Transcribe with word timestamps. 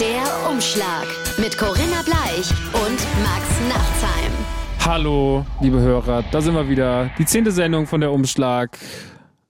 Der 0.00 0.50
Umschlag 0.50 1.06
mit 1.36 1.58
Corinna 1.58 2.00
Bleich 2.02 2.50
und 2.72 2.98
Max 3.22 3.60
Nachtsheim. 3.68 4.32
Hallo, 4.78 5.44
liebe 5.60 5.78
Hörer, 5.78 6.24
da 6.32 6.40
sind 6.40 6.54
wir 6.54 6.66
wieder. 6.70 7.10
Die 7.18 7.26
zehnte 7.26 7.52
Sendung 7.52 7.86
von 7.86 8.00
der 8.00 8.10
Umschlag 8.10 8.78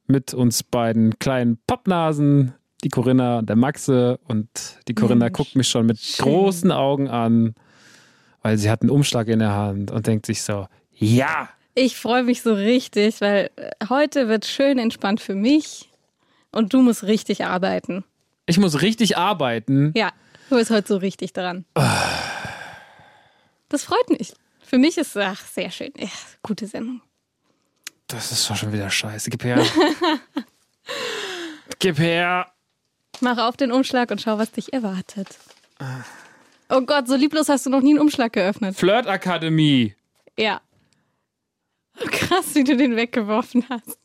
mit 0.08 0.34
uns 0.34 0.64
beiden 0.64 1.20
kleinen 1.20 1.56
Pappnasen, 1.68 2.52
die 2.82 2.88
Corinna 2.88 3.38
und 3.38 3.48
der 3.48 3.54
Maxe. 3.54 4.18
Und 4.26 4.48
die 4.88 4.94
Corinna 4.94 5.26
Mensch, 5.26 5.34
guckt 5.34 5.54
mich 5.54 5.68
schon 5.68 5.86
mit 5.86 6.00
schön. 6.00 6.24
großen 6.24 6.72
Augen 6.72 7.08
an, 7.08 7.54
weil 8.42 8.58
sie 8.58 8.70
hat 8.70 8.82
einen 8.82 8.90
Umschlag 8.90 9.28
in 9.28 9.38
der 9.38 9.54
Hand 9.54 9.92
und 9.92 10.08
denkt 10.08 10.26
sich 10.26 10.42
so, 10.42 10.66
ja, 10.90 11.48
Ich 11.74 11.96
freue 11.96 12.24
mich 12.24 12.42
so 12.42 12.54
richtig, 12.54 13.20
weil 13.20 13.50
äh, 13.54 13.70
heute 13.88 14.26
wird 14.26 14.46
schön 14.46 14.78
entspannt 14.80 15.20
für 15.20 15.36
mich 15.36 15.90
und 16.50 16.72
du 16.72 16.82
musst 16.82 17.04
richtig 17.04 17.44
arbeiten. 17.44 18.02
ich 18.46 18.58
muss 18.58 18.82
richtig 18.82 19.16
arbeiten. 19.16 19.92
Ja, 19.94 20.10
du 20.50 20.56
bist 20.56 20.70
heute 20.70 20.88
so 20.88 20.96
richtig 20.96 21.32
dran. 21.32 21.64
Das 23.68 23.84
freut 23.84 24.10
mich. 24.10 24.34
Für 24.62 24.78
mich 24.78 24.98
ist 24.98 25.16
ach, 25.16 25.44
sehr 25.46 25.70
schön. 25.70 25.92
Ja, 25.96 26.08
gute 26.42 26.66
Sendung. 26.66 27.00
Das 28.06 28.32
ist 28.32 28.48
doch 28.50 28.56
schon 28.56 28.72
wieder 28.72 28.90
scheiße. 28.90 29.30
Gib 29.30 29.44
her. 29.44 29.64
Gib 31.78 31.98
her. 31.98 32.46
Mach 33.20 33.38
auf 33.38 33.56
den 33.56 33.72
Umschlag 33.72 34.10
und 34.10 34.20
schau, 34.20 34.38
was 34.38 34.50
dich 34.50 34.72
erwartet. 34.72 35.28
Oh 36.68 36.80
Gott, 36.82 37.08
so 37.08 37.16
lieblos 37.16 37.48
hast 37.48 37.66
du 37.66 37.70
noch 37.70 37.80
nie 37.80 37.90
einen 37.90 38.00
Umschlag 38.00 38.32
geöffnet. 38.32 38.76
Flirtakademie. 38.76 39.94
Ja. 40.38 40.60
Oh, 42.00 42.06
Krass, 42.10 42.54
wie 42.54 42.64
du 42.64 42.76
den 42.76 42.96
weggeworfen 42.96 43.64
hast. 43.68 43.98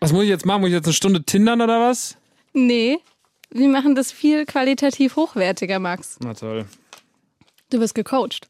Was 0.00 0.12
muss 0.12 0.24
ich 0.24 0.28
jetzt 0.28 0.46
machen? 0.46 0.60
Muss 0.60 0.68
ich 0.68 0.74
jetzt 0.74 0.86
eine 0.86 0.94
Stunde 0.94 1.24
tindern 1.24 1.60
oder 1.60 1.80
was? 1.80 2.16
Nee, 2.52 2.98
wir 3.50 3.68
machen 3.68 3.94
das 3.94 4.12
viel 4.12 4.46
qualitativ 4.46 5.16
hochwertiger, 5.16 5.78
Max. 5.78 6.18
Na 6.20 6.34
toll. 6.34 6.66
Du 7.70 7.80
wirst 7.80 7.94
gecoacht. 7.94 8.48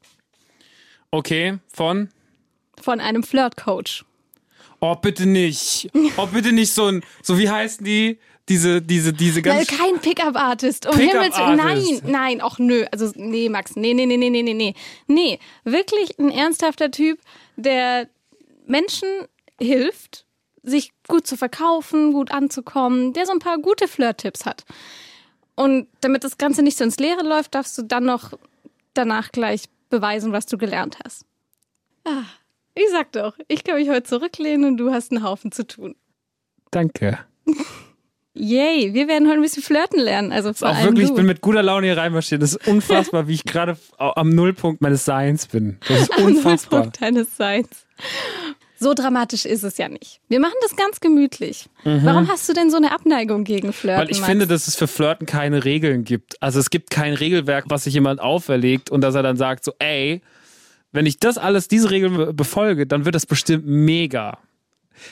Okay, 1.10 1.58
von? 1.72 2.10
Von 2.80 3.00
einem 3.00 3.22
Flirt-Coach. 3.22 4.04
Oh, 4.80 4.94
bitte 4.94 5.26
nicht. 5.26 5.90
Oh, 6.16 6.26
bitte 6.26 6.52
nicht 6.52 6.72
so 6.72 6.86
ein, 6.86 7.02
so 7.22 7.38
wie 7.38 7.48
heißen 7.50 7.84
die? 7.84 8.18
Diese, 8.48 8.80
diese, 8.80 9.12
diese 9.12 9.44
Weil 9.44 9.66
ganz. 9.66 9.68
kein 9.68 9.98
Pickup-Artist. 10.00 10.86
Um 10.86 10.96
Pickup 10.96 11.12
Himmels 11.12 11.36
Willen. 11.36 11.56
Nein, 11.56 12.00
nein, 12.04 12.40
auch 12.40 12.58
nö. 12.58 12.86
Also, 12.90 13.12
nee, 13.14 13.48
Max. 13.50 13.76
Nee, 13.76 13.92
nee, 13.92 14.06
nee, 14.06 14.16
nee, 14.16 14.30
nee, 14.30 14.42
nee. 14.42 14.74
Nee, 15.06 15.38
wirklich 15.64 16.18
ein 16.18 16.30
ernsthafter 16.30 16.90
Typ, 16.90 17.20
der 17.56 18.08
Menschen 18.66 19.08
hilft, 19.60 20.24
sich 20.68 20.92
gut 21.06 21.26
zu 21.26 21.36
verkaufen, 21.36 22.12
gut 22.12 22.30
anzukommen, 22.30 23.12
der 23.12 23.26
so 23.26 23.32
ein 23.32 23.38
paar 23.38 23.58
gute 23.58 23.88
Flirt-Tipps 23.88 24.46
hat. 24.46 24.64
Und 25.54 25.88
damit 26.00 26.24
das 26.24 26.38
Ganze 26.38 26.62
nicht 26.62 26.78
so 26.78 26.84
ins 26.84 26.98
Leere 26.98 27.22
läuft, 27.22 27.54
darfst 27.54 27.76
du 27.78 27.82
dann 27.82 28.04
noch 28.04 28.32
danach 28.94 29.32
gleich 29.32 29.64
beweisen, 29.90 30.32
was 30.32 30.46
du 30.46 30.58
gelernt 30.58 30.98
hast. 31.04 31.24
Ah, 32.04 32.24
ich 32.74 32.88
sag 32.90 33.12
doch, 33.12 33.36
ich 33.48 33.64
kann 33.64 33.76
mich 33.76 33.88
heute 33.88 34.04
zurücklehnen 34.04 34.64
und 34.66 34.76
du 34.76 34.92
hast 34.92 35.10
einen 35.10 35.24
Haufen 35.24 35.50
zu 35.50 35.66
tun. 35.66 35.96
Danke. 36.70 37.18
Yay, 38.34 38.94
wir 38.94 39.08
werden 39.08 39.26
heute 39.26 39.38
ein 39.38 39.42
bisschen 39.42 39.64
flirten 39.64 39.98
lernen. 39.98 40.30
Also 40.30 40.52
vor 40.52 40.68
Auch 40.68 40.84
wirklich, 40.84 41.08
du. 41.08 41.12
ich 41.12 41.16
bin 41.16 41.26
mit 41.26 41.40
guter 41.40 41.64
Laune 41.64 41.88
hier 41.88 41.96
reinmarschiert. 41.96 42.40
Das 42.40 42.54
ist 42.54 42.68
unfassbar, 42.68 43.26
wie 43.26 43.34
ich 43.34 43.44
gerade 43.44 43.76
am 43.98 44.30
Nullpunkt 44.30 44.80
meines 44.80 45.04
Seins 45.04 45.48
bin. 45.48 45.78
Das 45.88 46.02
ist 46.02 46.16
unfassbar. 46.22 46.80
Nullpunkt 46.80 47.02
deines 47.02 47.36
Seins. 47.36 47.68
So 48.78 48.94
dramatisch 48.94 49.44
ist 49.44 49.64
es 49.64 49.76
ja 49.78 49.88
nicht. 49.88 50.20
Wir 50.28 50.38
machen 50.40 50.54
das 50.62 50.76
ganz 50.76 51.00
gemütlich. 51.00 51.66
Warum 51.84 52.28
hast 52.28 52.48
du 52.48 52.52
denn 52.52 52.70
so 52.70 52.76
eine 52.76 52.92
Abneigung 52.92 53.42
gegen 53.44 53.72
Flirten? 53.72 53.98
Mhm. 53.98 54.02
Weil 54.06 54.10
ich 54.12 54.18
Max? 54.20 54.30
finde, 54.30 54.46
dass 54.46 54.68
es 54.68 54.76
für 54.76 54.86
Flirten 54.86 55.26
keine 55.26 55.64
Regeln 55.64 56.04
gibt. 56.04 56.40
Also 56.42 56.60
es 56.60 56.70
gibt 56.70 56.90
kein 56.90 57.14
Regelwerk, 57.14 57.64
was 57.68 57.84
sich 57.84 57.94
jemand 57.94 58.20
auferlegt 58.20 58.90
und 58.90 59.00
dass 59.00 59.14
er 59.16 59.22
dann 59.24 59.36
sagt 59.36 59.64
so, 59.64 59.72
ey, 59.80 60.22
wenn 60.92 61.06
ich 61.06 61.18
das 61.18 61.38
alles, 61.38 61.66
diese 61.68 61.90
Regeln 61.90 62.36
befolge, 62.36 62.86
dann 62.86 63.04
wird 63.04 63.14
das 63.14 63.26
bestimmt 63.26 63.66
mega. 63.66 64.38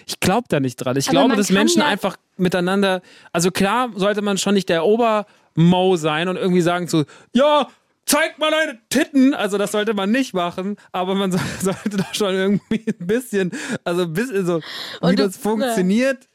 Ich 0.06 0.20
glaube 0.20 0.46
da 0.48 0.58
nicht 0.60 0.76
dran. 0.76 0.96
Ich 0.96 1.08
Aber 1.08 1.18
glaube, 1.18 1.36
dass 1.36 1.50
Menschen 1.50 1.80
ja- 1.80 1.86
einfach 1.88 2.16
miteinander, 2.36 3.02
also 3.32 3.50
klar 3.50 3.90
sollte 3.94 4.22
man 4.22 4.38
schon 4.38 4.54
nicht 4.54 4.68
der 4.68 4.84
Obermo 4.84 5.96
sein 5.96 6.28
und 6.28 6.36
irgendwie 6.36 6.60
sagen 6.62 6.86
so, 6.88 7.04
ja, 7.32 7.68
zeig 8.06 8.38
mal 8.38 8.50
deine 8.50 8.78
Titten. 8.88 9.34
Also 9.34 9.58
das 9.58 9.72
sollte 9.72 9.92
man 9.94 10.10
nicht 10.10 10.32
machen, 10.34 10.76
aber 10.92 11.14
man 11.14 11.30
so- 11.32 11.38
sollte 11.60 11.96
doch 11.98 12.14
schon 12.14 12.34
irgendwie 12.34 12.84
ein 12.88 13.06
bisschen, 13.06 13.50
also 13.84 14.02
ein 14.02 14.12
bisschen 14.12 14.46
so, 14.46 14.60
wie 14.60 15.06
Und 15.06 15.18
du- 15.18 15.24
das 15.24 15.36
funktioniert. 15.36 16.28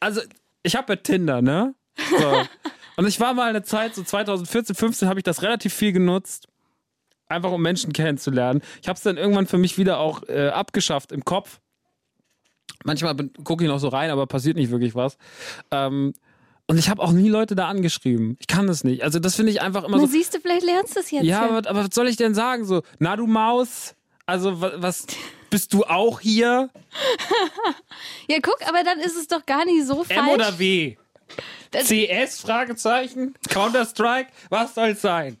Also 0.00 0.20
ich 0.62 0.74
habe 0.76 0.94
ja 0.94 0.96
Tinder, 0.96 1.40
ne? 1.42 1.74
So. 2.18 2.42
Und 2.98 3.06
ich 3.06 3.20
war 3.20 3.34
mal 3.34 3.48
eine 3.50 3.62
Zeit, 3.62 3.94
so 3.94 4.02
2014, 4.02 4.74
15 4.74 5.08
habe 5.08 5.20
ich 5.20 5.24
das 5.24 5.42
relativ 5.42 5.74
viel 5.74 5.92
genutzt. 5.92 6.48
Einfach 7.28 7.50
um 7.52 7.60
Menschen 7.60 7.92
kennenzulernen. 7.92 8.62
Ich 8.80 8.88
habe 8.88 8.96
es 8.96 9.02
dann 9.02 9.16
irgendwann 9.18 9.46
für 9.46 9.58
mich 9.58 9.76
wieder 9.78 9.98
auch 9.98 10.22
äh, 10.28 10.48
abgeschafft 10.48 11.12
im 11.12 11.24
Kopf. 11.24 11.60
Manchmal 12.84 13.16
gucke 13.44 13.64
ich 13.64 13.68
noch 13.68 13.80
so 13.80 13.88
rein, 13.88 14.10
aber 14.10 14.26
passiert 14.26 14.56
nicht 14.56 14.70
wirklich 14.70 14.94
was. 14.94 15.18
Ähm, 15.70 16.14
und 16.68 16.78
ich 16.78 16.88
habe 16.88 17.02
auch 17.02 17.12
nie 17.12 17.28
Leute 17.28 17.54
da 17.54 17.68
angeschrieben. 17.68 18.36
Ich 18.40 18.46
kann 18.46 18.66
das 18.66 18.82
nicht. 18.84 19.02
Also 19.02 19.18
das 19.18 19.36
finde 19.36 19.52
ich 19.52 19.60
einfach 19.62 19.84
immer 19.84 19.96
Na, 19.98 20.02
so. 20.02 20.08
siehst 20.08 20.34
du, 20.34 20.40
vielleicht 20.40 20.64
lernst 20.64 20.96
du 20.96 21.00
es 21.00 21.10
jetzt. 21.10 21.24
Ja, 21.24 21.42
aber, 21.42 21.68
aber 21.68 21.84
was 21.84 21.94
soll 21.94 22.08
ich 22.08 22.16
denn 22.16 22.34
sagen? 22.34 22.64
So, 22.64 22.82
na 22.98 23.16
du 23.16 23.26
Maus, 23.26 23.94
also 24.26 24.60
wa- 24.60 24.72
was 24.76 25.06
bist 25.50 25.72
du 25.72 25.84
auch 25.84 26.20
hier? 26.20 26.70
ja, 28.28 28.38
guck, 28.42 28.58
aber 28.68 28.82
dann 28.84 28.98
ist 28.98 29.16
es 29.16 29.28
doch 29.28 29.44
gar 29.46 29.64
nicht 29.64 29.86
so 29.86 30.00
M 30.00 30.04
falsch. 30.16 30.34
oder 30.34 30.58
W? 30.58 30.96
Das- 31.70 31.88
CS? 31.88 32.40
Fragezeichen? 32.40 33.34
Counter-Strike? 33.48 34.30
Was 34.50 34.74
soll's 34.74 35.02
sein? 35.02 35.38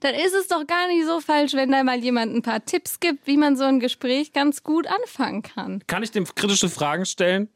Dann 0.00 0.14
ist 0.14 0.32
es 0.34 0.48
doch 0.48 0.66
gar 0.66 0.86
nicht 0.88 1.06
so 1.06 1.20
falsch, 1.20 1.54
wenn 1.54 1.70
da 1.70 1.82
mal 1.84 1.98
jemand 1.98 2.34
ein 2.34 2.42
paar 2.42 2.64
Tipps 2.64 3.00
gibt, 3.00 3.26
wie 3.26 3.36
man 3.36 3.56
so 3.56 3.64
ein 3.64 3.80
Gespräch 3.80 4.32
ganz 4.32 4.62
gut 4.62 4.86
anfangen 4.86 5.42
kann. 5.42 5.82
Kann 5.86 6.02
ich 6.02 6.10
dem 6.10 6.24
kritische 6.24 6.68
Fragen 6.68 7.04
stellen? 7.04 7.48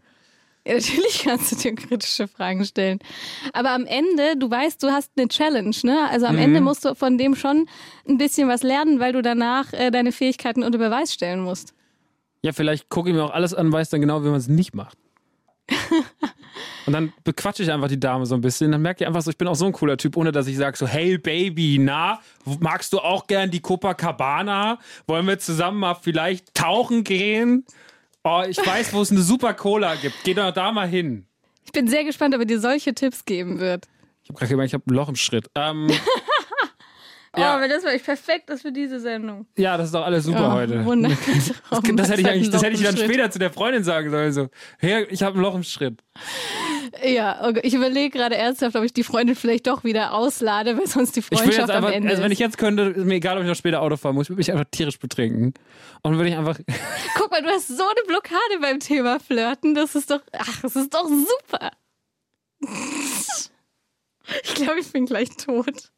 Ja, 0.66 0.74
natürlich 0.74 1.22
kannst 1.24 1.52
du 1.52 1.56
dir 1.56 1.74
kritische 1.74 2.28
Fragen 2.28 2.64
stellen. 2.64 3.00
Aber 3.52 3.70
am 3.70 3.84
Ende, 3.84 4.36
du 4.38 4.50
weißt, 4.50 4.82
du 4.82 4.88
hast 4.90 5.10
eine 5.16 5.28
Challenge, 5.28 5.74
ne? 5.82 6.08
Also 6.10 6.26
am 6.26 6.36
Mhm. 6.36 6.42
Ende 6.42 6.60
musst 6.60 6.84
du 6.84 6.94
von 6.94 7.18
dem 7.18 7.34
schon 7.34 7.66
ein 8.08 8.18
bisschen 8.18 8.48
was 8.48 8.62
lernen, 8.62 9.00
weil 9.00 9.12
du 9.12 9.22
danach 9.22 9.72
äh, 9.72 9.90
deine 9.90 10.12
Fähigkeiten 10.12 10.62
unter 10.62 10.78
Beweis 10.78 11.12
stellen 11.12 11.40
musst. 11.40 11.74
Ja, 12.42 12.52
vielleicht 12.52 12.88
gucke 12.88 13.10
ich 13.10 13.14
mir 13.14 13.24
auch 13.24 13.32
alles 13.32 13.54
an, 13.54 13.70
weiß 13.72 13.90
dann 13.90 14.00
genau, 14.00 14.22
wie 14.24 14.28
man 14.28 14.36
es 14.36 14.48
nicht 14.48 14.74
macht. 14.74 14.98
Und 16.86 16.92
dann 16.92 17.12
bequatsche 17.22 17.62
ich 17.62 17.70
einfach 17.70 17.86
die 17.88 18.00
Dame 18.00 18.26
so 18.26 18.34
ein 18.34 18.40
bisschen. 18.40 18.72
Dann 18.72 18.82
merke 18.82 19.04
ich 19.04 19.06
einfach 19.08 19.22
so, 19.22 19.30
ich 19.30 19.38
bin 19.38 19.46
auch 19.46 19.54
so 19.54 19.66
ein 19.66 19.72
cooler 19.72 19.96
Typ, 19.96 20.16
ohne 20.16 20.32
dass 20.32 20.48
ich 20.48 20.56
sage 20.56 20.76
so, 20.76 20.86
hey 20.86 21.16
Baby, 21.16 21.78
na, 21.80 22.20
magst 22.60 22.92
du 22.92 22.98
auch 22.98 23.28
gern 23.28 23.50
die 23.52 23.60
Copacabana? 23.60 24.78
Wollen 25.06 25.26
wir 25.28 25.38
zusammen 25.38 25.78
mal 25.78 25.94
vielleicht 25.94 26.54
tauchen 26.54 27.04
gehen? 27.04 27.64
Oh, 28.24 28.42
ich 28.48 28.58
weiß, 28.58 28.92
wo 28.92 29.02
es 29.02 29.10
eine 29.10 29.20
super 29.20 29.52
Cola 29.54 29.96
gibt. 29.96 30.14
Geh 30.24 30.34
doch 30.34 30.52
da 30.52 30.70
mal 30.70 30.86
hin. 30.86 31.26
Ich 31.64 31.72
bin 31.72 31.88
sehr 31.88 32.04
gespannt, 32.04 32.34
ob 32.34 32.40
er 32.40 32.46
dir 32.46 32.60
solche 32.60 32.94
Tipps 32.94 33.24
geben 33.24 33.58
wird. 33.58 33.88
Ich 34.22 34.28
habe 34.28 34.38
gerade 34.38 34.50
gemerkt, 34.50 34.68
ich 34.70 34.74
habe 34.74 34.84
ein 34.86 34.94
Loch 34.94 35.08
im 35.08 35.16
Schritt. 35.16 35.50
Ähm, 35.56 35.88
Oh, 37.34 37.40
Ja. 37.40 37.54
aber 37.54 37.66
das 37.66 37.82
war 37.82 37.92
echt 37.92 38.04
perfekt 38.04 38.50
ist 38.50 38.60
für 38.62 38.72
diese 38.72 39.00
Sendung. 39.00 39.46
ja, 39.56 39.76
das 39.78 39.86
ist 39.86 39.94
doch 39.94 40.04
alles 40.04 40.24
super 40.24 40.50
Oh, 40.50 40.52
heute. 40.52 40.84
Wunderbar. 40.84 41.16
Das, 41.70 41.80
das 41.96 42.10
hätte 42.10 42.20
ich 42.20 42.28
eigentlich, 42.28 42.50
das 42.50 42.62
hätte 42.62 42.74
ich 42.74 42.82
dann 42.82 42.96
später 42.96 43.30
zu 43.30 43.38
der 43.38 43.50
Freundin 43.50 43.84
sagen 43.84 44.10
sollen. 44.10 44.32
So, 44.32 44.48
hey, 44.78 45.06
ich 45.08 45.22
habe 45.22 45.38
ein 45.38 45.42
Loch 45.42 45.54
im 45.54 45.62
Schritt. 45.62 46.02
Ja, 47.02 47.48
okay. 47.48 47.60
ich 47.62 47.72
überlege 47.72 48.10
gerade 48.18 48.36
ernsthaft, 48.36 48.76
ob 48.76 48.84
ich 48.84 48.92
die 48.92 49.02
Freundin 49.02 49.34
vielleicht 49.34 49.66
doch 49.66 49.82
wieder 49.82 50.12
auslade, 50.12 50.76
weil 50.76 50.86
sonst 50.86 51.16
die 51.16 51.22
Freundschaft 51.22 51.70
einfach, 51.70 51.88
am 51.88 51.94
Ende 51.94 52.10
also 52.10 52.22
wenn 52.22 52.32
ich 52.32 52.38
jetzt 52.38 52.58
könnte, 52.58 52.82
ist 52.82 53.06
mir 53.06 53.14
egal, 53.14 53.38
ob 53.38 53.42
ich 53.44 53.48
noch 53.48 53.56
später 53.56 53.80
Auto 53.80 53.96
fahren 53.96 54.14
muss, 54.14 54.26
ich 54.26 54.30
würde 54.30 54.40
mich 54.40 54.52
einfach 54.52 54.66
tierisch 54.70 54.98
betrinken. 54.98 55.54
Und 56.02 56.12
dann 56.12 56.16
würde 56.16 56.28
ich 56.28 56.36
einfach, 56.36 56.58
Guck 57.16 57.30
mal, 57.30 57.40
du 57.42 57.48
hast 57.48 57.68
so 57.68 57.82
eine 57.82 58.06
Blockade 58.06 58.60
beim 58.60 58.78
Thema 58.78 59.18
Flirten. 59.20 59.74
Das 59.74 59.94
ist 59.94 60.10
doch, 60.10 60.20
ach, 60.32 60.60
das 60.60 60.76
ist 60.76 60.92
doch 60.92 61.08
super. 61.08 61.70
Ich 64.44 64.54
glaube, 64.54 64.78
ich 64.78 64.90
bin 64.92 65.04
gleich 65.06 65.30
tot. 65.30 65.90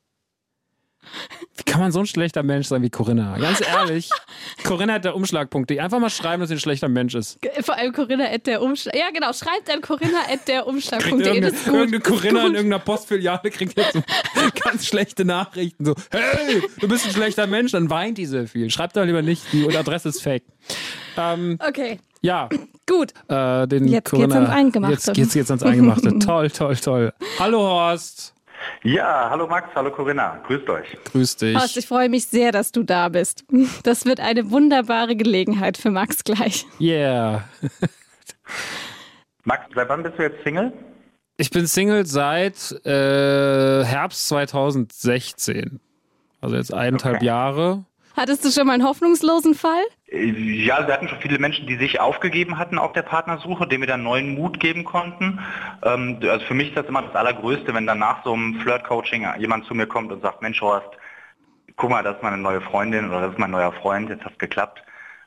Wie 1.57 1.63
kann 1.63 1.81
man 1.81 1.93
so 1.93 2.01
ein 2.01 2.07
schlechter 2.07 2.43
Mensch 2.43 2.67
sein 2.67 2.83
wie 2.83 2.91
Corinna? 2.91 3.37
Ganz 3.39 3.61
ehrlich, 3.61 4.11
Corinna 4.65 4.95
hat 4.95 5.05
der 5.05 5.15
Umschlag.de. 5.15 5.79
Einfach 5.79 5.99
mal 5.99 6.11
schreiben, 6.11 6.41
dass 6.41 6.49
sie 6.49 6.57
ein 6.57 6.61
schlechter 6.61 6.89
Mensch 6.89 7.15
ist. 7.15 7.39
Vor 7.61 7.77
allem 7.77 7.93
Corinna 7.93 8.25
at 8.27 8.47
der 8.47 8.63
Umschlag. 8.63 8.95
Ja, 8.97 9.11
genau. 9.13 9.33
Schreibt 9.33 9.71
an 9.71 9.81
Corinna 9.81 10.19
at 10.33 10.47
der 10.49 10.67
Umschlag.de. 10.67 11.11
irgendeine, 11.11 11.51
gut. 11.53 11.67
irgendeine 11.67 12.01
Corinna 12.01 12.47
in 12.47 12.55
irgendeiner 12.55 12.83
Postfiliale 12.83 13.51
kriegt 13.51 13.77
jetzt 13.77 13.93
so 13.95 14.03
ganz 14.65 14.87
schlechte 14.87 15.25
Nachrichten. 15.25 15.85
So, 15.85 15.95
hey, 16.11 16.63
du 16.81 16.89
bist 16.89 17.07
ein 17.07 17.13
schlechter 17.13 17.47
Mensch, 17.47 17.73
dann 17.73 17.89
weint 17.91 18.19
die 18.19 18.27
so 18.27 18.47
viel. 18.47 18.71
Schreibt 18.71 18.97
doch 18.97 19.05
lieber 19.05 19.23
nicht, 19.23 19.43
die 19.53 19.77
Adresse 19.77 20.09
ist 20.09 20.23
fake. 20.23 20.45
Ähm, 21.17 21.59
Okay, 21.67 21.99
ja, 22.23 22.49
gut. 22.87 23.13
äh, 23.29 23.67
den 23.69 23.87
Jetzt 23.87 24.05
geht's 24.05 24.11
Corinna, 24.11 24.35
ans 24.37 24.51
Eingemachte. 24.51 25.13
Jetzt 25.15 25.33
geht's 25.35 25.51
ans 25.51 25.63
Eingemachte. 25.63 26.19
toll, 26.19 26.51
toll, 26.51 26.77
toll. 26.77 27.13
Hallo 27.39 27.61
Horst. 27.61 28.34
Ja, 28.83 29.29
hallo 29.31 29.47
Max, 29.47 29.69
hallo 29.75 29.91
Corinna, 29.91 30.41
grüßt 30.47 30.69
euch. 30.69 30.87
Grüß 31.13 31.37
dich. 31.37 31.57
Horst, 31.57 31.77
ich 31.77 31.87
freue 31.87 32.09
mich 32.09 32.27
sehr, 32.27 32.53
dass 32.53 32.73
du 32.73 32.83
da 32.83 33.09
bist. 33.09 33.45
Das 33.83 34.05
wird 34.05 34.21
eine 34.21 34.51
wunderbare 34.51 35.17
Gelegenheit 35.17 35.77
für 35.77 35.91
Max 35.91 36.25
gleich. 36.25 36.67
Yeah. 36.81 37.45
Max, 39.45 39.65
seit 39.75 39.89
wann 39.89 40.03
bist 40.03 40.19
du 40.19 40.23
jetzt 40.23 40.43
Single? 40.45 40.73
Ich 41.37 41.51
bin 41.51 41.67
Single 41.67 42.07
seit 42.07 42.73
äh, 42.87 43.85
Herbst 43.85 44.29
2016. 44.29 45.81
Also 46.41 46.57
jetzt 46.57 46.73
eineinhalb 46.73 47.17
Okay. 47.17 47.25
Jahre. 47.27 47.85
Hattest 48.17 48.45
du 48.45 48.51
schon 48.51 48.67
mal 48.67 48.75
einen 48.75 48.85
hoffnungslosen 48.87 49.55
Fall? 49.55 49.83
Äh, 50.15 50.65
Ja, 50.65 50.87
wir 50.87 50.95
hatten 50.95 51.09
schon 51.09 51.21
viele 51.21 51.39
Menschen, 51.39 51.67
die 51.67 51.77
sich 51.77 52.01
aufgegeben 52.01 52.59
hatten 52.59 52.79
auf 52.79 52.93
der 52.93 53.03
Partnersuche, 53.03 53.67
denen 53.67 53.83
wir 53.83 53.89
dann 53.89 54.03
neuen 54.03 54.35
Mut 54.35 54.61
geben 54.61 54.85
konnten. 54.85 55.41
Ähm, 55.83 56.19
also 56.23 56.47
für 56.47 56.55
mich 56.55 56.69
ist 56.69 56.77
das 56.77 56.87
immer 56.87 57.03
das 57.03 57.15
Allergrößte, 57.15 57.75
wenn 57.75 57.87
dann 57.87 57.99
nach 57.99 58.25
so 58.25 58.33
einem 58.33 58.61
Flirt-Coaching 58.61 59.27
jemand 59.39 59.67
zu 59.67 59.75
mir 59.75 59.87
kommt 59.87 60.13
und 60.13 60.23
sagt, 60.23 60.43
Mensch 60.43 60.61
Horst, 60.61 60.89
guck 61.77 61.91
mal, 61.91 62.03
das 62.03 62.17
ist 62.17 62.23
meine 62.23 62.39
neue 62.39 62.61
Freundin 62.61 63.09
oder 63.09 63.23
das 63.23 63.33
ist 63.33 63.39
mein 63.39 63.51
neuer 63.51 63.73
Freund, 63.73 64.09
jetzt 64.09 64.25
hat 64.25 64.33
es 64.33 64.39
geklappt. 64.39 64.83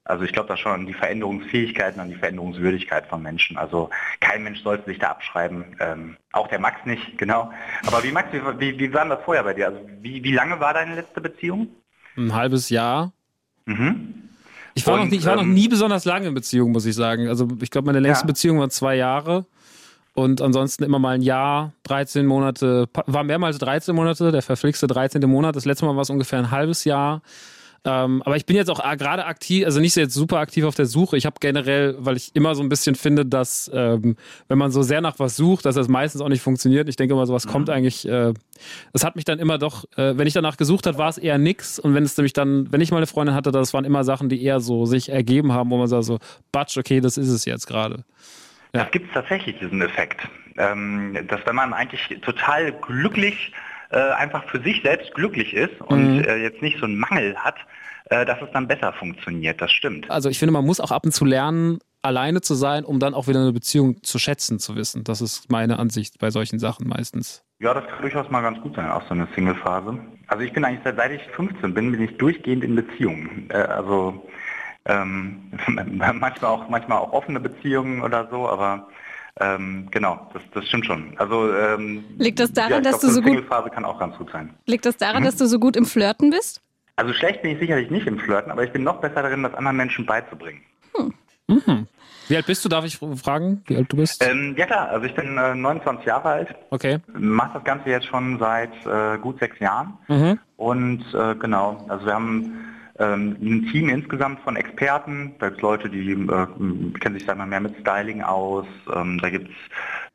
Also 0.06 0.24
ich 0.24 0.32
glaube 0.32 0.48
da 0.48 0.56
schon 0.56 0.72
an 0.72 0.86
die 0.86 0.94
Veränderungsfähigkeiten, 0.94 2.00
an 2.00 2.08
die 2.08 2.16
Veränderungswürdigkeit 2.16 3.08
von 3.08 3.22
Menschen. 3.22 3.58
Also 3.58 3.90
kein 4.22 4.42
Mensch 4.42 4.62
sollte 4.62 4.86
sich 4.86 5.00
da 5.00 5.10
abschreiben, 5.10 5.76
ähm, 5.82 6.16
auch 6.32 6.48
der 6.48 6.60
Max 6.60 6.86
nicht, 6.86 7.18
genau. 7.18 7.52
Aber 7.86 8.02
wie 8.04 8.12
Max, 8.14 8.30
wie, 8.32 8.80
wie, 8.80 8.94
war 8.94 9.06
das 9.06 9.20
vorher 9.26 9.44
bei 9.44 9.54
dir? 9.54 9.68
Also 9.68 9.82
wie, 10.00 10.24
wie 10.24 10.32
lange 10.32 10.62
war 10.62 10.74
deine 10.74 10.96
letzte 10.96 11.20
Beziehung? 11.20 11.68
Ein 12.16 12.34
halbes 12.34 12.70
Jahr. 12.70 13.12
Mhm. 13.66 14.27
Ich 14.78 14.88
war, 14.88 14.96
noch 14.98 15.04
Und, 15.04 15.12
nie, 15.12 15.18
ich 15.18 15.26
war 15.26 15.36
noch 15.36 15.44
ähm, 15.44 15.54
nie 15.54 15.68
besonders 15.68 16.06
lange 16.06 16.28
in 16.28 16.34
Beziehung, 16.34 16.72
muss 16.72 16.86
ich 16.86 16.96
sagen. 16.96 17.28
Also 17.28 17.48
ich 17.62 17.70
glaube, 17.72 17.88
meine 17.88 18.00
längste 18.00 18.24
Ja. 18.24 18.28
Beziehung 18.28 18.60
war 18.60 18.70
zwei 18.70 18.96
Jahre. 18.96 19.46
Und 20.14 20.42
ansonsten 20.42 20.84
immer 20.84 20.98
mal 20.98 21.12
ein 21.12 21.22
Jahr, 21.22 21.74
13 21.84 22.26
Monate, 22.26 22.88
war 23.06 23.24
mehrmals 23.24 23.60
13 23.60 23.96
Monate, 23.96 24.32
der 24.32 24.42
verflixte 24.42 24.88
13. 24.88 25.22
Monat. 25.30 25.56
Das 25.56 25.66
letzte 25.66 25.86
Mal 25.86 25.96
war 25.96 26.02
es 26.02 26.10
ungefähr 26.10 26.40
ein 26.40 26.50
halbes 26.50 26.86
Jahr. 26.86 27.22
Ähm, 27.86 28.22
aber 28.24 28.36
ich 28.36 28.46
bin 28.46 28.56
jetzt 28.56 28.70
auch 28.70 28.82
gerade 28.98 29.26
aktiv, 29.26 29.66
also 29.66 29.80
nicht 29.80 29.94
so 29.94 30.02
jetzt 30.02 30.14
super 30.14 30.40
aktiv 30.40 30.66
auf 30.66 30.76
der 30.76 30.86
Suche. 30.86 31.18
Ich 31.18 31.26
habe 31.26 31.36
generell, 31.40 31.96
weil 32.00 32.18
ich 32.18 32.36
immer 32.36 32.56
so 32.56 32.64
ein 32.64 32.70
bisschen 32.70 32.96
finde, 32.96 33.26
dass 33.26 33.70
ähm, 33.74 34.16
wenn 34.48 34.58
man 34.58 34.72
so 34.72 34.82
sehr 34.82 35.02
nach 35.02 35.20
was 35.20 35.36
sucht, 35.36 35.66
dass 35.66 35.76
das 35.76 35.88
meistens 35.88 36.22
auch 36.22 36.30
nicht 36.30 36.42
funktioniert. 36.42 36.90
Ich 36.90 36.96
denke 36.96 37.14
immer, 37.14 37.26
sowas 37.26 37.48
kommt 37.48 37.70
eigentlich, 37.70 38.08
äh, 38.08 38.34
das 38.94 39.04
hat 39.04 39.16
mich 39.16 39.26
dann 39.26 39.40
immer 39.40 39.58
doch, 39.58 39.86
äh, 39.96 40.18
wenn 40.18 40.28
ich 40.28 40.34
danach 40.34 40.58
gesucht 40.58 40.88
habe, 40.88 40.98
war 40.98 41.10
es 41.10 41.18
eher 41.18 41.38
nix. 41.38 41.80
Und 41.80 41.94
wenn 41.94 42.04
es 42.04 42.18
nämlich 42.18 42.34
dann, 42.34 42.72
wenn 42.72 42.82
ich 42.82 42.92
mal 42.92 42.98
eine 42.98 43.08
Freundin 43.08 43.36
hatte, 43.36 43.52
das 43.52 43.74
waren 43.74 43.86
immer 43.86 44.04
Sachen, 44.04 44.30
die 44.30 44.44
eher 44.44 44.60
so 44.60 44.86
sich 44.86 45.10
ergeben 45.10 45.54
haben, 45.54 45.70
wo 45.70 45.78
man 45.78 45.88
sagt 45.88 46.04
so, 46.04 46.20
batsch, 46.52 46.78
okay, 46.78 47.02
das 47.02 47.18
ist 47.18 47.30
es 47.30 47.46
jetzt 47.46 47.68
gerade. 47.68 48.04
Ja. 48.74 48.84
Das 48.84 48.92
gibt 48.92 49.08
es 49.08 49.14
tatsächlich, 49.14 49.58
diesen 49.60 49.82
Effekt. 49.82 50.28
Ähm, 50.58 51.18
dass 51.28 51.40
wenn 51.46 51.56
man 51.56 51.74
eigentlich 51.74 52.20
total 52.22 52.72
glücklich, 52.74 53.54
äh, 53.92 53.98
einfach 53.98 54.44
für 54.50 54.62
sich 54.62 54.82
selbst 54.84 55.14
glücklich 55.14 55.54
ist 55.54 55.80
und 55.82 56.18
Mhm. 56.18 56.24
äh, 56.24 56.38
jetzt 56.38 56.62
nicht 56.62 56.78
so 56.80 56.86
einen 56.86 56.98
Mangel 56.98 57.36
hat, 57.38 57.56
äh, 58.10 58.26
dass 58.26 58.42
es 58.42 58.50
dann 58.54 58.68
besser 58.68 58.94
funktioniert. 58.94 59.62
Das 59.62 59.72
stimmt. 59.72 60.10
Also 60.10 60.30
ich 60.30 60.40
finde, 60.40 60.54
man 60.54 60.66
muss 60.66 60.80
auch 60.80 60.92
ab 60.92 61.06
und 61.06 61.12
zu 61.12 61.26
lernen, 61.26 61.80
alleine 62.02 62.42
zu 62.42 62.54
sein, 62.56 62.86
um 62.86 63.00
dann 63.00 63.14
auch 63.14 63.28
wieder 63.28 63.42
eine 63.42 63.52
Beziehung 63.54 64.02
zu 64.04 64.20
schätzen 64.20 64.60
zu 64.60 64.76
wissen. 64.76 65.04
Das 65.04 65.20
ist 65.22 65.52
meine 65.52 65.80
Ansicht 65.80 66.20
bei 66.20 66.32
solchen 66.32 66.60
Sachen 66.60 66.88
meistens. 66.88 67.44
Ja, 67.60 67.74
das 67.74 67.86
kann 67.88 68.02
durchaus 68.02 68.30
mal 68.30 68.42
ganz 68.42 68.62
gut 68.62 68.76
sein, 68.76 68.90
auch 68.90 69.02
so 69.08 69.14
eine 69.16 69.28
Single-Phase. 69.34 69.98
Also 70.28 70.44
ich 70.44 70.54
bin 70.54 70.64
eigentlich 70.64 70.82
seit, 70.84 70.96
seit 70.96 71.12
ich 71.12 71.22
15 71.36 71.74
bin, 71.74 71.92
bin 71.92 72.02
ich 72.04 72.16
durchgehend 72.18 72.64
in 72.64 72.76
Beziehungen. 72.76 73.50
Äh, 73.50 73.58
also 73.58 74.26
ähm, 74.86 75.52
manchmal 75.68 76.52
auch 76.52 76.70
manchmal 76.70 77.00
auch 77.00 77.12
offene 77.14 77.40
Beziehungen 77.40 78.02
oder 78.02 78.28
so, 78.30 78.48
aber 78.48 78.88
ähm, 79.40 79.88
genau, 79.92 80.30
das, 80.34 80.42
das 80.54 80.66
stimmt 80.68 80.86
schon. 80.86 81.14
Also 81.18 81.54
ähm, 81.54 82.04
Liegt 82.18 82.40
das 82.40 82.52
daran, 82.54 82.72
ja, 82.72 82.82
dass 82.82 83.00
glaub, 83.00 83.02
du 83.02 83.10
so 83.10 83.22
gut- 83.22 83.30
Single-Phase 83.32 83.70
kann 83.70 83.86
auch 83.86 84.00
ganz 84.00 84.16
gut 84.18 84.32
sein. 84.32 84.54
Liegt 84.66 84.86
das 84.86 84.98
daran, 84.98 85.24
dass 85.24 85.36
du 85.38 85.46
so 85.46 85.60
gut 85.60 85.76
im 85.76 85.86
Flirten 85.86 86.30
bist? 86.30 86.62
Also 86.96 87.14
schlecht 87.14 87.42
bin 87.44 87.52
ich 87.52 87.60
sicherlich 87.60 87.92
nicht 87.92 88.08
im 88.08 88.18
Flirten, 88.20 88.52
aber 88.52 88.64
ich 88.64 88.72
bin 88.72 88.84
noch 88.84 89.00
besser 89.02 89.22
darin, 89.22 89.44
das 89.44 89.54
anderen 89.54 89.78
Menschen 89.78 90.06
beizubringen. 90.06 90.62
Wie 92.30 92.36
alt 92.36 92.46
bist 92.46 92.66
du, 92.66 92.70
darf 92.70 92.84
ich 92.84 92.98
fragen, 92.98 93.64
wie 93.68 93.78
alt 93.78 93.92
du 93.92 93.96
bist? 93.98 94.22
Ähm, 94.28 94.54
ja 94.58 94.66
klar, 94.66 94.90
also 94.90 95.06
ich 95.06 95.16
bin 95.16 95.38
äh, 95.38 95.56
29 95.56 96.06
Jahre 96.06 96.28
alt, 96.30 96.56
Okay. 96.72 96.98
mache 97.18 97.52
das 97.54 97.64
Ganze 97.64 97.90
jetzt 97.90 98.06
schon 98.08 98.38
seit 98.40 98.72
äh, 98.86 99.18
gut 99.20 99.40
sechs 99.40 99.58
Jahren. 99.60 99.94
Mhm. 100.10 100.40
Und 100.58 101.06
äh, 101.14 101.36
genau, 101.36 101.86
also 101.88 102.06
wir 102.06 102.14
haben 102.14 102.66
ähm, 103.00 103.38
ein 103.42 103.70
Team 103.72 103.90
insgesamt 103.90 104.40
von 104.42 104.56
Experten. 104.56 105.36
Da 105.40 105.50
gibt 105.50 105.58
es 105.58 105.62
Leute, 105.62 105.90
die 105.90 106.12
äh, 106.12 106.48
kennen 107.00 107.16
sich 107.16 107.26
sag 107.26 107.38
mal 107.38 107.46
mehr 107.46 107.60
mit 107.60 107.76
Styling 107.82 108.22
aus. 108.22 108.66
Ähm, 108.94 109.20
da 109.20 109.30
gibt 109.30 109.50
es 109.50 109.56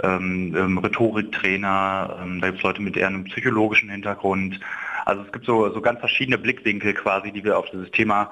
ähm, 0.02 0.55
ähm, 0.56 0.79
Rhetoriktrainer. 0.79 2.19
Ähm, 2.23 2.40
da 2.40 2.49
gibt 2.49 2.58
es 2.58 2.64
Leute 2.64 2.82
mit 2.82 2.96
eher 2.96 3.08
einem 3.08 3.25
psychologischen 3.25 3.90
Hintergrund. 3.90 4.58
Also 5.05 5.23
es 5.23 5.32
gibt 5.32 5.46
so, 5.46 5.69
so 5.73 5.81
ganz 5.81 6.00
verschiedene 6.00 6.38
Blickwinkel 6.38 6.94
quasi, 6.94 7.32
die 7.32 7.44
wir 7.44 7.58
auf 7.58 7.70
dieses 7.70 7.90
Thema 7.90 8.31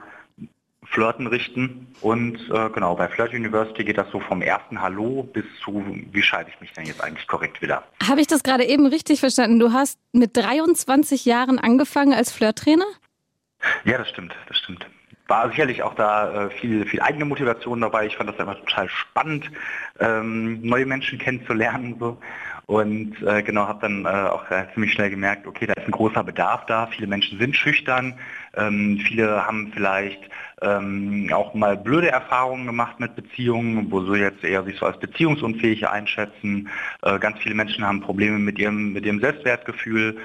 Flirten 0.84 1.28
richten. 1.28 1.86
Und 2.00 2.38
äh, 2.52 2.70
genau, 2.70 2.96
bei 2.96 3.08
Flirt 3.08 3.32
University 3.32 3.84
geht 3.84 3.98
das 3.98 4.10
so 4.10 4.18
vom 4.18 4.42
ersten 4.42 4.80
Hallo 4.80 5.22
bis 5.22 5.44
zu, 5.62 5.84
wie 6.10 6.22
scheide 6.22 6.50
ich 6.50 6.60
mich 6.60 6.72
denn 6.72 6.86
jetzt 6.86 7.02
eigentlich 7.02 7.28
korrekt 7.28 7.62
wieder? 7.62 7.84
Habe 8.08 8.20
ich 8.20 8.26
das 8.26 8.42
gerade 8.42 8.64
eben 8.64 8.86
richtig 8.86 9.20
verstanden? 9.20 9.60
Du 9.60 9.72
hast 9.72 9.98
mit 10.12 10.36
23 10.36 11.24
Jahren 11.24 11.58
angefangen 11.58 12.12
als 12.12 12.32
Flirttrainer? 12.32 12.86
Ja, 13.84 13.98
das 13.98 14.08
stimmt, 14.08 14.34
das 14.48 14.58
stimmt. 14.58 14.86
War 15.26 15.48
sicherlich 15.48 15.82
auch 15.82 15.94
da 15.94 16.46
äh, 16.46 16.50
viel, 16.50 16.84
viel 16.86 17.00
eigene 17.00 17.24
Motivation 17.24 17.80
dabei. 17.80 18.06
Ich 18.06 18.16
fand 18.16 18.28
das 18.28 18.38
immer 18.38 18.56
total 18.56 18.88
spannend, 18.88 19.50
ähm, 20.00 20.60
neue 20.62 20.86
Menschen 20.86 21.18
kennenzulernen. 21.18 21.96
So. 22.00 22.18
Und 22.70 23.20
äh, 23.22 23.42
genau, 23.42 23.66
habe 23.66 23.80
dann 23.80 24.04
äh, 24.04 24.28
auch 24.28 24.48
äh, 24.50 24.64
ziemlich 24.74 24.92
schnell 24.92 25.10
gemerkt, 25.10 25.46
okay, 25.46 25.66
da 25.66 25.72
ist 25.72 25.86
ein 25.86 25.90
großer 25.90 26.22
Bedarf 26.22 26.66
da. 26.66 26.86
Viele 26.86 27.08
Menschen 27.08 27.36
sind 27.38 27.56
schüchtern. 27.56 28.14
Ähm, 28.54 29.00
viele 29.04 29.44
haben 29.44 29.72
vielleicht 29.74 30.20
ähm, 30.62 31.30
auch 31.32 31.52
mal 31.54 31.76
blöde 31.76 32.12
Erfahrungen 32.12 32.66
gemacht 32.66 33.00
mit 33.00 33.16
Beziehungen, 33.16 33.90
wo 33.90 34.02
sie 34.02 34.20
jetzt 34.20 34.44
eher 34.44 34.62
sich 34.62 34.78
so 34.78 34.86
als 34.86 35.00
beziehungsunfähig 35.00 35.88
einschätzen. 35.88 36.68
Äh, 37.02 37.18
ganz 37.18 37.38
viele 37.40 37.56
Menschen 37.56 37.84
haben 37.84 38.02
Probleme 38.02 38.38
mit 38.38 38.56
ihrem, 38.58 38.92
mit 38.92 39.04
ihrem 39.04 39.18
Selbstwertgefühl. 39.20 40.18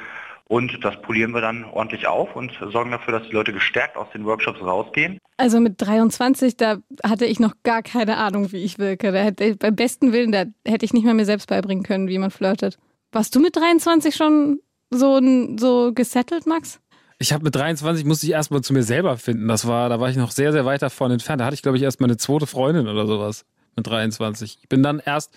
Und 0.48 0.84
das 0.84 1.02
polieren 1.02 1.32
wir 1.34 1.42
dann 1.42 1.66
ordentlich 1.66 2.06
auf 2.06 2.36
und 2.36 2.52
sorgen 2.72 2.92
dafür, 2.92 3.20
dass 3.20 3.28
die 3.28 3.34
Leute 3.34 3.52
gestärkt 3.52 3.98
aus 3.98 4.08
den 4.14 4.26
Workshops 4.26 4.62
rausgehen. 4.62 5.18
Also 5.38 5.60
mit 5.60 5.82
23, 5.82 6.56
da 6.56 6.78
hatte 7.04 7.26
ich 7.26 7.40
noch 7.40 7.54
gar 7.64 7.82
keine 7.82 8.18
Ahnung, 8.18 8.52
wie 8.52 8.64
ich 8.64 8.78
wirke. 8.78 9.12
Da 9.12 9.20
hätte, 9.20 9.56
beim 9.56 9.76
besten 9.76 10.14
Willen, 10.14 10.32
da 10.32 10.46
hätte 10.66 10.86
ich 10.86 10.94
nicht 10.94 11.04
mal 11.04 11.16
mir 11.16 11.26
selbst 11.26 11.48
beibringen 11.48 11.84
können, 11.84 12.08
wie 12.08 12.20
man 12.20 12.30
flirtet. 12.30 12.78
Warst 13.12 13.36
du 13.36 13.40
mit 13.40 13.56
23 13.56 14.16
schon 14.16 14.60
so, 14.92 15.20
so 15.58 15.94
gesettelt, 15.94 16.46
Max? 16.46 16.80
Ich 17.18 17.34
habe 17.34 17.44
mit 17.44 17.56
23 17.56 18.06
musste 18.06 18.28
ich 18.28 18.34
erstmal 18.34 18.62
zu 18.62 18.74
mir 18.74 18.84
selber 18.84 19.18
finden. 19.18 19.48
Das 19.48 19.68
war, 19.68 19.90
da 19.90 20.00
war 20.00 20.10
ich 20.10 20.18
noch 20.18 20.32
sehr, 20.32 20.52
sehr 20.52 20.66
weit 20.66 20.84
davon 20.84 21.12
entfernt. 21.12 21.42
Da 21.42 21.46
hatte 21.46 21.56
ich, 21.56 21.64
glaube 21.64 21.78
ich, 21.78 21.84
erst 21.84 22.02
meine 22.02 22.18
zweite 22.18 22.46
Freundin 22.46 22.88
oder 22.88 23.08
sowas 23.08 23.46
mit 23.76 23.88
23. 23.88 24.60
Ich 24.62 24.70
bin 24.70 24.84
dann 24.84 25.00
erst, 25.00 25.32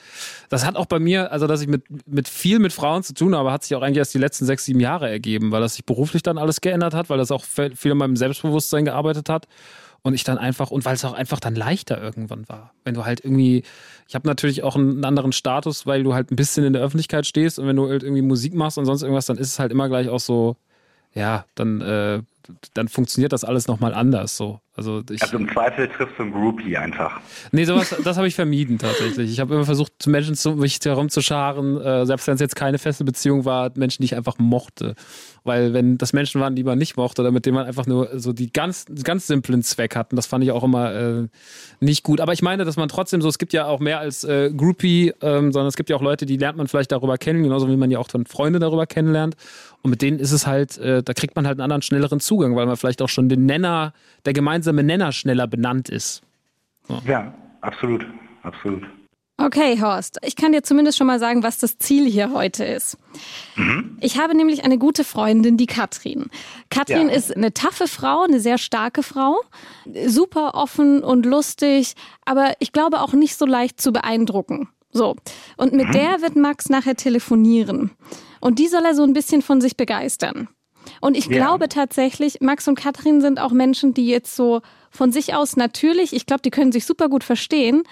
das 0.49 0.65
hat 0.65 0.77
auch 0.77 0.87
bei 0.87 0.99
mir, 0.99 1.33
also 1.33 1.47
dass 1.47 1.61
ich 1.61 1.69
mit, 1.69 1.85
mit 2.07 2.29
viel 2.29 2.59
mit 2.59 2.73
Frauen 2.73 3.03
zu 3.03 3.15
tun 3.15 3.35
habe, 3.35 3.53
hat 3.53 3.65
sich 3.65 3.75
auch 3.75 3.83
eigentlich 3.83 3.99
erst 3.99 4.15
die 4.15 4.19
letzten 4.19 4.47
sechs, 4.47 4.65
sieben 4.65 4.81
Jahre 4.81 5.09
ergeben, 5.09 5.51
weil 5.51 5.61
das 5.61 5.75
sich 5.75 5.85
beruflich 5.85 6.23
dann 6.23 6.39
alles 6.39 6.61
geändert 6.61 6.95
hat, 6.95 7.11
weil 7.11 7.19
das 7.19 7.31
auch 7.31 7.45
viel 7.45 7.93
an 7.93 7.99
meinem 7.99 8.17
Selbstbewusstsein 8.17 8.85
gearbeitet 8.85 9.29
hat. 9.29 9.49
Und 10.03 10.15
ich 10.15 10.23
dann 10.23 10.39
einfach, 10.39 10.71
und 10.71 10.85
weil 10.85 10.95
es 10.95 11.05
auch 11.05 11.13
einfach 11.13 11.41
dann 11.41 11.57
leichter 11.57 12.01
irgendwann 12.01 12.49
war. 12.49 12.73
Wenn 12.85 12.95
du 12.95 13.05
halt 13.05 13.25
irgendwie, 13.25 13.65
ich 14.07 14.15
habe 14.15 14.29
natürlich 14.29 14.63
auch 14.63 14.77
einen 14.77 15.05
anderen 15.05 15.33
Status, 15.33 15.87
weil 15.87 16.05
du 16.05 16.15
halt 16.15 16.31
ein 16.31 16.37
bisschen 16.37 16.65
in 16.65 16.73
der 16.73 16.83
Öffentlichkeit 16.83 17.27
stehst 17.27 17.59
und 17.59 17.67
wenn 17.67 17.75
du 17.75 17.89
halt 17.89 18.05
irgendwie 18.05 18.23
Musik 18.23 18.55
machst 18.55 18.79
und 18.79 18.87
sonst 18.87 19.03
irgendwas, 19.03 19.27
dann 19.27 19.39
ist 19.39 19.49
es 19.49 19.59
halt 19.59 19.73
immer 19.73 19.89
gleich 19.89 20.09
auch 20.09 20.21
so, 20.21 20.57
ja, 21.15 21.45
dann, 21.57 21.81
äh, 21.81 22.23
dann 22.75 22.89
funktioniert 22.89 23.33
das 23.33 23.45
alles 23.45 23.69
nochmal 23.69 23.95
anders. 23.95 24.37
So. 24.37 24.61
Also 24.79 25.03
ich, 25.11 25.21
Also 25.23 25.39
im 25.39 25.51
Zweifel 25.51 25.89
triffst 25.89 26.19
du 26.19 26.23
einen 26.23 26.33
Groupie 26.33 26.77
einfach. 26.77 27.21
nee, 27.51 27.65
sowas, 27.65 27.97
das 28.05 28.17
habe 28.17 28.29
ich 28.29 28.37
vermieden 28.37 28.79
tatsächlich. 28.79 29.33
Ich 29.33 29.41
habe 29.41 29.55
immer 29.55 29.65
versucht, 29.65 30.07
Menschen 30.07 30.37
zu 30.37 30.53
mich 30.53 30.79
herumzuscharen, 30.85 31.81
äh, 31.81 32.07
selbst 32.07 32.29
wenn 32.29 32.35
es 32.35 32.41
jetzt 32.41 32.55
keine 32.55 32.79
feste 32.79 33.05
Beziehung 33.05 33.45
war, 33.45 33.73
Menschen, 33.75 34.03
die 34.03 34.07
ich 34.07 34.17
einfach 34.17 34.39
mochte. 34.39 34.95
Weil 35.43 35.73
wenn 35.73 35.99
das 35.99 36.13
Menschen 36.13 36.41
waren, 36.41 36.55
die 36.55 36.63
man 36.63 36.79
nicht 36.79 36.97
mochte 36.97 37.23
oder 37.23 37.33
mit 37.33 37.45
denen 37.45 37.57
man 37.57 37.67
einfach 37.67 37.87
nur 37.87 38.21
so 38.21 38.33
die 38.33 38.53
ganz, 38.53 38.85
ganz 39.03 39.27
simplen 39.27 39.63
Zweck 39.63 39.97
hatten, 39.97 40.15
das 40.15 40.27
fand 40.27 40.45
ich 40.45 40.53
auch 40.53 40.63
immer 40.63 40.95
äh, 40.95 41.29
nicht 41.81 42.05
gut. 42.05 42.21
Aber 42.21 42.33
ich 42.33 42.43
meine, 42.43 42.65
dass 42.65 42.77
man 42.77 42.89
trotzdem 42.89 43.21
so, 43.21 43.29
es 43.29 43.39
gibt 43.39 43.53
ja 43.53 43.67
auch 43.67 43.81
mehr 43.81 43.99
als 43.99 44.23
äh, 44.23 44.53
Groupie, 44.57 45.13
ähm, 45.23 45.51
sondern 45.53 45.67
es 45.67 45.77
gibt 45.77 45.91
ja 45.91 45.97
auch 45.97 46.03
Leute, 46.03 46.25
die 46.25 46.37
lernt 46.37 46.57
man 46.57 46.69
vielleicht 46.69 46.93
darüber 46.93 47.19
kennen, 47.19 47.43
genauso 47.43 47.69
wie 47.69 47.77
man 47.77 47.91
ja 47.91 47.99
auch 47.99 48.09
von 48.09 48.27
Freunde 48.27 48.61
darüber 48.61 48.87
kennenlernt. 48.87 49.37
Und 49.89 49.93
mit 49.93 50.03
denen 50.03 50.19
ist 50.19 50.33
es 50.33 50.47
halt, 50.47 50.77
äh, 50.77 51.03
da 51.03 51.15
kriegt 51.15 51.35
man 51.35 51.47
halt 51.47 51.55
einen 51.55 51.63
anderen, 51.63 51.81
schnelleren 51.81 52.21
Zugang, 52.21 52.55
weil 52.55 52.67
man 52.67 52.77
vielleicht 52.77 53.01
auch 53.01 53.09
schon 53.09 53.31
den 53.31 53.47
Nenner, 53.47 53.95
der 54.27 54.35
gemeinsame 54.35 54.83
Nenner 54.83 55.13
schneller 55.13 55.47
benannt 55.47 55.89
ist. 55.89 56.21
Ja, 57.07 57.33
absolut, 57.63 58.05
absolut. 58.43 58.83
Okay, 59.39 59.81
Horst, 59.81 60.19
ich 60.27 60.37
kann 60.37 60.53
dir 60.53 60.63
zumindest 60.63 60.99
schon 60.99 61.07
mal 61.07 61.19
sagen, 61.19 61.43
was 61.43 61.57
das 61.57 61.79
Ziel 61.79 62.07
hier 62.07 62.35
heute 62.35 62.67
ist. 62.67 62.99
Ich 64.01 64.19
habe 64.19 64.37
nämlich 64.37 64.63
eine 64.63 64.77
gute 64.77 65.05
Freundin, 65.05 65.57
die 65.57 65.67
Katrin. 65.67 66.27
Katrin 66.69 67.09
Ja. 67.09 67.15
ist 67.15 67.35
eine 67.35 67.55
taffe 67.55 67.89
Frau, 67.89 68.25
eine 68.25 68.41
sehr 68.41 68.59
starke 68.59 69.03
Frau, 69.03 69.37
super 70.07 70.55
offen 70.55 71.03
und 71.03 71.25
lustig, 71.25 71.95
aber 72.27 72.53
ich 72.59 72.73
glaube 72.73 73.01
auch 73.01 73.15
nicht 73.15 73.39
so 73.39 73.47
leicht 73.47 73.81
zu 73.81 73.91
beeindrucken. 73.91 74.69
So. 74.93 75.17
Und 75.57 75.73
mit 75.73 75.95
der 75.95 76.21
wird 76.21 76.37
Max 76.37 76.69
nachher 76.69 76.95
telefonieren. 76.97 77.93
Und 78.41 78.59
die 78.59 78.69
soll 78.69 78.85
er 78.85 78.95
so 78.95 79.03
ein 79.05 79.13
bisschen 79.13 79.43
von 79.43 79.61
sich 79.61 79.77
begeistern. 79.77 80.49
Und 81.01 81.17
ich 81.17 81.27
Ja. 81.27 81.33
glaube 81.33 81.69
tatsächlich, 81.69 82.41
Max 82.41 82.67
und 82.69 82.75
Katrin 82.79 83.21
sind 83.21 83.39
auch 83.41 83.53
Menschen, 83.53 83.95
die 83.95 84.07
jetzt 84.07 84.35
so 84.35 84.63
von 84.91 85.13
sich 85.13 85.35
aus 85.35 85.57
natürlich, 85.57 86.15
ich 86.15 86.25
glaube, 86.27 86.43
die 86.43 86.51
können 86.51 86.73
sich 86.73 86.87
super 86.87 87.09
gut 87.09 87.25
verstehen, 87.25 87.83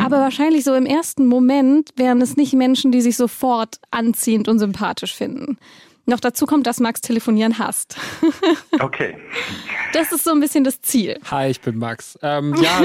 Aber 0.00 0.18
wahrscheinlich 0.18 0.64
so 0.64 0.72
im 0.74 0.86
ersten 0.86 1.26
Moment 1.26 1.90
wären 1.96 2.22
es 2.22 2.36
nicht 2.38 2.54
Menschen, 2.54 2.90
die 2.90 3.02
sich 3.02 3.18
sofort 3.18 3.76
anziehend 3.90 4.48
und 4.48 4.58
sympathisch 4.58 5.14
finden. 5.14 5.58
Noch 6.06 6.20
dazu 6.20 6.46
kommt, 6.46 6.66
dass 6.66 6.80
Max 6.80 7.02
telefonieren 7.02 7.58
hasst. 7.58 7.96
Okay. 8.80 9.18
Das 9.92 10.10
ist 10.10 10.24
so 10.24 10.30
ein 10.32 10.40
bisschen 10.40 10.64
das 10.64 10.80
Ziel. 10.80 11.18
Hi, 11.30 11.50
ich 11.50 11.60
bin 11.60 11.76
Max. 11.78 12.18
Ähm, 12.22 12.54
ja, 12.62 12.82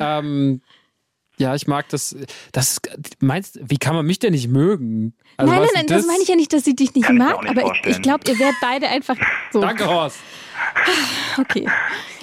ähm, 0.18 0.60
ja, 1.38 1.54
ich 1.54 1.66
mag 1.66 1.88
das. 1.90 2.16
Das 2.52 2.80
meinst, 3.20 3.58
wie 3.62 3.78
kann 3.78 3.94
man 3.94 4.06
mich 4.06 4.18
denn 4.18 4.32
nicht 4.32 4.48
mögen? 4.48 5.14
Also, 5.36 5.52
nein, 5.52 5.60
nein, 5.62 5.70
nein, 5.74 5.84
ist 5.84 5.90
das 5.90 6.06
meine 6.06 6.22
ich 6.22 6.28
ja 6.28 6.36
nicht, 6.36 6.52
dass 6.52 6.64
sie 6.64 6.74
dich 6.74 6.94
nicht 6.94 7.08
ich 7.08 7.14
mag, 7.14 7.42
nicht 7.42 7.50
aber 7.50 7.60
ich, 7.60 7.66
vorstellen. 7.66 7.94
ich 7.96 8.02
glaube, 8.02 8.24
ihr 8.28 8.38
werdet 8.38 8.56
beide 8.60 8.88
einfach 8.88 9.16
so. 9.52 9.60
Danke, 9.60 9.86
Horst. 9.86 10.18
Okay. 11.38 11.66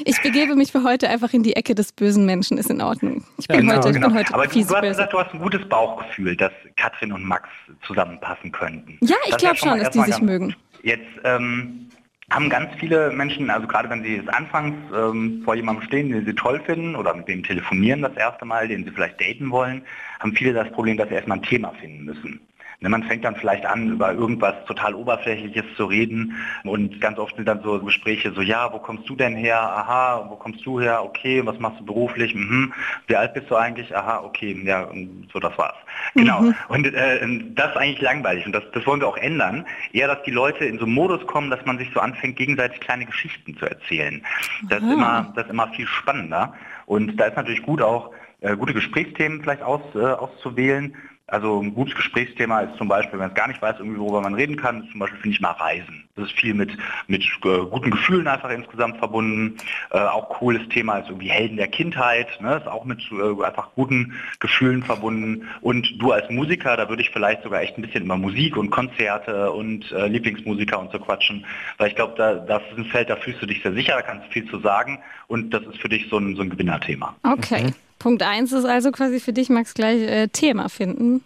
Ich 0.05 0.21
begebe 0.21 0.55
mich 0.55 0.71
für 0.71 0.83
heute 0.83 1.07
einfach 1.09 1.31
in 1.33 1.43
die 1.43 1.55
Ecke 1.55 1.75
des 1.75 1.91
bösen 1.91 2.25
Menschen, 2.25 2.57
ist 2.57 2.69
in 2.69 2.81
Ordnung. 2.81 3.23
Ich 3.37 3.47
bin 3.47 3.57
genau, 3.61 3.75
heute, 3.77 3.89
ich 3.89 3.93
Genau. 3.95 4.07
bin 4.07 4.17
heute 4.17 4.33
Aber 4.33 4.45
du, 4.45 4.49
fies 4.51 4.67
du 4.67 4.73
hast 4.75 4.81
böse. 4.81 4.91
gesagt, 4.93 5.13
du 5.13 5.19
hast 5.19 5.33
ein 5.33 5.39
gutes 5.39 5.67
Bauchgefühl, 5.69 6.35
dass 6.35 6.51
Katrin 6.75 7.13
und 7.13 7.23
Max 7.23 7.47
zusammenpassen 7.85 8.51
könnten. 8.51 8.97
Ja, 9.01 9.15
ich 9.25 9.31
Das 9.31 9.41
glaube 9.41 9.57
schon 9.57 9.79
dass 9.79 9.91
die 9.91 10.01
sich 10.01 10.19
mögen. 10.21 10.55
Jetzt 10.81 11.05
ähm, 11.23 11.89
haben 12.31 12.49
ganz 12.49 12.73
viele 12.79 13.11
Menschen, 13.11 13.49
also 13.49 13.67
gerade 13.67 13.89
wenn 13.89 14.03
sie 14.03 14.21
anfangs 14.27 14.75
ähm, 14.95 15.41
vor 15.43 15.55
jemandem 15.55 15.85
stehen, 15.85 16.09
den 16.09 16.25
sie 16.25 16.33
toll 16.33 16.61
finden 16.65 16.95
oder 16.95 17.13
mit 17.13 17.27
dem 17.27 17.43
telefonieren 17.43 18.01
das 18.01 18.15
erste 18.15 18.45
Mal, 18.45 18.67
den 18.67 18.83
sie 18.85 18.91
vielleicht 18.91 19.19
daten 19.19 19.51
wollen, 19.51 19.83
haben 20.19 20.35
viele 20.35 20.53
das 20.53 20.71
Problem, 20.71 20.97
dass 20.97 21.09
sie 21.09 21.15
erstmal 21.15 21.39
ein 21.39 21.43
Thema 21.43 21.71
finden 21.79 22.05
müssen. 22.05 22.39
Ne, 22.83 22.89
Man 22.89 23.03
fängt 23.03 23.23
dann 23.23 23.37
vielleicht 23.37 23.65
an, 23.65 23.93
über 23.93 24.11
irgendwas 24.11 24.55
total 24.65 24.93
Oberflächliches 24.93 25.63
zu 25.77 25.85
reden 25.85 26.35
und 26.65 26.99
ganz 26.99 27.17
oft 27.17 27.33
sind 27.37 27.47
dann 27.47 27.63
so 27.63 27.79
Gespräche 27.79 28.33
so, 28.33 28.41
ja, 28.41 28.73
wo 28.73 28.77
kommst 28.77 29.07
du 29.07 29.15
denn 29.15 29.37
her? 29.37 29.57
Aha, 29.57 30.25
wo 30.27 30.35
kommst 30.35 30.65
du 30.65 30.81
her? 30.81 31.01
Okay, 31.01 31.45
was 31.45 31.57
machst 31.59 31.79
du 31.79 31.85
beruflich? 31.85 32.35
Mhm. 32.35 32.73
Wie 33.07 33.15
alt 33.15 33.33
bist 33.35 33.49
du 33.49 33.55
eigentlich? 33.55 33.95
Aha, 33.95 34.21
okay, 34.25 34.61
ja, 34.65 34.89
so, 35.31 35.39
das 35.39 35.57
war's. 35.57 35.77
Genau. 36.13 36.51
Und 36.67 36.85
äh, 36.93 37.25
das 37.55 37.71
ist 37.71 37.77
eigentlich 37.77 38.01
langweilig 38.01 38.45
und 38.45 38.51
das, 38.51 38.63
das 38.73 38.85
wollen 38.85 38.99
wir 38.99 39.07
auch 39.07 39.15
ändern. 39.15 39.65
Eher, 39.93 40.09
dass 40.09 40.21
die 40.23 40.31
Leute 40.31 40.65
in 40.65 40.77
so 40.77 40.83
einen 40.83 40.93
Modus 40.93 41.25
kommen, 41.25 41.49
dass 41.49 41.65
man 41.65 41.77
sich 41.77 41.89
so 41.93 42.01
anfängt, 42.01 42.35
gegenseitig 42.35 42.81
kleine 42.81 43.05
Geschichten 43.05 43.55
zu 43.55 43.65
erzählen. 43.65 44.21
Das 44.67 44.83
ist 44.83 44.91
immer, 44.91 45.31
das 45.37 45.45
ist 45.45 45.51
immer 45.51 45.69
viel 45.69 45.87
spannender. 45.87 46.53
Und 46.85 47.15
da 47.15 47.27
ist 47.27 47.37
natürlich 47.37 47.63
gut 47.63 47.81
auch, 47.81 48.11
äh, 48.41 48.57
gute 48.57 48.73
Gesprächsthemen 48.73 49.41
vielleicht 49.41 49.61
aus, 49.61 49.79
äh, 49.95 49.99
auszuwählen. 49.99 50.93
Also 51.27 51.61
ein 51.61 51.73
gutes 51.73 51.95
Gesprächsthema 51.95 52.61
ist 52.61 52.77
zum 52.77 52.89
Beispiel, 52.89 53.13
wenn 53.13 53.19
man 53.19 53.29
es 53.29 53.35
gar 53.35 53.47
nicht 53.47 53.61
weiß, 53.61 53.77
irgendwie 53.79 53.99
worüber 53.99 54.19
man 54.19 54.35
reden 54.35 54.57
kann, 54.57 54.87
zum 54.91 54.99
Beispiel 54.99 55.19
finde 55.19 55.35
ich 55.35 55.41
mal 55.41 55.51
Reisen. 55.51 56.03
Das 56.15 56.25
ist 56.25 56.37
viel 56.37 56.53
mit, 56.53 56.77
mit 57.07 57.23
äh, 57.23 57.65
guten 57.71 57.91
Gefühlen 57.91 58.27
einfach 58.27 58.49
insgesamt 58.49 58.97
verbunden. 58.97 59.57
Äh, 59.91 59.99
auch 59.99 60.27
cooles 60.29 60.67
Thema 60.67 60.97
ist 60.97 61.07
irgendwie 61.07 61.29
Helden 61.29 61.55
der 61.55 61.69
Kindheit, 61.69 62.27
ne? 62.41 62.57
ist 62.57 62.67
auch 62.67 62.83
mit 62.83 63.01
äh, 63.11 63.43
einfach 63.43 63.69
guten 63.73 64.13
Gefühlen 64.41 64.83
verbunden. 64.83 65.47
Und 65.61 65.95
du 65.99 66.11
als 66.11 66.29
Musiker, 66.29 66.75
da 66.75 66.89
würde 66.89 67.01
ich 67.01 67.09
vielleicht 67.09 67.43
sogar 67.43 67.61
echt 67.61 67.77
ein 67.77 67.83
bisschen 67.83 68.03
über 68.03 68.17
Musik 68.17 68.57
und 68.57 68.69
Konzerte 68.69 69.49
und 69.51 69.91
äh, 69.93 70.07
Lieblingsmusiker 70.07 70.77
und 70.77 70.91
so 70.91 70.99
quatschen, 70.99 71.45
weil 71.77 71.87
ich 71.87 71.95
glaube, 71.95 72.15
da, 72.17 72.35
das 72.35 72.61
ist 72.71 72.77
ein 72.77 72.85
Feld, 72.85 73.09
da 73.09 73.15
fühlst 73.15 73.41
du 73.41 73.45
dich 73.45 73.63
sehr 73.63 73.73
sicher, 73.73 73.93
da 73.93 74.01
kannst 74.01 74.27
du 74.27 74.31
viel 74.31 74.49
zu 74.49 74.59
sagen 74.59 74.99
und 75.27 75.51
das 75.51 75.63
ist 75.63 75.77
für 75.77 75.89
dich 75.89 76.09
so 76.09 76.17
ein, 76.17 76.35
so 76.35 76.41
ein 76.41 76.49
Gewinnerthema. 76.49 77.15
Okay. 77.23 77.73
Punkt 78.03 78.21
eins 78.21 78.51
ist 78.51 78.65
also 78.65 78.91
quasi 78.91 79.21
für 79.21 79.31
dich, 79.31 79.49
Max, 79.49 79.73
gleich 79.73 80.01
äh, 80.01 80.27
Thema 80.27 80.67
finden, 80.67 81.23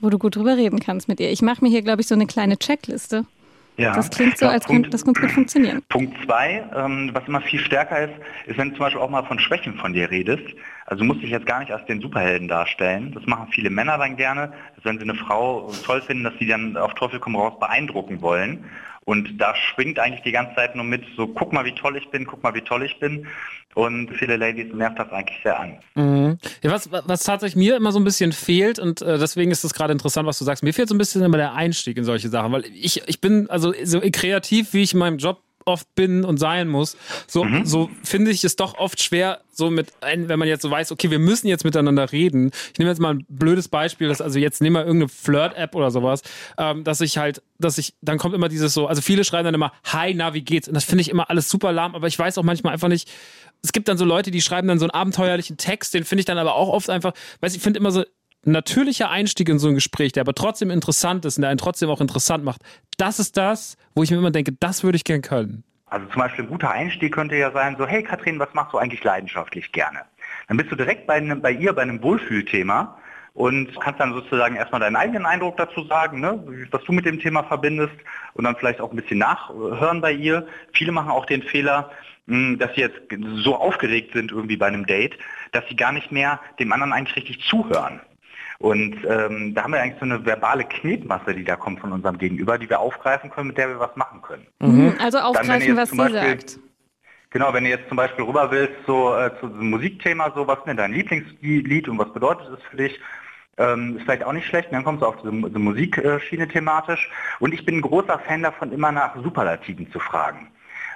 wo 0.00 0.10
du 0.10 0.18
gut 0.18 0.36
drüber 0.36 0.58
reden 0.58 0.78
kannst 0.78 1.08
mit 1.08 1.18
ihr. 1.20 1.30
Ich 1.32 1.40
mache 1.40 1.64
mir 1.64 1.70
hier, 1.70 1.80
glaube 1.80 2.02
ich, 2.02 2.06
so 2.06 2.14
eine 2.14 2.26
kleine 2.26 2.58
Checkliste. 2.58 3.24
Ja. 3.78 3.94
Das 3.94 4.10
klingt 4.10 4.36
so, 4.36 4.44
Ja, 4.44 4.50
als 4.50 4.66
Punkt- 4.66 4.82
könnte 4.82 4.90
das 4.90 5.04
ganz 5.06 5.18
gut 5.18 5.30
funktionieren. 5.30 5.80
Punkt 5.88 6.14
zwei, 6.26 6.62
ähm, 6.76 7.10
was 7.14 7.26
immer 7.26 7.40
viel 7.40 7.58
stärker 7.60 8.04
ist, 8.04 8.12
ist, 8.46 8.58
wenn 8.58 8.68
du 8.68 8.74
zum 8.76 8.84
Beispiel 8.84 9.00
auch 9.00 9.08
mal 9.08 9.24
von 9.24 9.38
Schwächen 9.38 9.74
von 9.76 9.94
dir 9.94 10.10
redest. 10.10 10.44
Also 10.84 11.00
du 11.00 11.06
musst 11.06 11.22
dich 11.22 11.30
jetzt 11.30 11.46
gar 11.46 11.60
nicht 11.60 11.72
als 11.72 11.86
den 11.86 12.02
Superhelden 12.02 12.48
darstellen. 12.48 13.12
Das 13.14 13.24
machen 13.24 13.48
viele 13.50 13.70
Männer 13.70 13.96
dann 13.96 14.16
gerne, 14.16 14.52
dass 14.76 14.84
wenn 14.84 14.98
sie 14.98 15.04
eine 15.04 15.14
Frau 15.14 15.72
toll 15.86 16.02
finden, 16.02 16.24
dass 16.24 16.34
sie 16.38 16.46
dann 16.46 16.76
auf 16.76 16.92
Teufel 16.92 17.18
komm 17.20 17.34
raus 17.36 17.58
beeindrucken 17.58 18.20
wollen. 18.20 18.64
Und 19.04 19.36
da 19.38 19.54
schwingt 19.56 19.98
eigentlich 19.98 20.22
die 20.22 20.32
ganze 20.32 20.54
Zeit 20.54 20.76
nur 20.76 20.84
mit, 20.84 21.02
so 21.16 21.26
guck 21.26 21.52
mal, 21.52 21.64
wie 21.64 21.74
toll 21.74 21.96
ich 21.96 22.08
bin, 22.10 22.24
guck 22.24 22.42
mal, 22.42 22.54
wie 22.54 22.60
toll 22.60 22.84
ich 22.84 22.98
bin. 23.00 23.26
Und 23.74 24.10
viele 24.10 24.36
Ladies 24.36 24.72
nervt 24.72 24.98
das 24.98 25.10
eigentlich 25.10 25.38
sehr 25.42 25.58
an. 25.58 25.78
Mhm. 25.94 26.38
Ja, 26.62 26.70
was, 26.70 26.90
was 26.92 27.24
tatsächlich 27.24 27.56
mir 27.56 27.76
immer 27.76 27.90
so 27.90 27.98
ein 27.98 28.04
bisschen 28.04 28.32
fehlt 28.32 28.78
und 28.78 29.00
äh, 29.00 29.18
deswegen 29.18 29.50
ist 29.50 29.64
es 29.64 29.72
gerade 29.72 29.92
interessant, 29.92 30.26
was 30.26 30.38
du 30.38 30.44
sagst. 30.44 30.62
Mir 30.62 30.74
fehlt 30.74 30.88
so 30.88 30.94
ein 30.94 30.98
bisschen 30.98 31.22
immer 31.22 31.38
der 31.38 31.54
Einstieg 31.54 31.96
in 31.96 32.04
solche 32.04 32.28
Sachen, 32.28 32.52
weil 32.52 32.66
ich, 32.66 33.02
ich 33.08 33.20
bin 33.20 33.48
also 33.48 33.72
so 33.82 34.00
kreativ, 34.00 34.74
wie 34.74 34.82
ich 34.82 34.92
in 34.92 34.98
meinem 34.98 35.16
Job 35.18 35.42
oft 35.64 35.94
bin 35.94 36.24
und 36.24 36.38
sein 36.38 36.68
muss, 36.68 36.96
so, 37.26 37.46
so 37.64 37.90
finde 38.02 38.30
ich 38.30 38.44
es 38.44 38.56
doch 38.56 38.78
oft 38.78 39.02
schwer, 39.02 39.40
so 39.52 39.70
mit 39.70 39.92
ein, 40.00 40.28
wenn 40.28 40.38
man 40.38 40.48
jetzt 40.48 40.62
so 40.62 40.70
weiß, 40.70 40.92
okay, 40.92 41.10
wir 41.10 41.18
müssen 41.18 41.46
jetzt 41.46 41.64
miteinander 41.64 42.10
reden. 42.10 42.50
Ich 42.72 42.78
nehme 42.78 42.90
jetzt 42.90 43.00
mal 43.00 43.14
ein 43.14 43.26
blödes 43.28 43.68
Beispiel, 43.68 44.08
dass 44.08 44.20
also 44.20 44.38
jetzt 44.38 44.62
nehmen 44.62 44.76
wir 44.76 44.86
irgendeine 44.86 45.08
Flirt-App 45.08 45.74
oder 45.74 45.90
sowas, 45.90 46.22
ähm, 46.58 46.84
dass 46.84 47.00
ich 47.00 47.18
halt, 47.18 47.42
dass 47.58 47.78
ich, 47.78 47.94
dann 48.00 48.18
kommt 48.18 48.34
immer 48.34 48.48
dieses 48.48 48.74
so, 48.74 48.86
also 48.86 49.02
viele 49.02 49.24
schreiben 49.24 49.44
dann 49.44 49.54
immer, 49.54 49.72
hi, 49.84 50.14
na, 50.14 50.34
wie 50.34 50.42
geht's? 50.42 50.68
Und 50.68 50.74
das 50.74 50.84
finde 50.84 51.02
ich 51.02 51.10
immer 51.10 51.30
alles 51.30 51.50
super 51.50 51.72
lahm, 51.72 51.94
aber 51.94 52.06
ich 52.06 52.18
weiß 52.18 52.38
auch 52.38 52.42
manchmal 52.42 52.72
einfach 52.72 52.88
nicht, 52.88 53.10
es 53.62 53.72
gibt 53.72 53.88
dann 53.88 53.98
so 53.98 54.04
Leute, 54.04 54.30
die 54.30 54.40
schreiben 54.40 54.68
dann 54.68 54.78
so 54.78 54.86
einen 54.86 54.90
abenteuerlichen 54.90 55.56
Text, 55.56 55.94
den 55.94 56.04
finde 56.04 56.20
ich 56.20 56.26
dann 56.26 56.38
aber 56.38 56.56
auch 56.56 56.68
oft 56.68 56.90
einfach, 56.90 57.12
weiß 57.40 57.54
ich 57.54 57.62
finde 57.62 57.78
immer 57.78 57.92
so 57.92 58.04
natürlicher 58.44 59.10
Einstieg 59.10 59.48
in 59.48 59.58
so 59.58 59.68
ein 59.68 59.74
Gespräch, 59.74 60.12
der 60.12 60.22
aber 60.22 60.34
trotzdem 60.34 60.70
interessant 60.70 61.24
ist 61.24 61.38
und 61.38 61.42
der 61.42 61.50
einen 61.50 61.58
trotzdem 61.58 61.90
auch 61.90 62.00
interessant 62.00 62.44
macht. 62.44 62.62
Das 62.98 63.18
ist 63.18 63.36
das, 63.36 63.76
wo 63.94 64.02
ich 64.02 64.10
mir 64.10 64.18
immer 64.18 64.30
denke, 64.30 64.52
das 64.52 64.84
würde 64.84 64.96
ich 64.96 65.04
gern 65.04 65.22
können. 65.22 65.64
Also 65.86 66.06
zum 66.06 66.22
Beispiel 66.22 66.44
ein 66.44 66.50
guter 66.50 66.70
Einstieg 66.70 67.12
könnte 67.12 67.36
ja 67.36 67.50
sein, 67.52 67.76
so, 67.78 67.86
hey 67.86 68.02
Katrin, 68.02 68.38
was 68.38 68.48
machst 68.54 68.72
du 68.72 68.78
eigentlich 68.78 69.04
leidenschaftlich 69.04 69.72
gerne? 69.72 70.00
Dann 70.48 70.56
bist 70.56 70.72
du 70.72 70.76
direkt 70.76 71.06
bei, 71.06 71.14
einem, 71.14 71.42
bei 71.42 71.52
ihr 71.52 71.72
bei 71.74 71.82
einem 71.82 72.02
Wohlfühlthema 72.02 72.96
und 73.34 73.78
kannst 73.80 74.00
dann 74.00 74.14
sozusagen 74.14 74.56
erstmal 74.56 74.80
deinen 74.80 74.96
eigenen 74.96 75.26
Eindruck 75.26 75.56
dazu 75.56 75.84
sagen, 75.84 76.20
ne, 76.20 76.42
was 76.70 76.82
du 76.84 76.92
mit 76.92 77.04
dem 77.04 77.20
Thema 77.20 77.42
verbindest 77.44 77.94
und 78.34 78.44
dann 78.44 78.56
vielleicht 78.56 78.80
auch 78.80 78.90
ein 78.90 78.96
bisschen 78.96 79.18
nachhören 79.18 80.00
bei 80.00 80.12
ihr. 80.12 80.46
Viele 80.72 80.92
machen 80.92 81.10
auch 81.10 81.26
den 81.26 81.42
Fehler, 81.42 81.90
mh, 82.26 82.56
dass 82.56 82.74
sie 82.74 82.82
jetzt 82.82 83.00
so 83.44 83.56
aufgeregt 83.56 84.14
sind 84.14 84.32
irgendwie 84.32 84.56
bei 84.56 84.66
einem 84.66 84.86
Date, 84.86 85.18
dass 85.52 85.64
sie 85.68 85.76
gar 85.76 85.92
nicht 85.92 86.10
mehr 86.10 86.40
dem 86.58 86.72
anderen 86.72 86.92
eigentlich 86.92 87.16
richtig 87.16 87.40
zuhören. 87.44 88.00
Und 88.62 88.94
ähm, 89.08 89.54
da 89.54 89.64
haben 89.64 89.72
wir 89.72 89.80
eigentlich 89.82 89.98
so 89.98 90.04
eine 90.04 90.24
verbale 90.24 90.62
Knetmasse, 90.62 91.34
die 91.34 91.42
da 91.42 91.56
kommt 91.56 91.80
von 91.80 91.90
unserem 91.90 92.16
Gegenüber, 92.16 92.58
die 92.58 92.70
wir 92.70 92.78
aufgreifen 92.78 93.28
können, 93.28 93.48
mit 93.48 93.58
der 93.58 93.68
wir 93.70 93.80
was 93.80 93.96
machen 93.96 94.22
können. 94.22 94.46
Mhm. 94.60 94.94
Also 95.00 95.18
Dann, 95.18 95.34
wenn 95.34 95.36
aufgreifen, 95.40 95.68
ihr 95.68 95.76
was 95.76 95.90
sie 95.90 95.96
Beispiel- 95.96 96.20
sagt. 96.20 96.58
Genau, 97.30 97.52
wenn 97.52 97.64
du 97.64 97.70
jetzt 97.70 97.88
zum 97.88 97.96
Beispiel 97.96 98.24
rüber 98.24 98.50
willst, 98.52 98.74
so 98.86 99.16
äh, 99.16 99.32
zu 99.40 99.48
diesem 99.48 99.70
Musikthema, 99.70 100.30
so 100.34 100.46
was 100.46 100.58
ist 100.58 100.66
denn 100.66 100.76
dein 100.76 100.92
Lieblingslied 100.92 101.88
und 101.88 101.98
was 101.98 102.12
bedeutet 102.12 102.46
es 102.56 102.62
für 102.70 102.76
dich? 102.76 103.00
Ähm, 103.58 103.96
ist 103.96 104.04
vielleicht 104.04 104.22
auch 104.22 104.32
nicht 104.32 104.46
schlecht, 104.46 104.68
und 104.68 104.74
dann 104.74 104.84
kommst 104.84 105.02
du 105.02 105.06
auf 105.06 105.16
diese, 105.16 105.32
diese 105.32 105.58
Musikschiene 105.58 106.46
thematisch. 106.46 107.10
Und 107.40 107.52
ich 107.52 107.64
bin 107.64 107.78
ein 107.78 107.80
großer 107.82 108.18
Fan 108.20 108.42
davon, 108.42 108.70
immer 108.70 108.92
nach 108.92 109.16
Superlativen 109.16 109.90
zu 109.90 109.98
fragen. 109.98 110.52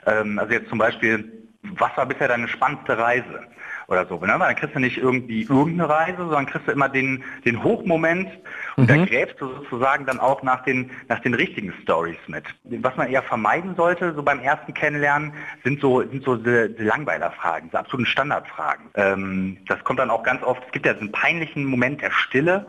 Ähm, 0.07 0.39
also 0.39 0.53
jetzt 0.53 0.69
zum 0.69 0.79
Beispiel, 0.79 1.33
was 1.63 1.97
war 1.97 2.07
bisher 2.07 2.29
deine 2.29 2.47
spannendste 2.47 2.97
Reise? 2.97 3.41
Oder 3.89 4.05
so, 4.07 4.17
ne? 4.17 4.35
Weil 4.39 4.39
dann 4.39 4.57
kriegst 4.57 4.75
du 4.75 4.81
nicht 4.81 4.99
irgendwie 4.99 5.43
irgendeine 5.43 5.89
Reise, 5.89 6.19
sondern 6.19 6.47
kriegst 6.47 6.67
du 6.67 6.73
immer 6.73 6.89
den, 6.89 7.23
den 7.45 7.63
Hochmoment 7.63 8.29
und 8.77 8.91
da 8.91 9.05
gräbst 9.05 9.41
du 9.41 9.47
sozusagen 9.47 10.07
dann 10.07 10.19
auch 10.19 10.43
nach 10.43 10.65
den, 10.65 10.91
nach 11.09 11.21
den 11.21 11.35
richtigen 11.35 11.73
Stories 11.83 12.19
mit. 12.27 12.45
Was 12.65 12.97
man 12.97 13.09
eher 13.09 13.23
vermeiden 13.23 13.77
sollte, 13.77 14.13
so 14.15 14.23
beim 14.23 14.41
ersten 14.41 14.75
Kennenlernen, 14.75 15.33
sind 15.63 15.81
so, 15.81 16.01
sind 16.01 16.25
so 16.25 16.37
diese, 16.37 16.71
diese 16.71 16.85
Langweilerfragen, 16.85 17.69
diese 17.69 17.79
absoluten 17.79 18.07
Standardfragen. 18.07 18.87
Ähm, 18.95 19.59
das 19.69 19.83
kommt 19.85 20.01
dann 20.01 20.11
auch 20.11 20.25
ganz 20.25 20.43
oft, 20.43 20.65
es 20.67 20.73
gibt 20.73 20.87
ja 20.87 20.95
diesen 20.95 21.13
peinlichen 21.13 21.65
Moment 21.65 22.03
der 22.03 22.11
Stille, 22.11 22.67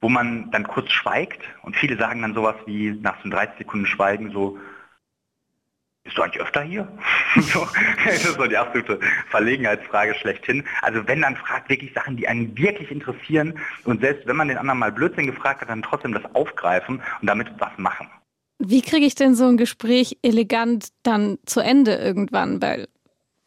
wo 0.00 0.08
man 0.08 0.50
dann 0.50 0.66
kurz 0.66 0.90
schweigt 0.90 1.42
und 1.62 1.76
viele 1.76 1.96
sagen 1.96 2.22
dann 2.22 2.34
sowas 2.34 2.56
wie 2.66 2.90
nach 3.00 3.16
so 3.22 3.30
30 3.30 3.58
Sekunden 3.58 3.86
Schweigen 3.86 4.32
so, 4.32 4.58
bist 6.06 6.16
du 6.16 6.22
eigentlich 6.22 6.40
öfter 6.40 6.62
hier? 6.62 6.88
so, 7.40 7.66
das 8.04 8.24
ist 8.24 8.34
so 8.36 8.46
die 8.46 8.56
absolute 8.56 8.98
Verlegenheitsfrage 9.28 10.14
schlechthin. 10.14 10.64
Also 10.82 11.06
wenn, 11.06 11.20
dann 11.20 11.36
fragt 11.36 11.68
wirklich 11.68 11.92
Sachen, 11.92 12.16
die 12.16 12.26
einen 12.26 12.56
wirklich 12.56 12.90
interessieren 12.90 13.58
und 13.84 14.00
selbst 14.00 14.26
wenn 14.26 14.36
man 14.36 14.48
den 14.48 14.56
anderen 14.56 14.78
mal 14.78 14.92
Blödsinn 14.92 15.26
gefragt 15.26 15.60
hat, 15.60 15.68
dann 15.68 15.82
trotzdem 15.82 16.14
das 16.14 16.24
aufgreifen 16.34 17.02
und 17.20 17.26
damit 17.26 17.48
was 17.58 17.76
machen. 17.76 18.08
Wie 18.58 18.80
kriege 18.80 19.04
ich 19.04 19.14
denn 19.14 19.34
so 19.34 19.46
ein 19.46 19.58
Gespräch 19.58 20.18
elegant 20.22 20.88
dann 21.02 21.38
zu 21.44 21.60
Ende 21.60 21.96
irgendwann? 21.96 22.62
Weil 22.62 22.88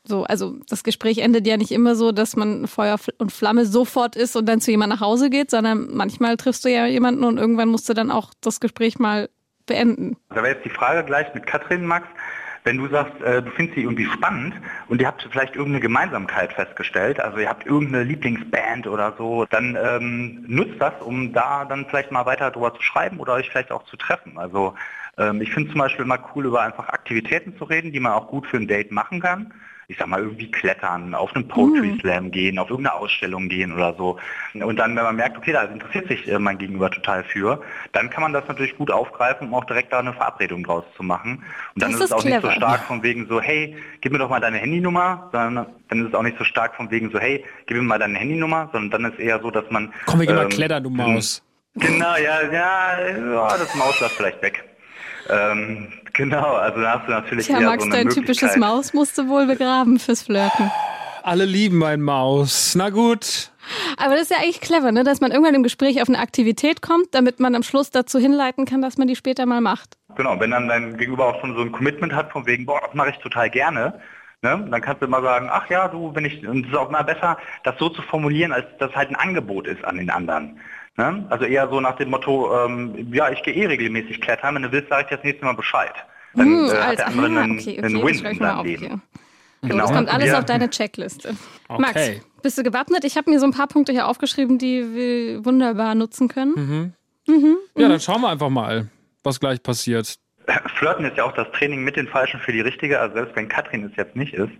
so, 0.03 0.23
also 0.23 0.57
das 0.67 0.83
Gespräch 0.83 1.19
endet 1.19 1.47
ja 1.47 1.57
nicht 1.57 1.71
immer 1.71 1.95
so, 1.95 2.11
dass 2.11 2.35
man 2.35 2.67
Feuer 2.67 2.97
und 3.17 3.31
Flamme 3.31 3.65
sofort 3.65 4.15
ist 4.15 4.35
und 4.35 4.45
dann 4.47 4.61
zu 4.61 4.71
jemand 4.71 4.91
nach 4.91 5.01
Hause 5.01 5.29
geht, 5.29 5.49
sondern 5.49 5.87
manchmal 5.93 6.37
triffst 6.37 6.65
du 6.65 6.69
ja 6.69 6.85
jemanden 6.85 7.23
und 7.23 7.37
irgendwann 7.37 7.69
musst 7.69 7.89
du 7.89 7.93
dann 7.93 8.11
auch 8.11 8.33
das 8.41 8.59
Gespräch 8.59 8.99
mal 8.99 9.29
beenden. 9.65 10.17
Da 10.29 10.37
wäre 10.37 10.55
jetzt 10.55 10.65
die 10.65 10.69
Frage 10.69 11.05
gleich 11.05 11.33
mit 11.33 11.45
Katrin, 11.45 11.85
Max. 11.85 12.07
Wenn 12.63 12.77
du 12.77 12.87
sagst, 12.87 13.21
äh, 13.21 13.41
du 13.41 13.49
findest 13.51 13.75
sie 13.75 13.83
irgendwie 13.83 14.05
spannend 14.05 14.53
und 14.87 15.01
ihr 15.01 15.07
habt 15.07 15.27
vielleicht 15.31 15.55
irgendeine 15.55 15.81
Gemeinsamkeit 15.81 16.53
festgestellt, 16.53 17.19
also 17.19 17.37
ihr 17.37 17.49
habt 17.49 17.65
irgendeine 17.65 18.03
Lieblingsband 18.03 18.87
oder 18.87 19.13
so, 19.17 19.45
dann 19.45 19.77
ähm, 19.81 20.43
nutzt 20.47 20.79
das, 20.79 20.93
um 21.01 21.33
da 21.33 21.65
dann 21.65 21.85
vielleicht 21.85 22.11
mal 22.11 22.25
weiter 22.25 22.51
drüber 22.51 22.73
zu 22.73 22.81
schreiben 22.81 23.19
oder 23.19 23.33
euch 23.33 23.49
vielleicht 23.49 23.71
auch 23.71 23.83
zu 23.85 23.97
treffen. 23.97 24.37
Also 24.37 24.75
ähm, 25.17 25.41
ich 25.41 25.51
finde 25.51 25.71
zum 25.71 25.79
Beispiel 25.79 26.05
immer 26.05 26.19
cool, 26.35 26.45
über 26.45 26.61
einfach 26.61 26.89
Aktivitäten 26.89 27.57
zu 27.57 27.65
reden, 27.65 27.91
die 27.91 27.99
man 27.99 28.13
auch 28.13 28.27
gut 28.27 28.47
für 28.47 28.57
ein 28.57 28.67
Date 28.67 28.91
machen 28.91 29.19
kann. 29.19 29.53
Ich 29.89 29.97
sag 29.97 30.07
mal, 30.07 30.21
irgendwie 30.21 30.51
klettern, 30.51 31.15
auf 31.15 31.35
einen 31.35 31.47
Poetry 31.47 31.97
Slam 31.99 32.29
gehen, 32.29 32.59
auf 32.59 32.69
irgendeine 32.69 32.95
Ausstellung 32.95 33.49
gehen 33.49 33.73
oder 33.73 33.95
so. 33.95 34.19
Und 34.53 34.77
dann, 34.77 34.95
wenn 34.95 35.03
man 35.03 35.15
merkt, 35.15 35.35
okay, 35.35 35.51
da 35.51 35.63
interessiert 35.63 36.07
sich 36.07 36.27
äh, 36.27 36.37
mein 36.37 36.59
Gegenüber 36.59 36.91
total 36.91 37.23
für, 37.23 37.59
dann 37.91 38.11
kann 38.11 38.21
man 38.21 38.31
das 38.31 38.47
natürlich 38.47 38.77
gut 38.77 38.91
aufgreifen, 38.91 39.47
um 39.47 39.55
auch 39.55 39.65
direkt 39.65 39.91
da 39.91 39.97
eine 39.97 40.13
Verabredung 40.13 40.63
draus 40.63 40.83
zu 40.95 41.01
machen. 41.01 41.43
Und 41.73 41.81
dann 41.81 41.91
Das 41.91 42.01
ist 42.01 42.05
es 42.05 42.11
auch 42.11 42.23
nicht 42.23 42.35
so 42.35 42.41
clever. 42.41 42.55
stark 42.55 42.83
von 42.83 43.01
wegen 43.01 43.25
so, 43.27 43.41
hey, 43.41 43.75
gib 44.01 44.11
mir 44.11 44.19
doch 44.19 44.29
mal 44.29 44.39
deine 44.39 44.59
Handynummer, 44.59 45.27
sondern 45.31 45.65
dann 45.89 46.01
ist 46.01 46.09
es 46.09 46.13
auch 46.13 46.21
nicht 46.23 46.37
so 46.37 46.43
stark 46.43 46.75
von 46.75 46.91
wegen 46.91 47.09
so, 47.09 47.19
hey, 47.19 47.43
gib 47.65 47.75
mir 47.75 47.81
mal 47.81 47.97
deine 47.97 48.19
Handynummer, 48.19 48.69
sondern 48.71 48.91
dann 48.91 49.11
ist 49.11 49.19
eher 49.19 49.41
so, 49.41 49.49
dass 49.49 49.65
man... 49.71 49.91
Komm, 50.05 50.19
wir 50.19 50.27
gehen 50.27 50.35
mal 50.35 50.43
ähm, 50.43 50.49
klettern, 50.49 50.83
du 50.83 50.89
Maus. 50.91 51.41
Genau, 51.73 52.15
ja, 52.15 52.41
ja, 52.43 53.09
ja 53.09 53.47
das 53.57 53.73
Maus 53.73 53.99
lass 54.01 54.11
vielleicht 54.11 54.41
weg. 54.43 54.68
Ähm, 55.29 55.87
genau, 56.13 56.55
also 56.55 56.81
da 56.81 56.99
hast 56.99 57.07
du 57.07 57.11
natürlich 57.11 57.45
Tja, 57.45 57.59
eher 57.59 57.67
Max, 57.67 57.83
so 57.83 57.89
eine 57.89 58.03
dein 58.03 58.09
typisches. 58.09 58.57
Maus 58.57 58.93
musst 58.93 59.17
du 59.17 59.27
wohl 59.27 59.45
begraben 59.45 59.99
fürs 59.99 60.23
Flirten. 60.23 60.71
Alle 61.23 61.45
lieben 61.45 61.77
mein 61.77 62.01
Maus. 62.01 62.75
Na 62.75 62.89
gut. 62.89 63.51
Aber 63.97 64.13
das 64.13 64.23
ist 64.23 64.31
ja 64.31 64.37
eigentlich 64.37 64.61
clever, 64.61 64.91
ne? 64.91 65.03
dass 65.03 65.21
man 65.21 65.31
irgendwann 65.31 65.55
im 65.55 65.63
Gespräch 65.63 66.01
auf 66.01 66.09
eine 66.09 66.19
Aktivität 66.19 66.81
kommt, 66.81 67.13
damit 67.13 67.39
man 67.39 67.55
am 67.55 67.63
Schluss 67.63 67.91
dazu 67.91 68.19
hinleiten 68.19 68.65
kann, 68.65 68.81
dass 68.81 68.97
man 68.97 69.07
die 69.07 69.15
später 69.15 69.45
mal 69.45 69.61
macht. 69.61 69.97
Genau, 70.15 70.39
wenn 70.39 70.51
dann 70.51 70.67
dein 70.67 70.97
Gegenüber 70.97 71.27
auch 71.27 71.39
schon 71.39 71.55
so 71.55 71.61
ein 71.61 71.71
Commitment 71.71 72.13
hat, 72.13 72.31
von 72.31 72.45
wegen, 72.45 72.65
boah, 72.65 72.81
das 72.83 72.93
mache 72.93 73.11
ich 73.11 73.17
total 73.17 73.49
gerne, 73.49 73.99
ne? 74.41 74.67
dann 74.69 74.81
kannst 74.81 75.01
du 75.01 75.05
immer 75.05 75.21
sagen, 75.21 75.49
ach 75.51 75.69
ja, 75.69 75.87
du, 75.87 76.15
wenn 76.15 76.25
ich, 76.25 76.45
und 76.47 76.65
es 76.65 76.71
ist 76.71 76.77
auch 76.77 76.89
mal 76.89 77.03
besser, 77.03 77.37
das 77.63 77.77
so 77.77 77.89
zu 77.89 78.01
formulieren, 78.01 78.51
als 78.51 78.65
dass 78.79 78.93
halt 78.95 79.09
ein 79.09 79.15
Angebot 79.15 79.67
ist 79.67 79.83
an 79.85 79.97
den 79.97 80.09
anderen. 80.09 80.59
Ne? 80.99 81.25
Also 81.29 81.45
eher 81.45 81.69
so 81.69 81.79
nach 81.79 81.95
dem 81.95 82.09
Motto, 82.09 82.53
ähm, 82.65 83.07
ja, 83.13 83.29
ich 83.31 83.41
gehe 83.43 83.53
eh 83.53 83.65
regelmäßig 83.67 84.19
klettern, 84.19 84.55
wenn 84.55 84.63
du 84.63 84.71
willst, 84.73 84.89
sage 84.89 85.03
ich 85.03 85.07
dir 85.07 85.15
das 85.15 85.23
nächste 85.23 85.45
Mal 85.45 85.53
Bescheid. 85.53 85.93
Dann 86.33 86.45
Hm, 86.45 86.65
äh, 86.65 86.69
hat 86.71 86.77
als- 86.89 86.95
der 86.97 87.07
andere 87.07 87.25
ah, 87.25 87.41
einen, 87.41 87.51
okay, 87.57 87.61
okay, 87.77 87.81
einen 87.85 87.93
das 87.95 88.03
Win 88.03 88.25
in 88.25 88.37
seinem 88.39 88.65
Leben. 88.65 89.01
Genau. 89.61 89.77
Das 89.77 89.91
kommt 89.93 90.09
alles 90.13 90.27
Ja. 90.27 90.39
auf 90.39 90.45
deine 90.45 90.69
Checkliste. 90.69 91.35
Okay. 91.69 91.81
Max, 91.81 92.09
bist 92.43 92.57
du 92.57 92.63
gewappnet? 92.63 93.05
Ich 93.05 93.15
habe 93.15 93.29
mir 93.29 93.39
so 93.39 93.45
ein 93.45 93.53
paar 93.53 93.67
Punkte 93.67 93.93
hier 93.93 94.07
aufgeschrieben, 94.09 94.57
die 94.57 94.93
wir 94.93 95.45
wunderbar 95.45 95.95
nutzen 95.95 96.27
können. 96.27 96.93
Ja, 97.77 97.87
dann 97.87 97.99
schauen 98.01 98.19
wir 98.21 98.27
einfach 98.29 98.49
mal, 98.49 98.89
was 99.23 99.39
gleich 99.39 99.63
passiert. 99.63 100.17
Flirten 100.75 101.05
ist 101.05 101.15
ja 101.15 101.23
auch 101.23 101.33
das 101.33 101.47
Training 101.53 101.81
mit 101.83 101.95
den 101.95 102.07
Falschen 102.09 102.41
für 102.41 102.51
die 102.51 102.61
Richtige. 102.61 102.99
Also 102.99 103.15
selbst 103.15 103.35
wenn 103.37 103.47
Katrin 103.47 103.85
es 103.85 103.91
jetzt 103.95 104.15
nicht 104.17 104.33
ist, 104.33 104.51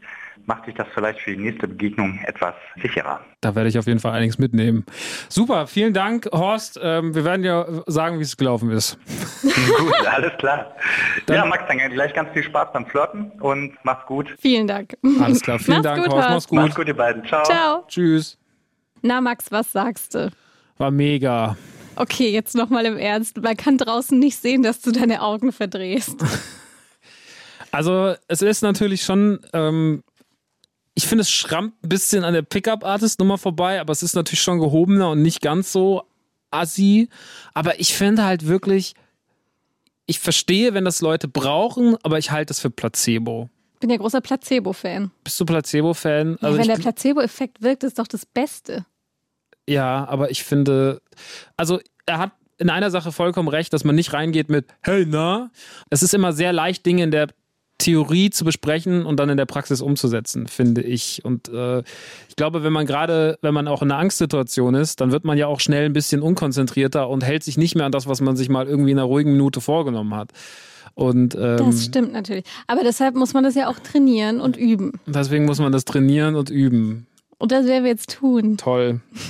macht 0.46 0.66
sich 0.66 0.76
das 0.76 0.88
vielleicht 0.94 1.20
für 1.20 1.32
die 1.32 1.42
nächste 1.44 1.68
Begegnung 1.68 2.20
etwas 2.26 2.54
sicherer. 2.82 3.22
Da 3.42 3.56
werde 3.56 3.70
ich 3.70 3.78
auf 3.78 3.88
jeden 3.88 4.00
Fall 4.00 4.14
einiges 4.14 4.38
mitnehmen. 4.38 4.86
Super, 5.30 5.68
vielen 5.68 5.94
Dank, 5.94 6.28
Horst. 6.32 6.80
Ähm, 6.82 7.16
wir 7.16 7.24
werden 7.24 7.44
ja 7.44 7.66
sagen, 7.88 8.20
wie 8.20 8.24
es 8.24 8.36
gelaufen 8.36 8.72
ist. 8.72 8.98
gut, 9.42 10.08
alles 10.08 10.32
klar. 10.38 10.76
ja, 11.30 11.46
Max, 11.46 11.64
dann 11.68 11.78
gleich 11.78 12.14
ganz 12.14 12.30
viel 12.34 12.44
Spaß 12.44 12.74
beim 12.74 12.86
Flirten 12.86 13.32
und 13.40 13.74
mach's 13.84 14.06
gut. 14.08 14.36
Vielen 14.40 14.68
Dank. 14.68 14.98
Alles 15.22 15.42
klar, 15.42 15.60
vielen 15.60 15.82
Mach's 15.82 15.84
Dank, 15.84 16.04
gut, 16.04 16.14
Horst. 16.14 16.30
Mach's 16.30 16.48
gut. 16.48 16.60
Macht's 16.60 16.76
gut, 16.76 16.88
ihr 16.88 16.98
beiden. 16.98 17.26
Ciao. 17.26 17.44
Ciao. 17.44 17.84
Tschüss. 17.88 18.38
Na, 19.02 19.22
Max, 19.22 19.52
was 19.52 19.72
sagst 19.72 20.16
du? 20.16 20.32
War 20.78 20.92
mega. 20.92 21.58
Okay, 21.96 22.30
jetzt 22.30 22.56
nochmal 22.56 22.86
im 22.86 22.98
Ernst. 22.98 23.42
Man 23.42 23.58
kann 23.58 23.78
draußen 23.78 24.18
nicht 24.18 24.38
sehen, 24.38 24.64
dass 24.64 24.82
du 24.82 24.92
deine 24.92 25.22
Augen 25.22 25.52
verdrehst. 25.52 26.16
Also, 27.72 28.16
es 28.28 28.42
ist 28.42 28.64
natürlich 28.64 29.04
schon, 29.04 29.42
ähm, 29.54 30.04
ich 31.00 31.08
finde, 31.08 31.22
es 31.22 31.32
schrammt 31.32 31.74
ein 31.82 31.88
bisschen 31.90 32.26
an 32.26 32.34
der 32.34 32.42
Pickup-Artist-Nummer 32.42 33.38
vorbei, 33.38 33.80
aber 33.80 33.94
es 33.94 34.04
ist 34.04 34.16
natürlich 34.16 34.42
schon 34.42 34.60
gehobener 34.60 35.12
und 35.12 35.22
nicht 35.22 35.40
ganz 35.42 35.72
so 35.72 36.04
assi. 36.52 37.08
Aber 37.54 37.80
ich 37.80 37.94
finde 37.94 38.26
halt 38.26 38.48
wirklich, 38.48 38.96
ich 40.08 40.20
verstehe, 40.20 40.74
wenn 40.74 40.84
das 40.84 41.00
Leute 41.00 41.30
brauchen, 41.30 41.96
aber 42.04 42.18
ich 42.18 42.32
halte 42.32 42.52
es 42.52 42.60
für 42.60 42.70
Placebo. 42.70 43.50
Ich 43.76 43.80
bin 43.80 43.90
ja 43.92 43.96
großer 43.98 44.20
Placebo-Fan. 44.20 45.10
Bist 45.24 45.40
du 45.40 45.46
Placebo-Fan? 45.46 46.32
Ja, 46.42 46.48
Also 46.48 46.58
wenn 46.58 46.62
ich, 46.64 46.68
der 46.68 46.82
Placebo-Effekt 46.82 47.62
wirkt, 47.62 47.86
ist 47.86 47.98
doch 47.98 48.08
das 48.08 48.26
Beste. 48.26 48.86
ja, 49.68 50.06
aber 50.06 50.32
ich 50.32 50.44
finde, 50.44 51.02
also 51.56 51.80
er 52.06 52.18
hat 52.18 52.32
in 52.58 52.70
einer 52.70 52.92
Sache 52.92 53.14
vollkommen 53.14 53.48
recht, 53.48 53.72
dass 53.72 53.86
man 53.86 53.96
nicht 53.96 54.12
reingeht 54.12 54.50
mit, 54.50 54.66
hey, 54.82 55.06
na? 55.08 55.50
Es 55.90 56.04
ist 56.04 56.14
immer 56.14 56.34
sehr 56.34 56.52
leicht, 56.52 56.86
Dinge 56.86 57.04
in 57.04 57.12
der 57.12 57.30
Theorie 57.80 58.30
zu 58.30 58.46
besprechen 58.46 59.06
und 59.06 59.20
dann 59.20 59.30
in 59.30 59.38
der 59.38 59.46
Praxis 59.48 59.82
umzusetzen, 59.82 60.48
finde 60.48 60.82
ich. 60.82 61.26
Und 61.26 61.50
äh, 61.50 61.80
ich 62.28 62.36
glaube, 62.36 62.64
wenn 62.64 62.74
man 62.74 62.86
gerade, 62.86 63.40
wenn 63.42 63.54
man 63.54 63.68
auch 63.68 63.82
in 63.82 63.90
einer 63.92 64.00
Angstsituation 64.00 64.76
ist, 64.76 65.02
dann 65.02 65.12
wird 65.12 65.26
man 65.26 65.38
ja 65.38 65.48
auch 65.48 65.60
schnell 65.60 65.86
ein 65.86 65.94
bisschen 65.94 66.22
unkonzentrierter 66.22 67.10
und 67.10 67.24
hält 67.24 67.44
sich 67.44 67.58
nicht 67.58 67.76
mehr 67.76 67.86
an 67.86 67.92
das, 67.92 68.06
was 68.06 68.22
man 68.22 68.36
sich 68.36 68.50
mal 68.50 68.68
irgendwie 68.68 68.92
in 68.92 69.00
einer 69.00 69.08
ruhigen 69.08 69.32
Minute 69.32 69.62
vorgenommen 69.62 70.14
hat. 70.14 70.32
Und 70.94 71.36
ähm, 71.36 71.58
Das 71.58 71.86
stimmt 71.86 72.12
natürlich. 72.14 72.44
Aber 72.68 72.84
deshalb 72.84 73.16
muss 73.16 73.34
man 73.34 73.44
das 73.44 73.56
ja 73.56 73.68
auch 73.70 73.80
trainieren 73.80 74.42
und 74.42 74.58
üben. 74.58 74.94
deswegen 75.08 75.46
muss 75.46 75.60
man 75.60 75.72
das 75.72 75.86
trainieren 75.86 76.36
und 76.36 76.50
üben. 76.50 77.08
Und 77.38 77.54
das 77.54 77.66
werden 77.66 77.86
wir 77.86 77.92
jetzt 77.92 78.18
tun. 78.20 78.58
Toll. 78.58 79.00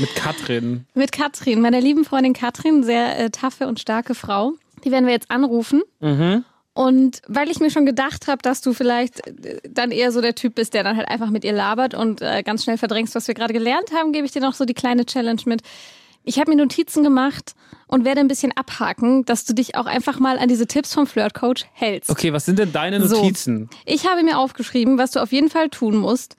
Mit 0.00 0.14
Katrin. 0.16 0.86
Mit 0.94 1.12
Katrin, 1.12 1.60
meiner 1.60 1.80
lieben 1.80 2.04
Freundin 2.04 2.32
Katrin, 2.32 2.82
sehr 2.82 3.18
äh, 3.20 3.30
taffe 3.30 3.68
und 3.68 3.78
starke 3.78 4.16
Frau. 4.16 4.54
Die 4.84 4.90
werden 4.90 5.06
wir 5.06 5.12
jetzt 5.12 5.30
anrufen. 5.30 5.82
Und 6.80 7.20
weil 7.28 7.50
ich 7.50 7.60
mir 7.60 7.70
schon 7.70 7.84
gedacht 7.84 8.26
habe, 8.26 8.40
dass 8.40 8.62
du 8.62 8.72
vielleicht 8.72 9.26
äh, 9.26 9.60
dann 9.68 9.90
eher 9.90 10.12
so 10.12 10.22
der 10.22 10.34
Typ 10.34 10.54
bist, 10.54 10.72
der 10.72 10.82
dann 10.82 10.96
halt 10.96 11.08
einfach 11.08 11.28
mit 11.28 11.44
ihr 11.44 11.52
labert 11.52 11.92
und 11.92 12.22
äh, 12.22 12.42
ganz 12.42 12.64
schnell 12.64 12.78
verdrängst, 12.78 13.14
was 13.14 13.28
wir 13.28 13.34
gerade 13.34 13.52
gelernt 13.52 13.92
haben, 13.92 14.12
gebe 14.12 14.24
ich 14.24 14.32
dir 14.32 14.40
noch 14.40 14.54
so 14.54 14.64
die 14.64 14.72
kleine 14.72 15.04
Challenge 15.04 15.42
mit. 15.44 15.60
Ich 16.24 16.38
habe 16.38 16.50
mir 16.50 16.56
Notizen 16.56 17.04
gemacht 17.04 17.54
und 17.86 18.06
werde 18.06 18.20
ein 18.20 18.28
bisschen 18.28 18.52
abhaken, 18.56 19.26
dass 19.26 19.44
du 19.44 19.52
dich 19.52 19.74
auch 19.74 19.84
einfach 19.84 20.18
mal 20.20 20.38
an 20.38 20.48
diese 20.48 20.66
Tipps 20.66 20.94
vom 20.94 21.06
Flirt-Coach 21.06 21.66
hältst. 21.74 22.08
Okay, 22.08 22.32
was 22.32 22.46
sind 22.46 22.58
denn 22.58 22.72
deine 22.72 23.06
So. 23.06 23.16
Notizen? 23.16 23.68
Ich 23.84 24.06
habe 24.06 24.22
mir 24.22 24.38
aufgeschrieben, 24.38 24.96
was 24.96 25.10
du 25.10 25.20
auf 25.20 25.32
jeden 25.32 25.50
Fall 25.50 25.68
tun 25.68 25.98
musst. 25.98 26.36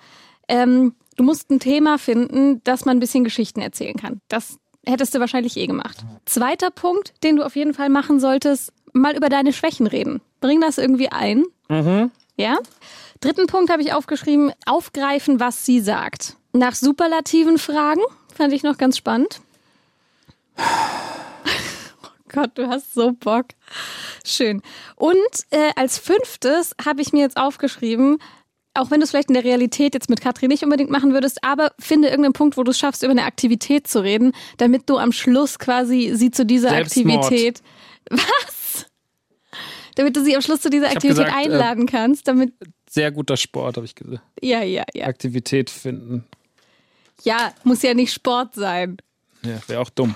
Ähm, 0.48 0.96
du 1.18 1.24
musst 1.24 1.52
ein 1.52 1.60
Thema 1.60 2.00
finden, 2.00 2.64
dass 2.64 2.86
man 2.86 2.98
ein 2.98 3.00
bisschen 3.00 3.24
Geschichten 3.24 3.62
erzählen 3.62 3.96
kann. 3.96 4.22
Das 4.28 4.58
hättest 4.88 5.14
du 5.14 5.20
wahrscheinlich 5.20 5.56
eh 5.58 5.68
gemacht. 5.68 5.98
Zweiter 6.26 6.72
Punkt, 6.72 7.14
den 7.22 7.36
du 7.36 7.44
auf 7.46 7.56
jeden 7.56 7.76
Fall 7.76 7.90
machen 7.90 8.20
solltest, 8.20 8.74
mal 8.94 9.16
über 9.16 9.30
deine 9.30 9.54
Schwächen 9.54 9.86
reden. 9.86 10.20
Bring 10.42 10.60
das 10.60 10.78
irgendwie 10.78 11.10
ein. 11.10 11.46
Ja? 12.36 12.58
Dritten 13.22 13.48
Punkt 13.48 13.72
habe 13.72 13.82
ich 13.82 13.94
aufgeschrieben, 13.94 14.52
aufgreifen, 14.66 15.40
was 15.40 15.66
sie 15.66 15.80
sagt. 15.80 16.36
Nach 16.54 16.76
Superlativen 16.76 17.58
fragen, 17.58 18.02
fand 18.36 18.52
ich 18.52 18.64
noch 18.64 18.78
ganz 18.78 18.98
spannend. 18.98 19.42
Oh 22.04 22.34
Gott, 22.34 22.52
du 22.58 22.70
hast 22.70 22.94
so 22.94 23.12
Bock. 23.12 23.48
Schön. 24.26 24.62
Und 24.96 25.18
äh, 25.50 25.72
als 25.76 25.98
fünftes 25.98 26.74
habe 26.86 27.02
ich 27.02 27.12
mir 27.12 27.20
jetzt 27.20 27.36
aufgeschrieben, 27.36 28.20
auch 28.74 28.90
wenn 28.90 29.02
du 29.02 29.04
es 29.04 29.10
vielleicht 29.10 29.28
in 29.28 29.34
der 29.34 29.44
Realität 29.44 29.94
jetzt 29.94 30.10
mit 30.10 30.22
Katrin 30.22 30.48
nicht 30.48 30.64
unbedingt 30.64 30.90
machen 30.90 31.12
würdest, 31.14 31.44
aber 31.44 31.74
finde 31.78 32.08
irgendeinen 32.08 32.32
Punkt, 32.32 32.56
wo 32.56 32.64
du 32.64 32.72
es 32.72 32.80
schaffst, 32.80 33.04
über 33.04 33.12
eine 33.12 33.26
Aktivität 33.26 33.86
zu 33.88 34.02
reden, 34.02 34.32
damit 34.58 34.90
du 34.90 34.98
am 34.98 35.12
Schluss 35.12 35.60
quasi 35.60 36.12
sie 36.14 36.32
zu 36.32 36.46
dieser 36.46 36.70
Selbstmord. 36.70 37.26
Aktivität. 37.26 37.62
Was? 38.10 38.61
Damit 39.96 40.16
du 40.16 40.24
sie 40.24 40.36
am 40.36 40.42
Schluss 40.42 40.62
zu 40.62 40.70
dieser 40.70 40.88
Aktivität 40.88 41.26
gesagt, 41.26 41.32
äh, 41.32 41.46
einladen 41.46 41.86
kannst, 41.86 42.28
damit. 42.28 42.54
Sehr 42.90 43.12
guter 43.12 43.38
Sport, 43.38 43.78
habe 43.78 43.86
ich 43.86 43.96
gesagt. 43.96 44.22
Ja, 44.42 44.62
ja, 44.64 44.84
ja. 44.94 45.08
Aktivität 45.08 45.70
finden. 45.70 46.26
Ja, 47.24 47.54
muss 47.64 47.82
ja 47.82 47.94
nicht 47.94 48.14
Sport 48.14 48.56
sein. 48.56 48.98
Ja, 49.44 49.60
wäre 49.68 49.82
auch 49.82 49.90
dumm. 49.90 50.16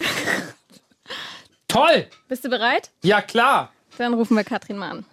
Toll! 1.68 2.06
Bist 2.28 2.44
du 2.44 2.48
bereit? 2.48 2.90
Ja, 3.02 3.20
klar. 3.20 3.72
Dann 3.98 4.14
rufen 4.14 4.36
wir 4.36 4.44
Katrin 4.44 4.78
mal 4.78 4.90
an. 4.90 5.04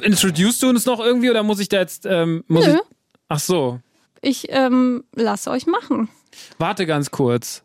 Introducest 0.00 0.62
du 0.62 0.68
uns 0.68 0.86
noch 0.86 1.00
irgendwie 1.00 1.30
oder 1.30 1.42
muss 1.42 1.60
ich 1.60 1.68
da 1.68 1.78
jetzt. 1.78 2.06
Ähm, 2.06 2.44
muss 2.48 2.66
Nö. 2.66 2.74
ich, 2.74 2.80
ach 3.28 3.38
so. 3.38 3.80
Ich 4.20 4.46
ähm, 4.48 5.04
lasse 5.14 5.50
euch 5.50 5.66
machen. 5.66 6.08
Warte 6.58 6.86
ganz 6.86 7.10
kurz. 7.10 7.62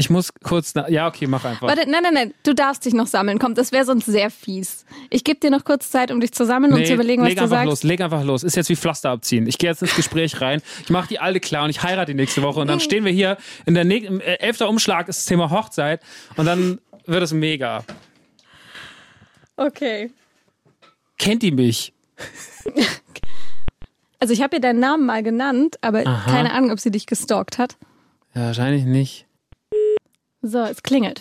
Ich 0.00 0.10
muss 0.10 0.32
kurz. 0.32 0.74
Ja, 0.88 1.08
okay, 1.08 1.26
mach 1.26 1.44
einfach. 1.44 1.66
Warte, 1.66 1.90
nein, 1.90 2.04
nein, 2.04 2.14
nein, 2.14 2.34
du 2.44 2.54
darfst 2.54 2.84
dich 2.84 2.94
noch 2.94 3.08
sammeln. 3.08 3.40
Komm, 3.40 3.56
das 3.56 3.72
wäre 3.72 3.84
sonst 3.84 4.06
sehr 4.06 4.30
fies. 4.30 4.84
Ich 5.10 5.24
gebe 5.24 5.40
dir 5.40 5.50
noch 5.50 5.64
kurz 5.64 5.90
Zeit, 5.90 6.12
um 6.12 6.20
dich 6.20 6.30
zu 6.30 6.46
sammeln 6.46 6.72
und 6.72 6.78
Nee, 6.78 6.86
zu 6.86 6.94
überlegen, 6.94 7.22
was 7.22 7.30
leg 7.30 7.38
du 7.38 7.42
einfach 7.42 7.56
sagst. 7.56 7.66
los, 7.68 7.82
leg 7.82 8.00
einfach 8.00 8.22
los. 8.22 8.44
Ist 8.44 8.54
jetzt 8.54 8.68
wie 8.68 8.76
Pflaster 8.76 9.10
abziehen. 9.10 9.48
Ich 9.48 9.58
gehe 9.58 9.68
jetzt 9.70 9.82
ins 9.82 9.96
Gespräch 9.96 10.40
rein. 10.40 10.62
Ich 10.84 10.90
mache 10.90 11.08
die 11.08 11.18
alte 11.18 11.40
klar 11.40 11.64
und 11.64 11.70
ich 11.70 11.82
heirate 11.82 12.12
die 12.12 12.16
nächste 12.16 12.42
Woche. 12.42 12.60
Und 12.60 12.68
dann 12.68 12.78
stehen 12.78 13.04
wir 13.04 13.10
hier 13.10 13.38
in 13.66 13.74
der 13.74 13.82
nächsten, 13.84 14.14
im, 14.14 14.20
äh, 14.20 14.34
elfter 14.34 14.68
Umschlag 14.68 15.08
ist 15.08 15.18
das 15.18 15.26
Thema 15.26 15.50
Hochzeit. 15.50 16.00
Und 16.36 16.46
dann 16.46 16.78
wird 17.06 17.24
es 17.24 17.32
mega. 17.32 17.82
Okay. 19.56 20.12
Kennt 21.18 21.42
die 21.42 21.50
mich? 21.50 21.92
Also 24.20 24.32
ich 24.32 24.42
habe 24.42 24.56
ihr 24.56 24.60
deinen 24.60 24.78
Namen 24.78 25.06
mal 25.06 25.24
genannt, 25.24 25.76
aber 25.80 26.06
Aha. 26.06 26.30
keine 26.30 26.52
Ahnung, 26.52 26.70
ob 26.70 26.78
sie 26.78 26.92
dich 26.92 27.06
gestalkt 27.06 27.58
hat. 27.58 27.76
Ja, 28.34 28.42
wahrscheinlich 28.46 28.84
nicht. 28.84 29.26
So, 30.48 30.60
es 30.60 30.82
klingelt. 30.82 31.20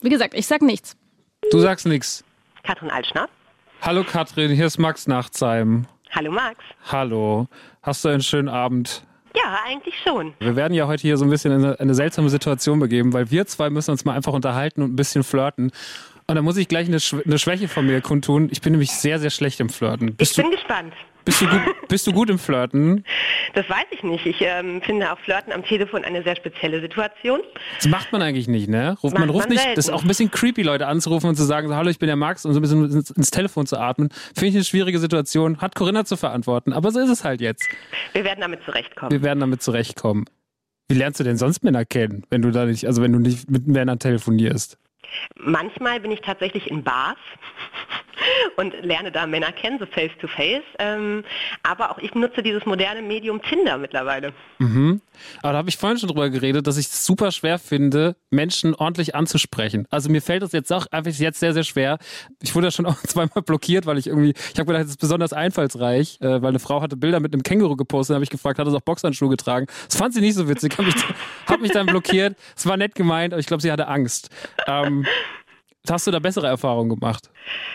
Wie 0.00 0.08
gesagt, 0.08 0.34
ich 0.34 0.48
sag 0.48 0.62
nichts. 0.62 0.96
Du 1.52 1.60
sagst 1.60 1.86
nichts. 1.86 2.24
Katrin 2.64 2.90
Altschner. 2.90 3.28
Hallo 3.82 4.02
Katrin, 4.02 4.50
hier 4.50 4.66
ist 4.66 4.78
Max 4.78 5.06
Nachtsheim. 5.06 5.86
Hallo 6.10 6.32
Max. 6.32 6.58
Hallo. 6.90 7.46
Hast 7.82 8.04
du 8.04 8.08
einen 8.08 8.22
schönen 8.22 8.48
Abend? 8.48 9.04
Ja, 9.36 9.60
eigentlich 9.64 9.94
schon. 10.02 10.34
Wir 10.40 10.56
werden 10.56 10.74
ja 10.74 10.88
heute 10.88 11.02
hier 11.02 11.16
so 11.16 11.24
ein 11.24 11.30
bisschen 11.30 11.52
in 11.52 11.64
eine, 11.64 11.78
eine 11.78 11.94
seltsame 11.94 12.30
Situation 12.30 12.80
begeben, 12.80 13.12
weil 13.12 13.30
wir 13.30 13.46
zwei 13.46 13.70
müssen 13.70 13.92
uns 13.92 14.04
mal 14.04 14.14
einfach 14.16 14.32
unterhalten 14.32 14.82
und 14.82 14.92
ein 14.92 14.96
bisschen 14.96 15.22
flirten. 15.22 15.70
Und 16.26 16.36
da 16.36 16.42
muss 16.42 16.56
ich 16.56 16.68
gleich 16.68 16.88
eine, 16.88 17.00
Schw 17.00 17.22
eine 17.24 17.38
Schwäche 17.38 17.68
von 17.68 17.86
mir 17.86 18.00
kundtun. 18.00 18.48
Ich 18.50 18.60
bin 18.62 18.72
nämlich 18.72 18.90
sehr, 18.92 19.18
sehr 19.18 19.30
schlecht 19.30 19.60
im 19.60 19.68
Flirten. 19.68 20.08
Ich 20.08 20.16
Bist, 20.16 20.36
bin 20.36 20.46
du, 20.46 20.52
gespannt. 20.52 20.94
bist, 21.26 21.42
du, 21.42 21.46
gut, 21.46 21.60
bist 21.88 22.06
du 22.06 22.12
gut 22.12 22.30
im 22.30 22.38
Flirten? 22.38 23.04
Das 23.54 23.68
weiß 23.68 23.84
ich 23.90 24.02
nicht. 24.02 24.24
Ich 24.24 24.40
ähm, 24.40 24.80
finde 24.80 25.12
auch 25.12 25.18
Flirten 25.18 25.52
am 25.52 25.62
Telefon 25.62 26.02
eine 26.02 26.22
sehr 26.22 26.34
spezielle 26.36 26.80
Situation. 26.80 27.40
Das 27.76 27.88
macht 27.88 28.10
man 28.10 28.22
eigentlich 28.22 28.48
nicht, 28.48 28.68
ne? 28.70 28.96
Ruft, 29.02 29.18
man 29.18 29.28
ruft 29.28 29.50
man 29.50 29.56
nicht, 29.56 29.66
das 29.66 29.76
ist 29.76 29.84
selten. 29.86 29.98
auch 29.98 30.02
ein 30.02 30.08
bisschen 30.08 30.30
creepy, 30.30 30.62
Leute 30.62 30.86
anzurufen 30.86 31.28
und 31.28 31.36
zu 31.36 31.44
sagen, 31.44 31.68
so, 31.68 31.76
hallo, 31.76 31.90
ich 31.90 31.98
bin 31.98 32.06
der 32.06 32.16
Max 32.16 32.46
und 32.46 32.54
so 32.54 32.58
ein 32.58 32.62
bisschen 32.62 32.90
ins, 32.90 33.10
ins 33.10 33.30
Telefon 33.30 33.66
zu 33.66 33.78
atmen. 33.78 34.08
Finde 34.34 34.46
ich 34.48 34.54
eine 34.54 34.64
schwierige 34.64 34.98
Situation. 34.98 35.58
Hat 35.60 35.74
Corinna 35.74 36.06
zu 36.06 36.16
verantworten. 36.16 36.72
Aber 36.72 36.90
so 36.90 37.00
ist 37.00 37.10
es 37.10 37.22
halt 37.22 37.42
jetzt. 37.42 37.68
Wir 38.14 38.24
werden 38.24 38.40
damit 38.40 38.62
zurechtkommen. 38.64 39.12
Wir 39.12 39.22
werden 39.22 39.40
damit 39.40 39.62
zurechtkommen. 39.62 40.24
Wie 40.88 40.94
lernst 40.94 41.20
du 41.20 41.24
denn 41.24 41.36
sonst 41.36 41.64
Männer 41.64 41.84
kennen, 41.84 42.24
wenn 42.30 42.42
du 42.42 42.50
da 42.50 42.64
nicht, 42.64 42.86
also 42.86 43.02
wenn 43.02 43.12
du 43.12 43.18
nicht 43.18 43.50
mit 43.50 43.66
Männern 43.66 43.98
telefonierst? 43.98 44.78
Manchmal 45.36 46.00
bin 46.00 46.10
ich 46.10 46.20
tatsächlich 46.20 46.70
in 46.70 46.82
Bars 46.82 47.18
und 48.56 48.74
lerne 48.82 49.10
da 49.12 49.26
Männer 49.26 49.52
kennen, 49.52 49.78
so 49.78 49.86
face 49.86 50.12
to 50.20 50.26
face. 50.26 50.62
Ähm, 50.78 51.24
aber 51.62 51.90
auch 51.90 51.98
ich 51.98 52.14
nutze 52.14 52.42
dieses 52.42 52.64
moderne 52.66 53.02
Medium 53.02 53.42
Tinder 53.42 53.78
mittlerweile. 53.78 54.32
Aber 55.42 55.52
da 55.52 55.58
habe 55.58 55.68
ich 55.68 55.76
vorhin 55.76 55.98
schon 55.98 56.08
drüber 56.08 56.30
geredet, 56.30 56.66
dass 56.66 56.76
ich 56.76 56.86
es 56.86 57.04
super 57.04 57.32
schwer 57.32 57.58
finde, 57.58 58.16
Menschen 58.30 58.74
ordentlich 58.74 59.14
anzusprechen. 59.14 59.86
Also 59.90 60.10
mir 60.10 60.22
fällt 60.22 60.42
das 60.42 60.52
jetzt 60.52 60.72
auch 60.72 60.86
einfach 60.90 61.12
jetzt 61.12 61.40
sehr, 61.40 61.52
sehr 61.52 61.64
schwer. 61.64 61.98
Ich 62.42 62.54
wurde 62.54 62.68
ja 62.68 62.70
schon 62.70 62.86
auch 62.86 62.96
zweimal 63.06 63.42
blockiert, 63.42 63.86
weil 63.86 63.98
ich 63.98 64.06
irgendwie, 64.06 64.34
ich 64.52 64.58
habe 64.58 64.66
gedacht, 64.66 64.84
das 64.84 64.90
ist 64.90 65.00
besonders 65.00 65.32
einfallsreich, 65.32 66.18
äh, 66.20 66.42
weil 66.42 66.48
eine 66.48 66.58
Frau 66.58 66.82
hatte 66.82 66.96
Bilder 66.96 67.20
mit 67.20 67.32
einem 67.32 67.42
Känguru 67.42 67.76
gepostet, 67.76 68.14
habe 68.14 68.24
ich 68.24 68.30
gefragt, 68.30 68.58
hat 68.58 68.66
es 68.66 68.74
auch 68.74 68.80
Boxhandschuhe 68.80 69.28
getragen. 69.28 69.66
Das 69.88 69.96
fand 69.96 70.14
sie 70.14 70.20
nicht 70.20 70.34
so 70.34 70.48
witzig, 70.48 70.72
habe 70.78 70.86
mich, 70.86 70.96
hab 71.46 71.60
mich 71.60 71.72
dann 71.72 71.86
blockiert. 71.86 72.36
Es 72.56 72.66
war 72.66 72.76
nett 72.76 72.94
gemeint, 72.94 73.32
aber 73.32 73.40
ich 73.40 73.46
glaube, 73.46 73.62
sie 73.62 73.70
hatte 73.70 73.88
Angst. 73.88 74.30
Ähm, 74.66 75.03
hast 75.88 76.06
du 76.06 76.10
da 76.10 76.18
bessere 76.18 76.46
Erfahrungen 76.46 76.98
gemacht? 76.98 77.30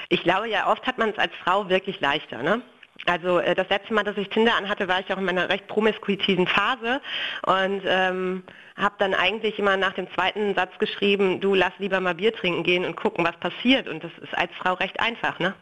Ich 0.09 0.23
glaube 0.23 0.49
ja, 0.49 0.71
oft 0.71 0.85
hat 0.87 0.97
man 0.97 1.09
es 1.09 1.17
als 1.17 1.31
Frau 1.43 1.69
wirklich 1.69 1.99
leichter, 1.99 2.43
ne? 2.43 2.61
Also 3.05 3.39
äh, 3.39 3.55
das 3.55 3.69
letzte 3.69 3.93
Mal, 3.93 4.03
dass 4.03 4.17
ich 4.17 4.29
Tinder 4.29 4.55
anhatte, 4.55 4.87
war 4.87 4.99
ich 4.99 5.11
auch 5.11 5.17
in 5.17 5.25
meiner 5.25 5.49
recht 5.49 5.67
promiskuitiven 5.67 6.47
Phase 6.47 7.01
und 7.45 7.81
ähm, 7.85 8.43
habe 8.75 8.95
dann 8.97 9.13
eigentlich 9.13 9.59
immer 9.59 9.77
nach 9.77 9.93
dem 9.93 10.11
zweiten 10.13 10.53
Satz 10.55 10.77
geschrieben, 10.79 11.39
du 11.39 11.53
lass 11.53 11.71
lieber 11.79 11.99
mal 11.99 12.15
Bier 12.15 12.33
trinken 12.33 12.63
gehen 12.63 12.85
und 12.85 12.95
gucken, 12.95 13.25
was 13.25 13.37
passiert. 13.37 13.87
Und 13.87 14.03
das 14.03 14.11
ist 14.21 14.37
als 14.37 14.51
Frau 14.57 14.73
recht 14.73 14.99
einfach, 14.99 15.39
ne? 15.39 15.53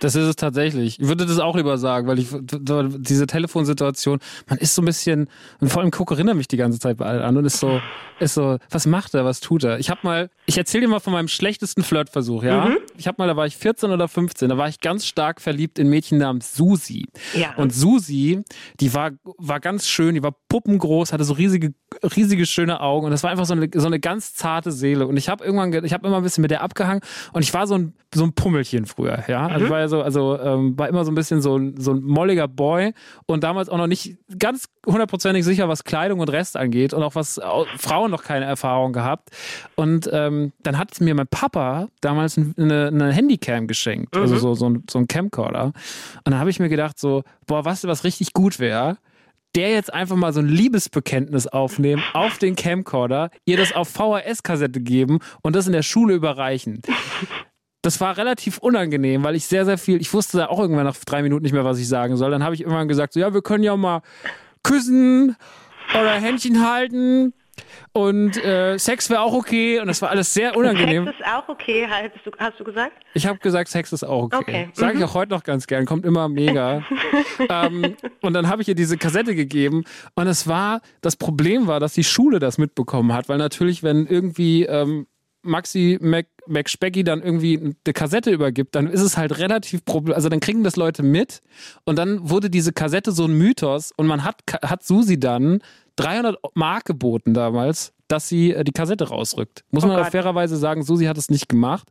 Das 0.00 0.14
ist 0.14 0.24
es 0.26 0.36
tatsächlich. 0.36 1.00
Ich 1.00 1.08
würde 1.08 1.26
das 1.26 1.38
auch 1.38 1.56
lieber 1.56 1.78
sagen, 1.78 2.06
weil 2.06 2.18
ich 2.18 2.28
diese 2.50 3.26
Telefonsituation, 3.26 4.18
man 4.48 4.58
ist 4.58 4.74
so 4.74 4.82
ein 4.82 4.84
bisschen, 4.84 5.28
und 5.60 5.68
vor 5.68 5.82
allem 5.82 5.90
Coco 5.90 6.14
erinnert 6.14 6.36
mich 6.36 6.48
die 6.48 6.56
ganze 6.56 6.78
Zeit 6.78 6.96
bei 6.96 7.06
allen 7.06 7.22
an 7.22 7.36
und 7.36 7.44
ist 7.44 7.58
so, 7.58 7.80
ist 8.20 8.34
so, 8.34 8.58
was 8.70 8.86
macht 8.86 9.14
er, 9.14 9.24
was 9.24 9.40
tut 9.40 9.64
er? 9.64 9.78
Ich 9.78 9.90
habe 9.90 10.00
mal, 10.02 10.30
ich 10.46 10.56
erzähle 10.58 10.82
dir 10.82 10.88
mal 10.88 11.00
von 11.00 11.12
meinem 11.12 11.28
schlechtesten 11.28 11.82
Flirtversuch, 11.82 12.42
ja? 12.44 12.68
Ich 12.96 13.06
habe 13.06 13.16
mal, 13.18 13.26
da 13.26 13.36
war 13.36 13.46
ich 13.46 13.56
14 13.56 13.90
oder 13.90 14.08
15, 14.08 14.48
da 14.48 14.56
war 14.58 14.68
ich 14.68 14.80
ganz 14.80 15.06
stark 15.06 15.40
verliebt 15.40 15.78
in 15.78 15.88
Mädchen 15.88 16.18
namens 16.18 16.54
Susi. 16.54 17.06
Ja. 17.34 17.54
Und 17.56 17.72
Susi, 17.72 18.42
die 18.80 18.94
war, 18.94 19.12
war 19.38 19.60
ganz 19.60 19.88
schön, 19.88 20.14
die 20.14 20.22
war 20.22 20.34
puppengroß, 20.48 21.12
hatte 21.12 21.24
so 21.24 21.34
riesige, 21.34 21.74
riesige 22.16 22.46
schöne 22.46 22.80
Augen 22.80 23.06
und 23.06 23.10
das 23.10 23.22
war 23.22 23.30
einfach 23.30 23.46
so 23.46 23.54
eine, 23.54 23.68
so 23.74 23.86
eine 23.86 23.98
ganz 24.00 24.34
zarte 24.34 24.70
Seele. 24.72 25.06
Und 25.06 25.16
ich 25.16 25.28
habe 25.28 25.44
irgendwann, 25.44 25.72
ge- 25.72 25.84
ich 25.84 25.92
habe 25.92 26.06
immer 26.06 26.18
ein 26.18 26.22
bisschen 26.22 26.42
mit 26.42 26.50
der 26.50 26.62
abgehangen 26.62 27.00
und 27.32 27.42
ich 27.42 27.52
war 27.52 27.66
so 27.66 27.74
ein, 27.74 27.94
so 28.14 28.22
ein 28.24 28.32
Pummelchen 28.32 28.86
früher, 28.86 29.24
ja. 29.28 29.46
Also 29.54 29.64
ich 29.66 29.70
war 29.70 29.80
ja 29.80 29.88
so, 29.88 30.02
also 30.02 30.38
ähm, 30.38 30.78
war 30.78 30.88
immer 30.88 31.04
so 31.04 31.10
ein 31.10 31.14
bisschen 31.14 31.40
so 31.40 31.56
ein, 31.56 31.80
so 31.80 31.92
ein 31.92 32.02
molliger 32.02 32.48
Boy 32.48 32.92
und 33.26 33.42
damals 33.44 33.68
auch 33.68 33.78
noch 33.78 33.86
nicht 33.86 34.16
ganz 34.38 34.68
hundertprozentig 34.86 35.44
sicher, 35.44 35.68
was 35.68 35.84
Kleidung 35.84 36.20
und 36.20 36.28
Rest 36.30 36.56
angeht 36.56 36.92
und 36.92 37.02
auch 37.02 37.14
was 37.14 37.38
au- 37.38 37.66
Frauen 37.78 38.10
noch 38.10 38.22
keine 38.22 38.44
Erfahrung 38.44 38.92
gehabt. 38.92 39.30
Und 39.76 40.08
ähm, 40.12 40.52
dann 40.62 40.76
hat 40.78 41.00
mir 41.00 41.14
mein 41.14 41.26
Papa 41.26 41.88
damals 42.00 42.36
ein- 42.36 42.54
eine, 42.58 42.88
eine 42.88 43.12
Handycam 43.12 43.66
geschenkt, 43.66 44.16
also 44.16 44.36
so, 44.36 44.54
so, 44.54 44.68
ein, 44.68 44.84
so 44.90 44.98
ein 44.98 45.08
Camcorder. 45.08 45.66
Und 45.66 45.74
dann 46.24 46.38
habe 46.38 46.50
ich 46.50 46.60
mir 46.60 46.68
gedacht, 46.68 46.98
so, 46.98 47.22
boah, 47.46 47.64
weißt 47.64 47.84
du, 47.84 47.88
was 47.88 48.04
richtig 48.04 48.32
gut 48.34 48.58
wäre? 48.58 48.98
der 49.56 49.70
jetzt 49.70 49.94
einfach 49.94 50.16
mal 50.16 50.32
so 50.32 50.40
ein 50.40 50.48
Liebesbekenntnis 50.48 51.46
aufnehmen 51.46 52.02
auf 52.12 52.38
den 52.38 52.56
Camcorder, 52.56 53.30
ihr 53.44 53.56
das 53.56 53.72
auf 53.72 53.88
VHS-Kassette 53.88 54.80
geben 54.80 55.20
und 55.42 55.54
das 55.54 55.68
in 55.68 55.72
der 55.72 55.82
Schule 55.82 56.12
überreichen. 56.14 56.82
Das 57.84 58.00
war 58.00 58.16
relativ 58.16 58.56
unangenehm, 58.56 59.22
weil 59.24 59.34
ich 59.34 59.44
sehr, 59.44 59.66
sehr 59.66 59.76
viel, 59.76 60.00
ich 60.00 60.14
wusste 60.14 60.38
da 60.38 60.46
auch 60.46 60.58
irgendwann 60.58 60.86
nach 60.86 60.96
drei 61.04 61.22
Minuten 61.22 61.42
nicht 61.42 61.52
mehr, 61.52 61.66
was 61.66 61.78
ich 61.78 61.86
sagen 61.86 62.16
soll. 62.16 62.30
Dann 62.30 62.42
habe 62.42 62.54
ich 62.54 62.62
irgendwann 62.62 62.88
gesagt, 62.88 63.12
so, 63.12 63.20
ja, 63.20 63.34
wir 63.34 63.42
können 63.42 63.62
ja 63.62 63.76
mal 63.76 64.00
küssen 64.62 65.36
oder 65.92 66.12
Händchen 66.12 66.66
halten 66.66 67.34
und 67.92 68.42
äh, 68.42 68.78
Sex 68.78 69.10
wäre 69.10 69.20
auch 69.20 69.34
okay 69.34 69.80
und 69.80 69.88
das 69.88 70.00
war 70.00 70.08
alles 70.08 70.32
sehr 70.32 70.56
unangenehm. 70.56 71.04
Sex 71.04 71.18
ist 71.20 71.26
auch 71.26 71.46
okay, 71.46 71.86
hast 71.86 72.24
du, 72.24 72.30
hast 72.38 72.58
du 72.58 72.64
gesagt? 72.64 72.92
Ich 73.12 73.26
habe 73.26 73.38
gesagt, 73.38 73.68
Sex 73.68 73.92
ist 73.92 74.02
auch 74.02 74.22
okay. 74.22 74.36
Okay, 74.38 74.68
Sage 74.72 74.96
ich 74.96 75.04
auch 75.04 75.12
heute 75.12 75.32
noch 75.32 75.44
ganz 75.44 75.66
gern, 75.66 75.84
kommt 75.84 76.06
immer 76.06 76.30
mega. 76.30 76.82
ähm, 77.50 77.96
und 78.22 78.32
dann 78.32 78.48
habe 78.48 78.62
ich 78.62 78.68
ihr 78.68 78.74
diese 78.74 78.96
Kassette 78.96 79.34
gegeben 79.34 79.84
und 80.14 80.26
es 80.26 80.48
war, 80.48 80.80
das 81.02 81.16
Problem 81.16 81.66
war, 81.66 81.80
dass 81.80 81.92
die 81.92 82.04
Schule 82.04 82.38
das 82.38 82.56
mitbekommen 82.56 83.12
hat, 83.12 83.28
weil 83.28 83.36
natürlich, 83.36 83.82
wenn 83.82 84.06
irgendwie 84.06 84.64
ähm, 84.64 85.06
Maxi 85.44 85.98
Mac, 86.00 86.26
McSpecky 86.46 87.04
dann 87.04 87.22
irgendwie 87.22 87.58
eine 87.58 87.92
Kassette 87.92 88.30
übergibt, 88.30 88.74
dann 88.74 88.88
ist 88.88 89.00
es 89.00 89.16
halt 89.16 89.38
relativ 89.38 89.84
problem, 89.84 90.14
also 90.14 90.28
dann 90.28 90.40
kriegen 90.40 90.64
das 90.64 90.76
Leute 90.76 91.02
mit 91.02 91.40
und 91.84 91.96
dann 91.96 92.28
wurde 92.28 92.50
diese 92.50 92.72
Kassette 92.72 93.12
so 93.12 93.24
ein 93.24 93.36
Mythos 93.36 93.92
und 93.96 94.06
man 94.06 94.24
hat, 94.24 94.42
hat 94.62 94.84
Susi 94.84 95.18
dann 95.18 95.60
300 95.96 96.36
Mark 96.54 96.86
geboten 96.86 97.34
damals, 97.34 97.92
dass 98.08 98.28
sie 98.28 98.52
äh, 98.52 98.64
die 98.64 98.72
Kassette 98.72 99.08
rausrückt. 99.08 99.64
Muss 99.70 99.84
Oh 99.84 99.88
man 99.88 100.04
fairerweise 100.04 100.56
sagen, 100.56 100.82
Susi 100.82 101.06
hat 101.06 101.16
es 101.16 101.30
nicht 101.30 101.48
gemacht. 101.48 101.88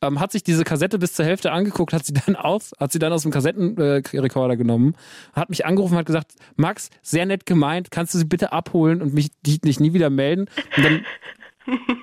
Ähm, 0.00 0.20
hat 0.20 0.32
sich 0.32 0.42
diese 0.42 0.64
Kassette 0.64 0.98
bis 0.98 1.14
zur 1.14 1.24
Hälfte 1.24 1.52
angeguckt, 1.52 1.92
hat 1.92 2.04
sie 2.04 2.14
dann 2.14 2.36
auf, 2.36 2.72
hat 2.78 2.92
sie 2.92 2.98
dann 2.98 3.12
aus 3.12 3.22
dem 3.22 3.30
Kassettenrekorder 3.30 4.56
genommen, 4.56 4.94
hat 5.32 5.50
mich 5.50 5.64
angerufen, 5.66 5.96
hat 5.96 6.06
gesagt, 6.06 6.32
Max, 6.56 6.90
sehr 7.02 7.26
nett 7.26 7.46
gemeint, 7.46 7.90
kannst 7.90 8.14
du 8.14 8.18
sie 8.18 8.24
bitte 8.24 8.52
abholen 8.52 9.02
und 9.02 9.14
mich 9.14 9.30
die, 9.42 9.60
nicht 9.64 9.80
nie 9.80 9.92
wieder 9.92 10.10
melden? 10.10 10.46
Und 10.76 10.84
dann, 10.84 11.04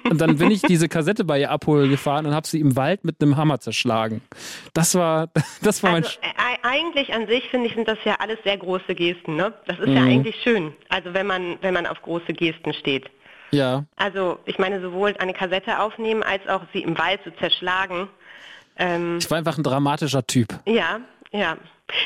und 0.10 0.20
dann 0.22 0.38
bin 0.38 0.52
ich 0.52 0.62
diese 0.62 0.88
Kassette 0.90 1.24
bei 1.26 1.40
ihr 1.40 1.52
abholen 1.52 1.90
gefahren 1.90 2.26
und 2.26 2.34
habe 2.34 2.48
sie 2.48 2.60
im 2.60 2.76
Wald 2.76 3.04
mit 3.04 3.22
einem 3.22 3.38
Hammer 3.38 3.60
zerschlagen. 3.60 4.22
Das 4.74 4.96
war, 4.96 5.30
das 5.62 5.84
war 5.84 5.92
mein. 5.92 6.04
Also, 6.04 6.18
äh, 6.22 6.58
eigentlich 6.68 7.14
an 7.14 7.28
sich 7.28 7.48
finde 7.50 7.68
ich, 7.68 7.76
sind 7.76 7.88
das 7.88 7.98
ja 8.06 8.16
alles 8.20 8.38
sehr 8.44 8.58
große 8.58 8.96
Gesten, 8.96 9.36
ne? 9.36 9.54
Das 9.66 9.80
ist 9.80 9.88
ja 9.88 10.02
Mhm. 10.02 10.08
eigentlich 10.10 10.36
schön. 10.44 10.74
Also 10.90 11.14
wenn 11.14 11.28
man, 11.28 11.58
wenn 11.62 11.74
man 11.74 11.86
auf 11.86 12.02
große 12.02 12.34
Gesten 12.34 12.74
steht. 12.74 13.10
ja. 13.52 13.84
Also 13.96 14.40
ich 14.46 14.58
meine, 14.60 14.82
sowohl 14.82 15.16
eine 15.20 15.34
Kassette 15.34 15.80
aufnehmen, 15.80 16.24
als 16.24 16.48
auch 16.48 16.62
sie 16.74 16.82
im 16.84 16.98
Wald 16.98 17.22
zu 17.24 17.32
zerschlagen. 17.38 18.08
Ähm, 18.78 19.18
Ich 19.20 19.30
war 19.30 19.38
einfach 19.38 19.58
ein 19.58 19.64
dramatischer 19.64 20.26
Typ. 20.26 20.48
ja, 20.66 21.00
ja. 21.32 21.58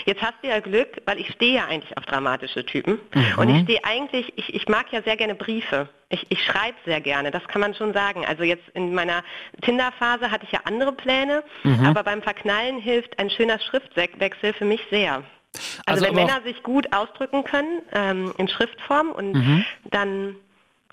Jetzt 0.05 0.21
hast 0.21 0.35
du 0.41 0.47
ja 0.47 0.59
Glück, 0.59 1.01
weil 1.05 1.19
ich 1.19 1.29
stehe 1.31 1.55
ja 1.55 1.65
eigentlich 1.65 1.95
auf 1.97 2.05
dramatische 2.05 2.65
Typen. 2.65 2.99
Und 3.37 3.49
ich 3.49 3.63
stehe 3.63 3.83
eigentlich, 3.83 4.33
ich, 4.37 4.53
ich 4.53 4.67
mag 4.67 4.91
ja 4.91 5.01
sehr 5.03 5.17
gerne 5.17 5.35
Briefe. 5.35 5.89
Ich, 6.09 6.25
ich 6.29 6.43
schreibe 6.43 6.77
sehr 6.85 7.01
gerne, 7.01 7.31
das 7.31 7.43
kann 7.47 7.61
man 7.61 7.73
schon 7.73 7.93
sagen. 7.93 8.25
Also 8.25 8.43
jetzt 8.43 8.63
in 8.73 8.93
meiner 8.93 9.23
Tinder-Phase 9.61 10.29
hatte 10.29 10.45
ich 10.45 10.51
ja 10.51 10.59
andere 10.65 10.91
Pläne, 10.91 11.43
aber 11.85 12.03
beim 12.03 12.21
Verknallen 12.21 12.77
hilft 12.79 13.17
ein 13.19 13.29
schöner 13.29 13.59
Schriftwechsel 13.59 14.53
für 14.53 14.65
mich 14.65 14.81
sehr. 14.91 15.23
Also 15.85 16.05
Also, 16.05 16.05
wenn 16.05 16.15
Männer 16.15 16.41
sich 16.43 16.61
gut 16.63 16.91
ausdrücken 16.95 17.43
können 17.43 17.81
ähm, 17.93 18.33
in 18.37 18.47
Schriftform 18.47 19.11
und 19.11 19.33
Mhm. 19.33 19.65
dann 19.91 20.35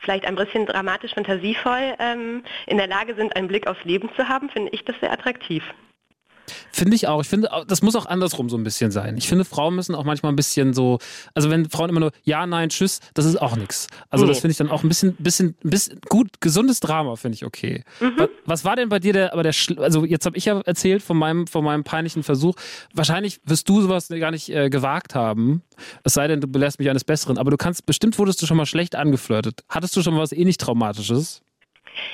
vielleicht 0.00 0.24
ein 0.26 0.34
bisschen 0.34 0.66
dramatisch 0.66 1.12
fantasievoll 1.14 1.94
ähm, 1.98 2.42
in 2.66 2.78
der 2.78 2.86
Lage 2.86 3.14
sind, 3.14 3.36
einen 3.36 3.48
Blick 3.48 3.66
aufs 3.66 3.84
Leben 3.84 4.10
zu 4.16 4.28
haben, 4.28 4.48
finde 4.50 4.70
ich 4.72 4.84
das 4.84 4.96
sehr 5.00 5.12
attraktiv. 5.12 5.62
Finde 6.72 6.94
ich 6.96 7.08
auch. 7.08 7.20
Ich 7.20 7.28
finde, 7.28 7.48
das 7.66 7.82
muss 7.82 7.96
auch 7.96 8.06
andersrum 8.06 8.48
so 8.48 8.56
ein 8.56 8.64
bisschen 8.64 8.90
sein. 8.90 9.16
Ich 9.16 9.28
finde, 9.28 9.44
Frauen 9.44 9.74
müssen 9.74 9.94
auch 9.94 10.04
manchmal 10.04 10.32
ein 10.32 10.36
bisschen 10.36 10.74
so, 10.74 10.98
also 11.34 11.50
wenn 11.50 11.68
Frauen 11.70 11.90
immer 11.90 12.00
nur 12.00 12.12
ja, 12.24 12.46
nein, 12.46 12.68
tschüss, 12.68 13.00
das 13.14 13.24
ist 13.24 13.40
auch 13.40 13.56
nichts. 13.56 13.86
Also 14.08 14.26
das 14.26 14.38
Nee. 14.38 14.40
finde 14.42 14.52
ich 14.52 14.58
dann 14.58 14.70
auch 14.70 14.82
ein 14.82 14.88
bisschen, 14.88 15.14
bisschen, 15.16 15.56
ein 15.64 15.70
bisschen 15.70 16.00
gut, 16.08 16.40
gesundes 16.40 16.80
Drama 16.80 17.16
finde 17.16 17.36
ich 17.36 17.44
okay. 17.44 17.84
Was, 18.16 18.28
was 18.44 18.64
war 18.64 18.76
denn 18.76 18.88
bei 18.88 18.98
dir 18.98 19.12
der, 19.12 19.32
aber 19.32 19.42
der, 19.42 19.54
also 19.78 20.04
jetzt 20.04 20.26
habe 20.26 20.36
ich 20.36 20.44
ja 20.44 20.60
erzählt 20.60 21.02
von 21.02 21.16
meinem, 21.16 21.46
von 21.46 21.64
meinem 21.64 21.84
peinlichen 21.84 22.22
Versuch. 22.22 22.54
Wahrscheinlich 22.94 23.40
wirst 23.44 23.68
du 23.68 23.80
sowas 23.82 24.08
gar 24.08 24.30
nicht 24.30 24.48
äh, 24.50 24.70
gewagt 24.70 25.14
haben. 25.14 25.62
Es 26.04 26.14
sei 26.14 26.26
denn, 26.28 26.40
du 26.40 26.46
belehrst 26.48 26.78
mich 26.78 26.88
eines 26.90 27.04
Besseren. 27.04 27.38
Aber 27.38 27.50
du 27.50 27.56
kannst, 27.56 27.86
bestimmt 27.86 28.18
wurdest 28.18 28.40
du 28.42 28.46
schon 28.46 28.56
mal 28.56 28.66
schlecht 28.66 28.94
angeflirtet. 28.96 29.62
Hattest 29.68 29.96
du 29.96 30.02
schon 30.02 30.14
mal 30.14 30.20
was 30.20 30.32
ähnlich 30.32 30.58
Traumatisches? 30.58 31.42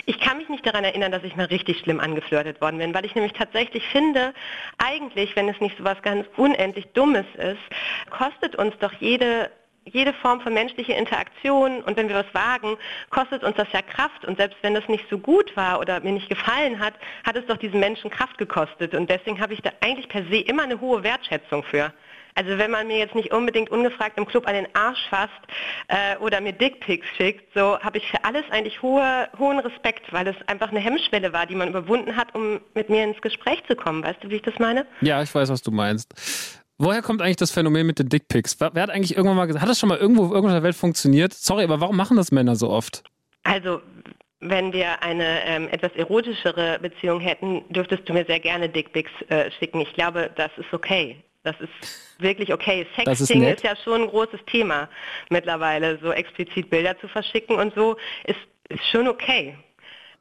Ich 0.04 0.20
kann 0.20 0.38
mich 0.38 0.48
nicht 0.48 0.66
daran 0.66 0.84
erinnern, 0.84 1.12
dass 1.12 1.24
ich 1.24 1.36
mal 1.36 1.46
richtig 1.46 1.80
schlimm 1.80 2.00
angeflirtet 2.00 2.60
worden 2.60 2.78
bin, 2.78 2.94
weil 2.94 3.04
ich 3.04 3.14
nämlich 3.14 3.32
tatsächlich 3.32 3.86
finde, 3.88 4.34
eigentlich, 4.78 5.36
wenn 5.36 5.48
es 5.48 5.60
nicht 5.60 5.76
so 5.78 5.84
was 5.84 6.00
ganz 6.02 6.26
unendlich 6.36 6.86
Dummes 6.92 7.26
ist, 7.36 8.10
kostet 8.10 8.56
uns 8.56 8.76
doch 8.78 8.92
jede 8.94 9.50
jede 9.88 10.12
Form 10.14 10.40
von 10.40 10.52
menschlicher 10.52 10.96
Interaktion 10.96 11.80
und 11.82 11.96
wenn 11.96 12.08
wir 12.08 12.16
was 12.16 12.34
wagen, 12.34 12.76
kostet 13.10 13.44
uns 13.44 13.56
das 13.56 13.68
ja 13.72 13.82
Kraft 13.82 14.24
und 14.24 14.36
selbst 14.36 14.58
wenn 14.62 14.74
das 14.74 14.88
nicht 14.88 15.08
so 15.08 15.18
gut 15.18 15.56
war 15.56 15.78
oder 15.78 16.00
mir 16.00 16.12
nicht 16.12 16.28
gefallen 16.28 16.80
hat, 16.80 16.94
hat 17.24 17.36
es 17.36 17.46
doch 17.46 17.56
diesen 17.56 17.78
Menschen 17.78 18.10
Kraft 18.10 18.36
gekostet 18.36 18.94
und 18.94 19.08
deswegen 19.08 19.40
habe 19.40 19.54
ich 19.54 19.62
da 19.62 19.70
eigentlich 19.80 20.08
per 20.08 20.24
se 20.24 20.38
immer 20.38 20.64
eine 20.64 20.80
hohe 20.80 21.04
Wertschätzung 21.04 21.62
für. 21.62 21.92
Also 22.36 22.58
wenn 22.58 22.70
man 22.70 22.86
mir 22.86 22.98
jetzt 22.98 23.14
nicht 23.14 23.32
unbedingt 23.32 23.70
ungefragt 23.70 24.18
im 24.18 24.26
Club 24.26 24.46
an 24.46 24.54
den 24.54 24.68
Arsch 24.74 25.08
fasst 25.08 25.32
äh, 25.88 26.16
oder 26.18 26.40
mir 26.40 26.52
Dickpics 26.52 27.06
schickt, 27.16 27.52
so 27.54 27.78
habe 27.80 27.98
ich 27.98 28.06
für 28.10 28.22
alles 28.24 28.44
eigentlich 28.50 28.80
hohe, 28.82 29.28
hohen 29.38 29.58
Respekt, 29.58 30.12
weil 30.12 30.28
es 30.28 30.36
einfach 30.46 30.70
eine 30.70 30.80
Hemmschwelle 30.80 31.32
war, 31.32 31.46
die 31.46 31.54
man 31.54 31.70
überwunden 31.70 32.14
hat, 32.14 32.34
um 32.34 32.60
mit 32.74 32.90
mir 32.90 33.04
ins 33.04 33.20
Gespräch 33.22 33.62
zu 33.66 33.74
kommen. 33.74 34.04
Weißt 34.04 34.22
du, 34.22 34.28
wie 34.28 34.36
ich 34.36 34.42
das 34.42 34.58
meine? 34.58 34.86
Ja, 35.00 35.22
ich 35.22 35.34
weiß, 35.34 35.48
was 35.48 35.62
du 35.62 35.70
meinst. 35.70 36.14
Woher 36.78 37.00
kommt 37.00 37.22
eigentlich 37.22 37.36
das 37.36 37.52
Phänomen 37.52 37.86
mit 37.86 37.98
den 37.98 38.10
Dickpics? 38.10 38.60
Wer 38.60 38.82
hat 38.82 38.90
eigentlich 38.90 39.16
irgendwann 39.16 39.38
mal 39.38 39.46
gesagt, 39.46 39.62
hat 39.62 39.70
das 39.70 39.80
schon 39.80 39.88
mal 39.88 39.96
irgendwo 39.96 40.24
auf 40.26 40.32
irgendeiner 40.32 40.62
Welt 40.62 40.76
funktioniert? 40.76 41.32
Sorry, 41.32 41.64
aber 41.64 41.80
warum 41.80 41.96
machen 41.96 42.18
das 42.18 42.32
Männer 42.32 42.54
so 42.54 42.68
oft? 42.68 43.02
Also 43.44 43.80
wenn 44.40 44.74
wir 44.74 45.02
eine 45.02 45.42
ähm, 45.46 45.68
etwas 45.70 45.92
erotischere 45.92 46.78
Beziehung 46.80 47.20
hätten, 47.20 47.64
dürftest 47.70 48.06
du 48.06 48.12
mir 48.12 48.26
sehr 48.26 48.40
gerne 48.40 48.68
Dickpics 48.68 49.10
äh, 49.28 49.50
schicken. 49.52 49.80
Ich 49.80 49.94
glaube, 49.94 50.30
das 50.36 50.50
ist 50.58 50.72
okay. 50.72 51.16
Das 51.46 51.56
ist 51.60 51.70
wirklich 52.18 52.52
okay. 52.52 52.86
Sexting 52.96 53.42
ist, 53.42 53.58
ist, 53.58 53.64
ja 53.64 53.76
schon 53.76 54.02
ein 54.02 54.08
großes 54.08 54.40
Thema 54.46 54.88
mittlerweile. 55.30 55.98
So 56.02 56.12
explizit 56.12 56.70
Bilder 56.70 56.98
zu 56.98 57.08
verschicken 57.08 57.56
und 57.56 57.74
so 57.74 57.96
ist, 58.24 58.38
ist 58.68 58.86
schon 58.90 59.08
okay. 59.08 59.56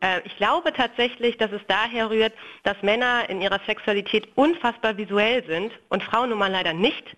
Äh, 0.02 0.22
ich 0.26 0.38
glaube 0.38 0.74
tatsächlich, 0.74 1.38
dass 1.38 1.52
es 1.52 1.62
daher 1.68 2.10
rührt, 2.10 2.34
dass 2.64 2.82
Männer 2.82 3.30
in 3.30 3.42
ihrer 3.42 3.60
Sexualität 3.66 4.28
unfassbar 4.36 4.98
visuell 4.98 5.44
sind 5.46 5.72
und 5.90 6.04
Frauen 6.04 6.30
nun 6.30 6.40
mal 6.40 6.52
leider 6.52 6.74
nicht. 6.74 7.16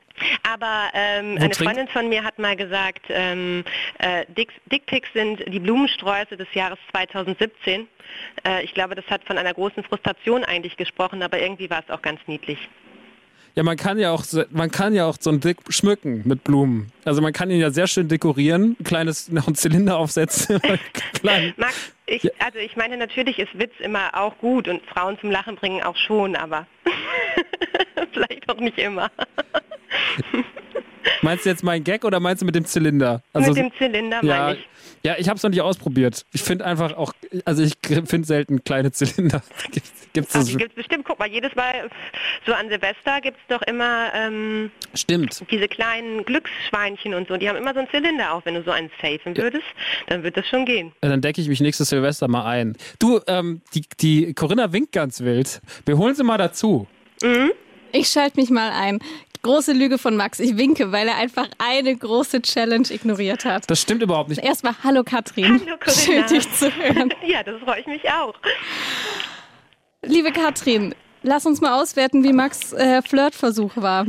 Aber 0.49 0.89
ähm, 0.93 1.37
eine 1.39 1.53
Freundin 1.53 1.87
von 1.87 2.09
mir 2.09 2.23
hat 2.23 2.39
mal 2.39 2.55
gesagt, 2.55 3.05
ähm, 3.09 3.63
äh, 3.99 4.25
Dick, 4.29 4.51
Dickpics 4.65 5.09
sind 5.13 5.43
die 5.47 5.59
Blumensträuße 5.59 6.37
des 6.37 6.51
Jahres 6.53 6.79
2017. 6.91 7.87
Äh, 8.43 8.63
ich 8.63 8.73
glaube, 8.73 8.95
das 8.95 9.05
hat 9.07 9.23
von 9.25 9.37
einer 9.37 9.53
großen 9.53 9.83
Frustration 9.83 10.43
eigentlich 10.43 10.75
gesprochen, 10.77 11.21
aber 11.21 11.39
irgendwie 11.39 11.69
war 11.69 11.83
es 11.85 11.93
auch 11.93 12.01
ganz 12.01 12.19
niedlich. 12.25 12.57
Ja, 13.57 13.63
man 13.63 13.75
kann 13.75 13.97
ja 13.97 14.11
auch, 14.11 14.23
man 14.51 14.69
kann 14.69 14.93
ja 14.93 15.07
auch 15.07 15.15
so 15.19 15.31
ein 15.31 15.39
Dick 15.39 15.57
schmücken 15.69 16.21
mit 16.25 16.43
Blumen. 16.43 16.91
Also 17.05 17.23
man 17.23 17.33
kann 17.33 17.49
ihn 17.49 17.59
ja 17.59 17.71
sehr 17.71 17.87
schön 17.87 18.07
dekorieren, 18.07 18.75
ein 18.79 18.83
kleines, 18.83 19.29
noch 19.31 19.47
einen 19.47 19.55
Zylinder 19.55 19.97
aufsetzen. 19.97 20.61
Max, 21.23 21.91
ich, 22.05 22.21
ja. 22.21 22.31
also 22.37 22.59
ich 22.59 22.75
meine, 22.75 22.97
natürlich 22.97 23.39
ist 23.39 23.57
Witz 23.57 23.73
immer 23.79 24.13
auch 24.13 24.37
gut 24.37 24.67
und 24.67 24.85
Frauen 24.85 25.17
zum 25.19 25.31
Lachen 25.31 25.55
bringen 25.55 25.81
auch 25.81 25.97
schon, 25.97 26.35
aber 26.35 26.67
vielleicht 28.13 28.47
auch 28.47 28.59
nicht 28.59 28.77
immer. 28.77 29.09
Meinst 31.21 31.45
du 31.45 31.49
jetzt 31.49 31.63
meinen 31.63 31.83
Gag 31.83 32.05
oder 32.05 32.19
meinst 32.19 32.41
du 32.41 32.45
mit 32.45 32.55
dem 32.55 32.65
Zylinder? 32.65 33.21
Also, 33.33 33.49
mit 33.49 33.57
dem 33.57 33.71
Zylinder 33.77 34.23
ja, 34.23 34.37
meine 34.37 34.57
ich. 34.59 34.67
Ja, 35.03 35.15
ich 35.17 35.29
habe 35.29 35.37
es 35.37 35.43
noch 35.43 35.49
nicht 35.49 35.61
ausprobiert. 35.61 36.25
Ich 36.33 36.41
finde 36.41 36.65
einfach 36.65 36.97
auch, 36.97 37.13
also 37.45 37.63
ich 37.63 37.73
finde 37.81 38.25
selten 38.25 38.63
kleine 38.63 38.91
Zylinder. 38.91 39.41
Gibt's 40.13 40.33
das? 40.33 40.57
Gibt's 40.57 40.75
bestimmt. 40.75 41.05
Guck 41.05 41.19
mal, 41.19 41.29
jedes 41.29 41.55
Mal 41.55 41.89
so 42.45 42.53
an 42.53 42.69
Silvester 42.69 43.21
gibt 43.21 43.37
es 43.37 43.55
doch 43.55 43.61
immer 43.67 44.11
ähm, 44.15 44.71
Stimmt. 44.95 45.43
diese 45.51 45.67
kleinen 45.67 46.25
Glücksschweinchen 46.25 47.13
und 47.13 47.27
so. 47.27 47.37
Die 47.37 47.47
haben 47.47 47.57
immer 47.57 47.73
so 47.73 47.79
einen 47.79 47.89
Zylinder 47.89 48.33
auch. 48.33 48.43
Wenn 48.45 48.55
du 48.55 48.63
so 48.63 48.71
einen 48.71 48.89
safen 49.01 49.37
würdest, 49.37 49.65
dann 50.07 50.23
wird 50.23 50.37
das 50.37 50.47
schon 50.47 50.65
gehen. 50.65 50.91
Ja, 51.03 51.09
dann 51.09 51.21
decke 51.21 51.39
ich 51.41 51.47
mich 51.47 51.61
nächstes 51.61 51.89
Silvester 51.89 52.27
mal 52.27 52.45
ein. 52.45 52.75
Du, 52.99 53.19
ähm, 53.27 53.61
die, 53.73 53.83
die 53.99 54.33
Corinna 54.33 54.73
winkt 54.73 54.91
ganz 54.91 55.21
wild. 55.21 55.61
Wir 55.85 55.97
holen 55.97 56.15
sie 56.15 56.23
mal 56.23 56.37
dazu. 56.37 56.87
Mhm. 57.21 57.51
Ich 57.91 58.09
schalte 58.09 58.39
mich 58.39 58.49
mal 58.49 58.71
ein. 58.71 58.99
Große 59.41 59.73
Lüge 59.73 59.97
von 59.97 60.15
Max. 60.15 60.39
Ich 60.39 60.57
winke, 60.57 60.91
weil 60.91 61.07
er 61.07 61.17
einfach 61.17 61.47
eine 61.57 61.95
große 61.95 62.41
Challenge 62.41 62.87
ignoriert 62.89 63.45
hat. 63.45 63.69
Das 63.69 63.81
stimmt 63.81 64.01
überhaupt 64.01 64.29
nicht. 64.29 64.43
Erstmal 64.43 64.73
Hallo 64.83 65.03
Katrin. 65.03 65.61
Hallo 65.65 65.77
Corinna. 65.77 66.27
Schön, 66.27 66.27
dich 66.27 66.51
zu 66.53 66.71
hören. 66.75 67.13
Ja, 67.25 67.43
das 67.43 67.59
freue 67.61 67.81
ich 67.81 67.87
mich 67.87 68.09
auch. 68.09 68.33
Liebe 70.03 70.31
Katrin, 70.31 70.95
lass 71.23 71.45
uns 71.45 71.59
mal 71.59 71.81
auswerten, 71.81 72.23
wie 72.23 72.31
Max 72.31 72.71
äh, 72.73 73.01
Flirtversuch 73.01 73.75
war. 73.75 74.05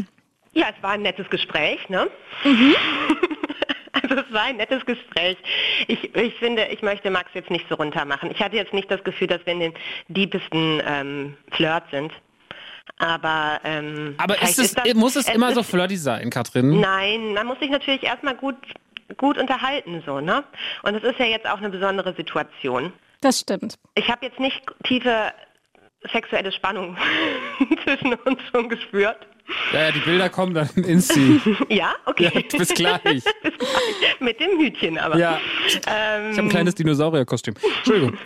Ja, 0.53 0.67
es 0.77 0.83
war 0.83 0.91
ein 0.91 1.03
nettes 1.03 1.29
Gespräch, 1.31 1.89
ne? 1.89 2.09
Mhm. 2.45 2.75
Also 4.01 4.23
es 4.23 4.33
war 4.33 4.43
ein 4.43 4.57
nettes 4.57 4.87
Gespräch. 4.87 5.37
Ich, 5.89 6.15
ich 6.15 6.35
finde, 6.35 6.67
ich 6.67 6.83
möchte 6.83 7.11
Max 7.11 7.31
jetzt 7.35 7.51
nicht 7.51 7.67
so 7.69 7.75
runter 7.75 8.05
machen. 8.05 8.31
Ich 8.31 8.41
hatte 8.41 8.57
jetzt 8.57 8.73
nicht 8.73 8.91
das 8.91 9.03
Gefühl, 9.03 9.27
dass 9.27 9.45
wir 9.45 9.53
in 9.53 9.61
den 9.61 9.75
diebsten 10.09 10.81
ähm, 10.87 11.37
Flirt 11.51 11.85
sind. 11.91 12.13
Aber, 12.99 13.61
ähm, 13.65 14.15
Aber 14.19 14.41
ist 14.43 14.59
es, 14.59 14.67
ist 14.67 14.79
das, 14.79 14.95
muss 14.95 15.17
es, 15.17 15.29
es 15.29 15.35
immer 15.35 15.51
ist, 15.51 15.55
so 15.55 15.63
flirty 15.63 15.97
sein, 15.97 16.31
Katrin? 16.31 16.81
Nein, 16.81 17.33
man 17.33 17.47
muss 17.47 17.59
sich 17.61 17.71
natürlich 17.71 18.03
erstmal 18.03 18.35
gut, 18.35 18.57
gut 19.17 19.39
unterhalten, 19.39 20.03
so, 20.05 20.21
ne? 20.21 20.45
Und 20.83 20.95
es 20.97 21.05
ist 21.05 21.19
ja 21.19 21.27
jetzt 21.27 21.49
auch 21.49 21.59
eine 21.59 21.71
besondere 21.71 22.15
Situation. 22.15 22.93
Das 23.21 23.41
stimmt. 23.41 23.79
Ich 23.95 24.11
habe 24.11 24.27
jetzt 24.27 24.41
nicht 24.41 24.63
tiefe 24.85 25.33
sexuelle 26.13 26.53
Spannung 26.53 26.97
zwischen 27.85 28.15
uns 28.15 28.41
schon 28.53 28.69
gespürt. 28.69 29.27
Ja, 29.73 29.81
ja, 29.85 29.93
die 29.93 30.01
Bilder 30.01 30.29
kommen 30.29 30.55
dann 30.55 30.69
ins 30.77 31.09
Sie. 31.09 31.41
ja, 31.69 31.95
okay. 32.07 32.31
Ja, 32.35 32.59
bis 32.59 32.69
gleich. 32.75 33.03
bis 33.03 33.25
gleich. 33.59 34.21
Mit 34.21 34.41
dem 34.41 34.59
Hütchen 34.59 34.99
aber. 34.99 35.17
Ja. 35.17 35.39
Ähm, 35.87 36.31
ich 36.31 36.39
habe 36.39 36.47
ein 36.47 36.51
kleines 36.51 36.75
Dinosaurierkostüm. 36.75 37.55
Entschuldigung. 37.79 38.19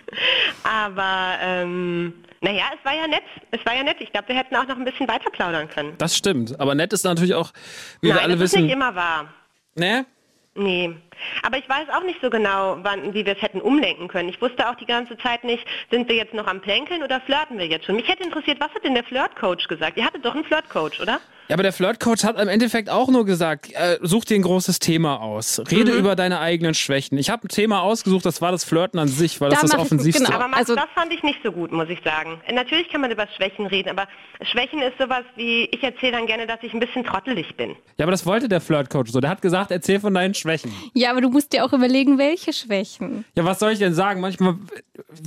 Aber 0.64 1.36
ähm, 1.40 2.14
naja, 2.40 2.64
es 2.76 2.84
war 2.84 2.94
ja 2.94 3.06
nett. 3.06 3.22
Es 3.50 3.64
war 3.64 3.74
ja 3.74 3.82
nett. 3.82 3.96
Ich 4.00 4.10
glaube, 4.12 4.28
wir 4.28 4.36
hätten 4.36 4.56
auch 4.56 4.66
noch 4.66 4.76
ein 4.76 4.84
bisschen 4.84 5.06
weiter 5.08 5.30
plaudern 5.30 5.68
können. 5.68 5.94
Das 5.98 6.16
stimmt. 6.16 6.58
Aber 6.58 6.74
nett 6.74 6.92
ist 6.92 7.04
natürlich 7.04 7.34
auch, 7.34 7.52
wie 8.00 8.08
Nein, 8.08 8.16
wir 8.16 8.22
alle 8.22 8.32
das 8.32 8.40
wissen. 8.40 8.56
Ist 8.60 8.64
nicht 8.64 8.72
immer 8.72 8.94
wahr. 8.94 9.32
Ne? 9.74 10.06
Nee. 10.54 10.94
Aber 11.42 11.58
ich 11.58 11.68
weiß 11.68 11.88
auch 11.96 12.04
nicht 12.04 12.20
so 12.22 12.30
genau, 12.30 12.78
wann, 12.82 13.14
wie 13.14 13.24
wir 13.24 13.36
es 13.36 13.42
hätten 13.42 13.60
umlenken 13.60 14.08
können. 14.08 14.28
Ich 14.28 14.40
wusste 14.40 14.68
auch 14.68 14.74
die 14.74 14.86
ganze 14.86 15.16
Zeit 15.18 15.44
nicht, 15.44 15.64
sind 15.90 16.08
wir 16.08 16.16
jetzt 16.16 16.34
noch 16.34 16.46
am 16.46 16.60
Plänkeln 16.60 17.02
oder 17.02 17.20
flirten 17.20 17.58
wir 17.58 17.66
jetzt 17.66 17.86
schon? 17.86 17.96
Mich 17.96 18.08
hätte 18.08 18.22
interessiert, 18.22 18.60
was 18.60 18.70
hat 18.74 18.84
denn 18.84 18.94
der 18.94 19.04
Flirtcoach 19.04 19.68
gesagt? 19.68 19.96
Ihr 19.96 20.04
hattet 20.04 20.24
doch 20.24 20.34
einen 20.34 20.44
Flirtcoach, 20.44 21.00
oder? 21.00 21.20
Ja, 21.48 21.56
aber 21.56 21.64
der 21.64 21.72
Flirtcoach 21.72 22.24
hat 22.24 22.40
im 22.40 22.48
Endeffekt 22.48 22.88
auch 22.88 23.08
nur 23.08 23.26
gesagt, 23.26 23.72
äh, 23.72 23.98
such 24.00 24.24
dir 24.24 24.36
ein 24.36 24.42
großes 24.42 24.78
Thema 24.78 25.20
aus. 25.20 25.60
Rede 25.70 25.92
mhm. 25.92 25.98
über 25.98 26.16
deine 26.16 26.40
eigenen 26.40 26.72
Schwächen. 26.72 27.18
Ich 27.18 27.30
habe 27.30 27.46
ein 27.46 27.48
Thema 27.48 27.82
ausgesucht, 27.82 28.24
das 28.24 28.40
war 28.40 28.52
das 28.52 28.64
Flirten 28.64 28.98
an 28.98 29.08
sich, 29.08 29.40
weil 29.40 29.50
da 29.50 29.60
das 29.60 29.72
das 29.72 29.78
Offensivste 29.78 30.24
genau. 30.24 30.36
Aber 30.36 30.48
Max, 30.48 30.60
also, 30.60 30.76
das 30.76 30.86
fand 30.94 31.12
ich 31.12 31.22
nicht 31.22 31.40
so 31.44 31.52
gut, 31.52 31.72
muss 31.72 31.88
ich 31.88 31.98
sagen. 32.04 32.40
Natürlich 32.50 32.88
kann 32.88 33.00
man 33.00 33.10
über 33.10 33.26
Schwächen 33.36 33.66
reden, 33.66 33.90
aber 33.90 34.06
Schwächen 34.40 34.80
ist 34.80 34.96
sowas 34.98 35.24
wie, 35.36 35.64
ich 35.64 35.82
erzähle 35.82 36.12
dann 36.12 36.26
gerne, 36.26 36.46
dass 36.46 36.58
ich 36.62 36.72
ein 36.72 36.80
bisschen 36.80 37.04
trottelig 37.04 37.54
bin. 37.56 37.76
Ja, 37.98 38.04
aber 38.04 38.12
das 38.12 38.24
wollte 38.24 38.48
der 38.48 38.60
Flirtcoach 38.60 39.08
so. 39.08 39.20
Der 39.20 39.30
hat 39.30 39.42
gesagt, 39.42 39.72
erzähl 39.72 40.00
von 40.00 40.14
deinen 40.14 40.34
Schwächen. 40.34 40.72
Ja, 40.94 41.01
aber 41.10 41.20
du 41.20 41.28
musst 41.30 41.52
dir 41.52 41.64
auch 41.64 41.72
überlegen, 41.72 42.18
welche 42.18 42.52
Schwächen. 42.52 43.24
Ja, 43.34 43.44
was 43.44 43.58
soll 43.58 43.72
ich 43.72 43.78
denn 43.78 43.94
sagen? 43.94 44.20
Manchmal 44.20 44.56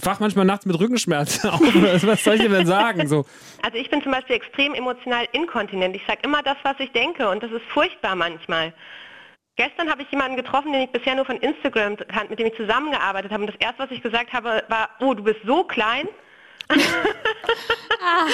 wach 0.02 0.20
manchmal 0.20 0.46
nachts 0.46 0.66
mit 0.66 0.80
Rückenschmerzen 0.80 1.50
auf. 1.50 1.60
was 1.62 2.24
soll 2.24 2.36
ich 2.36 2.42
denn 2.42 2.66
sagen? 2.66 3.08
So. 3.08 3.26
Also 3.62 3.78
ich 3.78 3.90
bin 3.90 4.02
zum 4.02 4.12
Beispiel 4.12 4.36
extrem 4.36 4.74
emotional 4.74 5.28
inkontinent. 5.32 5.96
Ich 5.96 6.04
sage 6.08 6.20
immer 6.24 6.42
das, 6.44 6.58
was 6.64 6.76
ich 6.80 6.92
denke 6.92 7.30
und 7.30 7.44
das 7.44 7.52
ist 7.52 7.66
furchtbar 7.74 8.16
manchmal. 8.16 8.74
Gestern 9.58 9.90
habe 9.90 10.02
ich 10.02 10.12
jemanden 10.12 10.36
getroffen, 10.36 10.74
den 10.74 10.82
ich 10.82 10.90
bisher 10.90 11.16
nur 11.16 11.26
von 11.26 11.38
Instagram 11.38 11.96
kannte, 11.96 12.30
mit 12.30 12.40
dem 12.40 12.48
ich 12.48 12.56
zusammengearbeitet 12.56 13.32
habe. 13.32 13.44
Und 13.44 13.48
das 13.54 13.60
erste, 13.60 13.84
was 13.84 13.92
ich 13.92 14.02
gesagt 14.02 14.34
habe, 14.34 14.64
war, 14.68 14.90
oh, 15.00 15.14
du 15.14 15.24
bist 15.24 15.40
so 15.46 15.64
klein. 15.64 16.10
ah. 16.70 18.26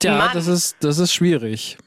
Tja, 0.00 0.30
das 0.34 0.48
ist, 0.48 0.76
das 0.82 0.98
ist 0.98 1.14
schwierig. 1.14 1.78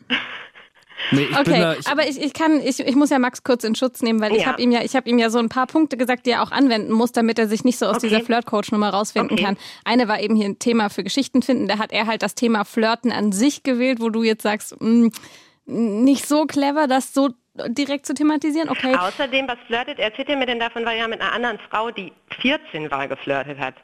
Nee, 1.12 1.28
okay, 1.40 1.60
da, 1.60 1.74
ich 1.74 1.88
aber 1.88 2.08
ich, 2.08 2.22
ich 2.22 2.34
kann, 2.34 2.60
ich, 2.60 2.80
ich 2.80 2.96
muss 2.96 3.10
ja 3.10 3.20
Max 3.20 3.44
kurz 3.44 3.64
in 3.64 3.76
Schutz 3.76 4.02
nehmen, 4.02 4.20
weil 4.20 4.32
ja. 4.32 4.38
ich 4.38 4.46
habe 4.48 4.62
ihm 4.62 4.72
ja, 4.72 4.82
ich 4.84 4.96
habe 4.96 5.10
ihm 5.10 5.18
ja 5.20 5.30
so 5.30 5.40
ein 5.40 5.50
paar 5.50 5.68
Punkte 5.68 5.96
gesagt, 5.96 6.26
die 6.26 6.32
er 6.32 6.44
auch 6.44 6.52
anwenden 6.52 6.92
muss, 6.92 7.12
damit 7.12 7.40
er 7.40 7.48
sich 7.48 7.64
nicht 7.64 7.78
so 7.78 7.86
aus 7.86 7.98
okay. 7.98 8.10
dieser 8.10 8.22
Flirt-Coach-Nummer 8.22 8.90
rausfinden 8.90 9.34
okay. 9.34 9.44
kann. 9.44 9.58
Eine 9.86 10.08
war 10.08 10.20
eben 10.20 10.36
hier 10.36 10.46
ein 10.46 10.60
Thema 10.60 10.90
für 10.90 11.04
Geschichten 11.04 11.42
finden. 11.42 11.68
Da 11.68 11.78
hat 11.78 11.92
er 11.92 12.08
halt 12.08 12.24
das 12.24 12.36
Thema 12.36 12.66
Flirten 12.66 13.12
an 13.12 13.32
sich 13.32 13.64
gewählt, 13.64 14.00
wo 14.02 14.10
du 14.10 14.24
jetzt 14.24 14.44
sagst, 14.44 14.80
mh, 14.82 15.10
mm, 15.66 16.04
nicht 16.04 16.28
so 16.28 16.46
clever, 16.46 16.88
das 16.88 17.14
so 17.14 17.30
direkt 17.68 18.06
zu 18.06 18.14
thematisieren. 18.14 18.70
Okay. 18.70 18.96
Außerdem, 18.96 19.48
was 19.48 19.58
flirtet, 19.68 20.00
erzählt 20.00 20.30
er 20.30 20.38
mir 20.38 20.46
denn 20.46 20.60
davon, 20.60 20.86
weil 20.86 20.98
er 20.98 21.08
mit 21.08 21.22
einer 21.22 21.32
anderen 21.32 21.60
Frau, 21.70 21.92
die 21.92 22.12
14 22.42 22.90
war, 22.92 23.08
geflirtet 23.08 23.58
hat? 23.60 23.76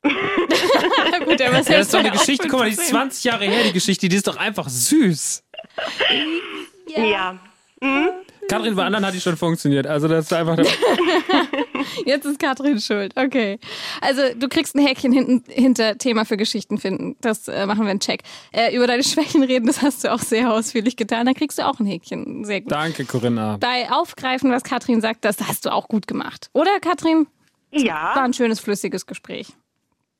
Gut, 0.02 1.42
aber 1.42 1.56
ja, 1.56 1.58
das 1.58 1.68
ist 1.68 1.94
doch 1.94 1.98
eine 1.98 2.12
Geschichte, 2.12 2.46
guck 2.48 2.60
mal, 2.60 2.66
die 2.66 2.76
ist 2.76 2.88
20 2.88 3.24
Jahre 3.24 3.44
her, 3.44 3.64
die 3.64 3.72
Geschichte, 3.72 4.08
die 4.08 4.16
ist 4.16 4.28
doch 4.28 4.36
einfach 4.36 4.68
süß. 4.68 5.44
Ja. 6.88 7.04
ja. 7.04 7.38
Mhm. 7.80 8.10
Katrin, 8.48 8.74
bei 8.74 8.84
anderen 8.84 9.04
hat 9.04 9.14
die 9.14 9.20
schon 9.20 9.36
funktioniert. 9.36 9.86
Also 9.86 10.08
das 10.08 10.24
ist 10.24 10.32
einfach. 10.32 10.56
Jetzt 12.06 12.24
ist 12.24 12.38
Katrin 12.38 12.80
schuld. 12.80 13.12
Okay. 13.14 13.58
Also 14.00 14.22
du 14.34 14.48
kriegst 14.48 14.74
ein 14.74 14.84
Häkchen 14.84 15.12
hinten, 15.12 15.44
hinter 15.50 15.98
Thema 15.98 16.24
für 16.24 16.38
Geschichten 16.38 16.78
finden. 16.78 17.16
Das 17.20 17.46
äh, 17.48 17.66
machen 17.66 17.84
wir 17.84 17.90
einen 17.90 18.00
Check. 18.00 18.22
Äh, 18.52 18.74
über 18.74 18.86
deine 18.86 19.04
Schwächen 19.04 19.42
reden, 19.42 19.66
das 19.66 19.82
hast 19.82 20.04
du 20.04 20.12
auch 20.12 20.20
sehr 20.20 20.52
ausführlich 20.52 20.96
getan. 20.96 21.26
Da 21.26 21.34
kriegst 21.34 21.58
du 21.58 21.66
auch 21.66 21.78
ein 21.78 21.86
Häkchen. 21.86 22.44
Sehr 22.44 22.62
gut. 22.62 22.72
Danke, 22.72 23.04
Corinna. 23.04 23.58
Bei 23.58 23.90
Aufgreifen, 23.90 24.50
was 24.50 24.64
Katrin 24.64 25.02
sagt, 25.02 25.24
das 25.26 25.46
hast 25.46 25.66
du 25.66 25.70
auch 25.70 25.86
gut 25.88 26.06
gemacht. 26.06 26.48
Oder, 26.54 26.80
Katrin? 26.80 27.26
Ja. 27.70 28.12
War 28.14 28.22
ein 28.22 28.32
schönes, 28.32 28.60
flüssiges 28.60 29.04
Gespräch. 29.04 29.48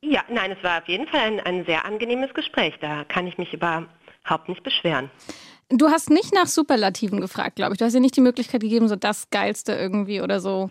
Ja, 0.03 0.23
nein, 0.29 0.53
es 0.53 0.63
war 0.63 0.79
auf 0.79 0.89
jeden 0.89 1.09
Fall 1.09 1.21
ein, 1.21 1.41
ein 1.41 1.65
sehr 1.65 1.85
angenehmes 1.85 2.33
Gespräch. 2.35 2.75
Da 2.81 3.05
kann 3.05 3.27
ich 3.27 3.39
mich 3.39 3.53
überhaupt 3.53 4.49
nicht 4.49 4.63
beschweren. 4.63 5.11
Du 5.71 5.89
hast 5.89 6.11
nicht 6.11 6.33
nach 6.35 6.47
Superlativen 6.47 7.21
gefragt, 7.21 7.57
glaube 7.57 7.75
ich. 7.75 7.79
Du 7.79 7.85
hast 7.85 7.93
ja 7.93 8.01
nicht 8.01 8.17
die 8.17 8.21
Möglichkeit 8.23 8.63
gegeben, 8.63 8.89
so 8.89 8.97
das 8.97 9.29
Geilste 9.31 9.73
irgendwie 9.73 10.23
oder 10.23 10.41
so. 10.41 10.71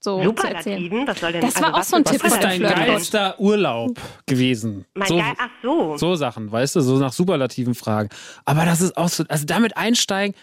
so 0.00 0.20
zu 0.32 0.46
erzählen. 0.48 0.82
Superlativen, 0.82 1.06
was 1.06 1.20
soll 1.20 1.32
denn 1.32 1.40
Das 1.40 1.54
war 1.56 1.62
also 1.66 1.74
auch 1.74 1.78
was 1.80 1.88
so 1.88 1.96
ein 1.96 2.04
Tipp 2.04 2.24
Was 2.24 2.32
ist 2.32 2.32
von 2.34 2.42
dein 2.42 2.60
geilster 2.62 3.40
Urlaub 3.40 3.98
gewesen? 4.26 4.84
Mein 4.94 5.08
So, 5.08 5.16
geil, 5.18 5.32
ach 5.38 5.50
so. 5.62 5.96
so 5.96 6.14
Sachen, 6.16 6.50
weißt 6.50 6.76
du, 6.76 6.80
so 6.80 6.96
nach 6.98 7.12
Superlativen 7.12 7.74
fragen. 7.74 8.08
Aber 8.44 8.64
das 8.64 8.80
ist 8.80 8.96
auch 8.96 9.08
so, 9.08 9.24
also 9.28 9.44
damit 9.44 9.76
einsteigen, 9.76 10.34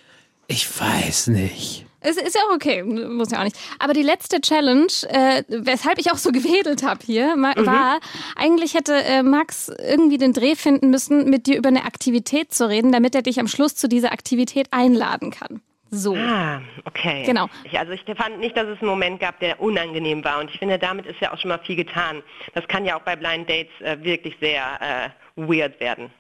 ich 0.48 0.68
weiß 0.80 1.28
nicht. 1.28 1.85
Es 2.06 2.18
ist 2.18 2.36
ja 2.36 2.42
auch 2.50 2.56
okay, 2.56 2.84
muss 2.84 3.32
ja 3.32 3.40
auch 3.40 3.44
nicht. 3.44 3.58
Aber 3.80 3.94
die 3.94 4.02
letzte 4.04 4.40
Challenge, 4.42 4.88
äh, 5.10 5.44
weshalb 5.48 5.98
ich 5.98 6.12
auch 6.12 6.18
so 6.18 6.32
gewedelt 6.34 6.84
habe 6.84 7.00
hier, 7.06 7.36
ma- 7.36 7.54
war, 7.58 8.00
eigentlich 8.36 8.74
hätte 8.74 8.94
äh, 8.94 9.24
Max 9.24 9.70
irgendwie 9.80 10.18
den 10.18 10.34
Dreh 10.34 10.56
finden 10.56 10.90
müssen, 10.90 11.30
mit 11.30 11.48
dir 11.48 11.58
über 11.58 11.70
eine 11.70 11.86
Aktivität 11.86 12.54
zu 12.54 12.68
reden, 12.70 12.92
damit 12.92 13.16
er 13.16 13.22
dich 13.22 13.40
am 13.40 13.48
Schluss 13.48 13.76
zu 13.76 13.88
dieser 13.90 14.12
Aktivität 14.12 14.68
einladen 14.72 15.32
kann. 15.32 15.62
So. 15.92 16.16
Ah, 16.16 16.62
okay. 16.86 17.24
Genau. 17.26 17.48
Ich, 17.64 17.78
also 17.80 17.94
ich 17.94 18.02
fand 18.18 18.40
nicht, 18.40 18.58
dass 18.58 18.68
es 18.68 18.80
einen 18.80 18.90
Moment 18.90 19.20
gab, 19.20 19.40
der 19.40 19.62
unangenehm 19.62 20.24
war. 20.24 20.40
Und 20.40 20.50
ich 20.52 20.60
finde, 20.60 20.78
damit 20.78 21.06
ist 21.06 21.20
ja 21.22 21.32
auch 21.34 21.38
schon 21.40 21.50
mal 21.50 21.60
viel 21.66 21.76
getan. 21.76 22.22
Das 22.54 22.68
kann 22.68 22.86
ja 22.86 22.98
auch 22.98 23.04
bei 23.04 23.16
Blind 23.16 23.50
Dates 23.50 23.72
äh, 23.82 23.98
wirklich 24.04 24.36
sehr 24.42 24.64
äh, 24.82 25.10
weird 25.36 25.80
werden. 25.80 26.12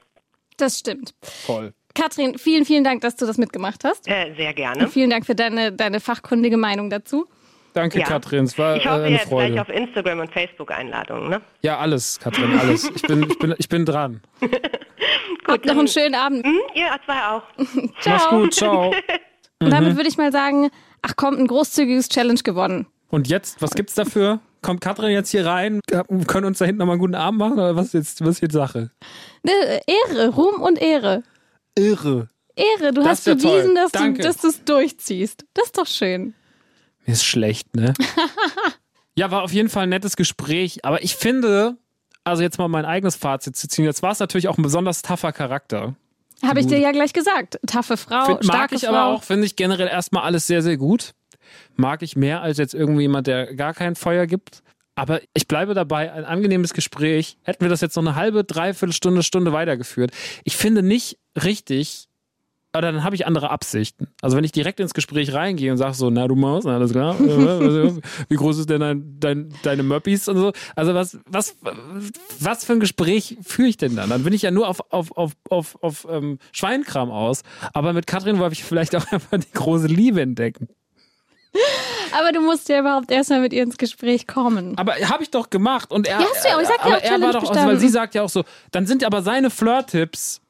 Das 0.58 0.80
stimmt. 0.80 1.14
Voll. 1.22 1.74
Katrin, 1.96 2.38
vielen, 2.38 2.66
vielen 2.66 2.84
Dank, 2.84 3.02
dass 3.02 3.16
du 3.16 3.26
das 3.26 3.38
mitgemacht 3.38 3.84
hast. 3.84 4.08
Äh, 4.08 4.34
sehr 4.38 4.54
gerne. 4.54 4.88
Vielen 4.88 5.10
Dank 5.10 5.26
für 5.26 5.34
deine, 5.36 5.72
deine 5.72 6.00
fachkundige 6.00 6.58
Meinung 6.58 6.90
dazu. 6.90 7.26
Danke, 7.74 8.00
Ja. 8.00 8.06
Katrin. 8.06 8.46
Es 8.46 8.58
war 8.58 8.78
Ich 8.78 8.86
äh, 8.86 8.90
hoffe 8.90 9.04
eine 9.04 9.16
jetzt 9.16 9.30
gleich 9.30 9.50
Freude. 9.50 9.62
auf 9.62 9.70
Instagram 9.70 10.20
und 10.20 10.32
Facebook 10.32 10.72
Einladungen. 10.72 11.30
Ne? 11.30 11.42
Ja, 11.62 11.78
alles, 11.80 12.20
Katrin, 12.20 12.58
alles. 12.58 12.90
Ich 12.96 13.02
bin, 13.02 13.24
ich 13.30 13.40
bin, 13.40 13.56
ich 13.58 13.70
bin 13.70 13.86
dran. 13.86 14.22
Habt 15.48 15.66
noch 15.66 15.78
einen 15.78 15.88
schönen 15.88 16.16
Abend. 16.16 16.46
Hm, 16.46 16.58
ihr 16.74 16.88
zwei 17.06 17.22
auch. 17.28 17.44
Ciao. 18.02 18.14
Mach's 18.16 18.30
gut, 18.30 18.54
ciao. 18.54 18.94
Und 19.62 19.70
damit 19.72 19.96
würde 19.96 20.10
ich 20.10 20.18
mal 20.18 20.32
sagen, 20.32 20.70
ach 21.02 21.14
komm, 21.16 21.36
ein 21.38 21.48
großzügiges 21.48 22.10
Challenge 22.10 22.40
gewonnen. 22.44 22.88
Und 23.10 23.28
jetzt, 23.30 23.62
was 23.62 23.72
gibt's 23.72 23.94
dafür? 23.96 24.40
Kommt 24.62 24.82
Katrin 24.82 25.12
jetzt 25.12 25.30
hier 25.30 25.46
rein? 25.46 25.80
Können 26.28 26.46
uns 26.46 26.58
da 26.58 26.66
hinten 26.66 26.80
nochmal 26.80 26.94
einen 26.96 27.00
guten 27.02 27.16
Abend 27.16 27.40
machen? 27.40 27.54
Oder 27.54 27.76
was 27.76 27.88
ist 27.88 27.94
jetzt, 27.94 28.22
was 28.22 28.30
ist 28.36 28.42
jetzt 28.42 28.54
Sache? 28.54 28.90
Ne, 29.44 29.52
Ehre, 29.86 30.30
Ruhm 30.30 30.62
und 30.62 30.82
Ehre. 30.82 31.24
Irre. 31.76 32.30
Ehre, 32.56 32.94
du 32.94 33.02
Das 33.02 33.10
hast 33.10 33.26
bewiesen, 33.26 33.48
toll. 33.48 33.74
dass 33.76 33.92
du 33.92 34.00
Danke. 34.00 34.22
dass 34.22 34.38
du 34.38 34.48
es 34.48 34.64
durchziehst. 34.64 35.46
Das 35.54 35.66
ist 35.66 35.78
doch 35.78 35.88
schön. 35.88 36.34
Mir 37.06 37.12
ist 37.14 37.26
schlecht, 37.26 37.76
ne? 37.76 37.94
ja, 39.16 39.30
war 39.32 39.44
auf 39.44 39.52
jeden 39.52 39.70
Fall 39.70 39.84
ein 39.84 39.90
nettes 39.90 40.16
Gespräch. 40.16 40.86
Aber 40.86 41.04
ich 41.04 41.16
finde, 41.16 41.78
also 42.24 42.42
jetzt 42.42 42.58
mal 42.58 42.68
mein 42.70 42.86
eigenes 42.86 43.16
Fazit 43.16 43.56
zu 43.56 43.68
ziehen, 43.68 43.86
jetzt 43.86 44.02
war 44.02 44.12
es 44.12 44.20
natürlich 44.20 44.48
auch 44.48 44.58
ein 44.58 44.64
besonders 44.64 45.02
tougher 45.02 45.32
Charakter. 45.34 45.96
Habe 46.44 46.60
ich 46.60 46.68
dir 46.68 46.80
ja 46.80 46.92
gleich 46.92 47.14
gesagt. 47.14 47.60
Taffe 47.66 47.98
Frau, 47.98 48.26
Find, 48.26 48.44
mag 48.44 48.56
starke 48.56 48.76
ich 48.76 48.82
Frau. 48.86 48.90
aber 48.90 49.06
auch, 49.06 49.24
finde 49.24 49.46
ich 49.46 49.56
generell 49.56 49.88
erstmal 49.88 50.24
alles 50.24 50.48
sehr, 50.48 50.62
sehr 50.62 50.78
gut. 50.78 51.14
Mag 51.76 52.02
ich 52.02 52.16
mehr 52.16 52.42
als 52.42 52.58
jetzt 52.58 52.74
irgendwie 52.74 53.04
jemand, 53.04 53.28
der 53.28 53.54
gar 53.56 53.74
kein 53.74 53.96
Feuer 53.96 54.26
gibt. 54.28 54.62
Aber 54.96 55.22
ich 55.34 55.48
bleibe 55.48 55.74
dabei, 55.74 56.12
ein 56.12 56.26
angenehmes 56.26 56.74
Gespräch. 56.74 57.38
Hätten 57.44 57.62
wir 57.62 57.70
das 57.70 57.82
jetzt 57.82 57.96
noch 57.96 58.04
eine 58.04 58.16
halbe, 58.16 58.44
dreiviertel 58.44 58.94
Stunde, 58.94 59.24
Stunde 59.24 59.52
weitergeführt. 59.52 60.12
Ich 60.46 60.56
finde 60.56 60.82
nicht 60.82 61.18
richtig, 61.42 62.08
oder 62.78 62.92
dann 62.92 63.04
habe 63.04 63.16
ich 63.16 63.26
andere 63.26 63.52
Absichten. 63.52 64.08
Also 64.22 64.36
wenn 64.36 64.44
ich 64.44 64.52
direkt 64.52 64.80
ins 64.80 64.94
Gespräch 64.94 65.34
reingehe 65.34 65.72
und 65.72 65.78
sage 65.78 65.94
so, 65.94 66.10
na 66.10 66.28
du 66.28 66.36
Maus, 66.36 66.66
alles 66.66 66.92
klar, 66.92 67.20
Äh, 67.20 67.92
wie 68.30 68.36
groß 68.36 68.60
ist 68.60 68.70
denn 68.70 68.82
dein, 68.82 69.20
dein, 69.20 69.54
deine 69.64 69.84
Möppis 69.84 70.28
und 70.28 70.38
so. 70.38 70.52
Also 70.76 70.94
was, 70.94 71.18
was, 71.30 71.56
was 72.40 72.66
für 72.66 72.74
ein 72.74 72.80
Gespräch 72.80 73.38
führe 73.42 73.70
ich 73.70 73.78
denn 73.78 73.96
dann? 73.96 74.10
Dann 74.10 74.24
bin 74.24 74.34
ich 74.34 74.42
ja 74.42 74.52
nur 74.52 74.68
auf, 74.68 74.80
auf, 74.92 75.12
auf, 75.16 75.34
auf, 75.50 75.82
auf 75.82 76.08
ähm, 76.10 76.40
Schweinkram 76.52 77.12
aus. 77.12 77.44
Aber 77.74 77.94
mit 77.94 78.08
Katrin 78.08 78.40
wollte 78.40 78.54
ich 78.54 78.64
vielleicht 78.64 78.96
auch 78.96 79.06
einfach 79.12 79.38
die 79.40 79.52
große 79.54 79.88
Liebe 79.88 80.22
entdecken. 80.22 80.68
Aber 82.18 82.32
du 82.32 82.42
musst 82.42 82.70
ja 82.70 82.80
überhaupt 82.80 83.12
erstmal 83.12 83.42
mit 83.42 83.54
ihr 83.54 83.64
ins 83.64 83.78
Gespräch 83.78 84.28
kommen. 84.28 84.78
Aber 84.78 84.94
habe 84.96 85.24
ich 85.24 85.32
doch 85.32 85.50
gemacht 85.50 85.92
und 85.92 86.08
er. 86.08 86.20
Ja, 86.20 86.28
hast 86.30 86.44
du 86.44 86.50
ja 86.50 86.56
auch. 86.58 86.62
Ich 86.62 86.68
sag 86.68 86.86
ja 86.86 86.98
auch, 86.98 87.02
er 87.02 87.22
war 87.22 87.34
doch, 87.34 87.50
also, 87.50 87.68
weil 87.68 87.80
sie 87.80 87.90
sagt 87.90 88.16
ja 88.16 88.24
auch 88.24 88.30
so, 88.30 88.44
dann 88.72 88.86
sind 88.86 89.04
aber 89.04 89.22
seine 89.22 89.50
Flirt-Tipps 89.50 90.42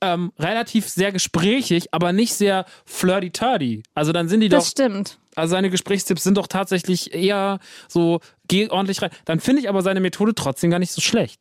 ähm, 0.00 0.32
relativ 0.38 0.88
sehr 0.88 1.12
gesprächig, 1.12 1.92
aber 1.92 2.12
nicht 2.12 2.34
sehr 2.34 2.64
flirty-turdy. 2.84 3.82
Also 3.94 4.12
dann 4.12 4.28
sind 4.28 4.40
die 4.40 4.48
Das 4.48 4.64
doch, 4.64 4.70
stimmt. 4.70 5.18
also 5.36 5.52
seine 5.52 5.70
Gesprächstipps 5.70 6.24
sind 6.24 6.36
doch 6.36 6.48
tatsächlich 6.48 7.14
eher 7.14 7.60
so, 7.88 8.20
geh 8.48 8.68
ordentlich 8.68 9.00
rein. 9.00 9.10
Dann 9.24 9.38
finde 9.40 9.62
ich 9.62 9.68
aber 9.68 9.82
seine 9.82 10.00
Methode 10.00 10.34
trotzdem 10.34 10.70
gar 10.70 10.80
nicht 10.80 10.92
so 10.92 11.00
schlecht. 11.00 11.40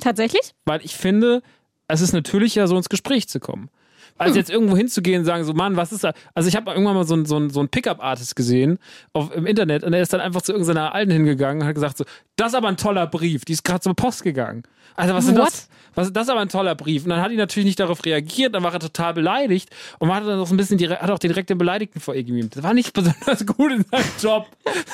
Tatsächlich? 0.00 0.52
Weil 0.66 0.84
ich 0.84 0.96
finde, 0.96 1.42
es 1.88 2.00
ist 2.00 2.12
natürlicher, 2.12 2.68
so 2.68 2.76
ins 2.76 2.88
Gespräch 2.88 3.28
zu 3.28 3.40
kommen. 3.40 3.70
Hm. 4.16 4.26
Als 4.26 4.36
jetzt 4.36 4.50
irgendwo 4.50 4.76
hinzugehen 4.76 5.20
und 5.20 5.24
sagen, 5.24 5.44
so, 5.44 5.54
Mann, 5.54 5.76
was 5.76 5.92
ist 5.92 6.04
da? 6.04 6.12
Also 6.34 6.48
ich 6.48 6.54
habe 6.54 6.70
irgendwann 6.70 6.94
mal 6.94 7.04
so 7.04 7.14
einen 7.14 7.26
so 7.26 7.48
so 7.48 7.60
einen 7.60 7.68
Pickup-Artist 7.68 8.36
gesehen 8.36 8.78
auf, 9.12 9.34
im 9.34 9.46
Internet 9.46 9.82
und 9.82 9.92
er 9.92 10.02
ist 10.02 10.12
dann 10.12 10.20
einfach 10.20 10.42
zu 10.42 10.52
irgendeiner 10.52 10.94
Alten 10.94 11.10
hingegangen 11.10 11.62
und 11.62 11.68
hat 11.68 11.74
gesagt 11.74 11.98
so, 11.98 12.04
das 12.36 12.48
ist 12.48 12.54
aber 12.54 12.68
ein 12.68 12.76
toller 12.76 13.06
Brief, 13.06 13.44
die 13.44 13.52
ist 13.52 13.64
gerade 13.64 13.80
zur 13.80 13.94
Post 13.94 14.22
gegangen. 14.22 14.62
Also 14.96 15.14
was 15.14 15.26
ist 15.26 15.36
das? 15.36 15.68
Was 15.94 16.12
das 16.12 16.24
ist 16.24 16.30
aber 16.30 16.40
ein 16.40 16.48
toller 16.48 16.74
Brief? 16.74 17.04
Und 17.04 17.10
dann 17.10 17.20
hat 17.20 17.30
die 17.30 17.36
natürlich 17.36 17.66
nicht 17.66 17.80
darauf 17.80 18.04
reagiert, 18.04 18.54
dann 18.54 18.62
war 18.62 18.72
er 18.72 18.80
total 18.80 19.14
beleidigt 19.14 19.70
und 19.98 20.08
man 20.08 20.18
hat 20.18 20.26
dann 20.26 20.38
auch 20.40 20.46
so 20.46 20.54
ein 20.54 20.56
bisschen, 20.56 20.78
direkt, 20.78 21.02
hat 21.02 21.10
auch 21.10 21.18
direkt 21.18 21.50
den 21.50 21.58
Beleidigten 21.58 22.00
vor 22.00 22.14
ihr 22.14 22.24
gemiemt. 22.24 22.56
Das 22.56 22.62
war 22.62 22.74
nicht 22.74 22.92
besonders 22.94 23.46
gut 23.46 23.72
in 23.72 23.84
seinem 23.90 24.04
Job. 24.20 24.46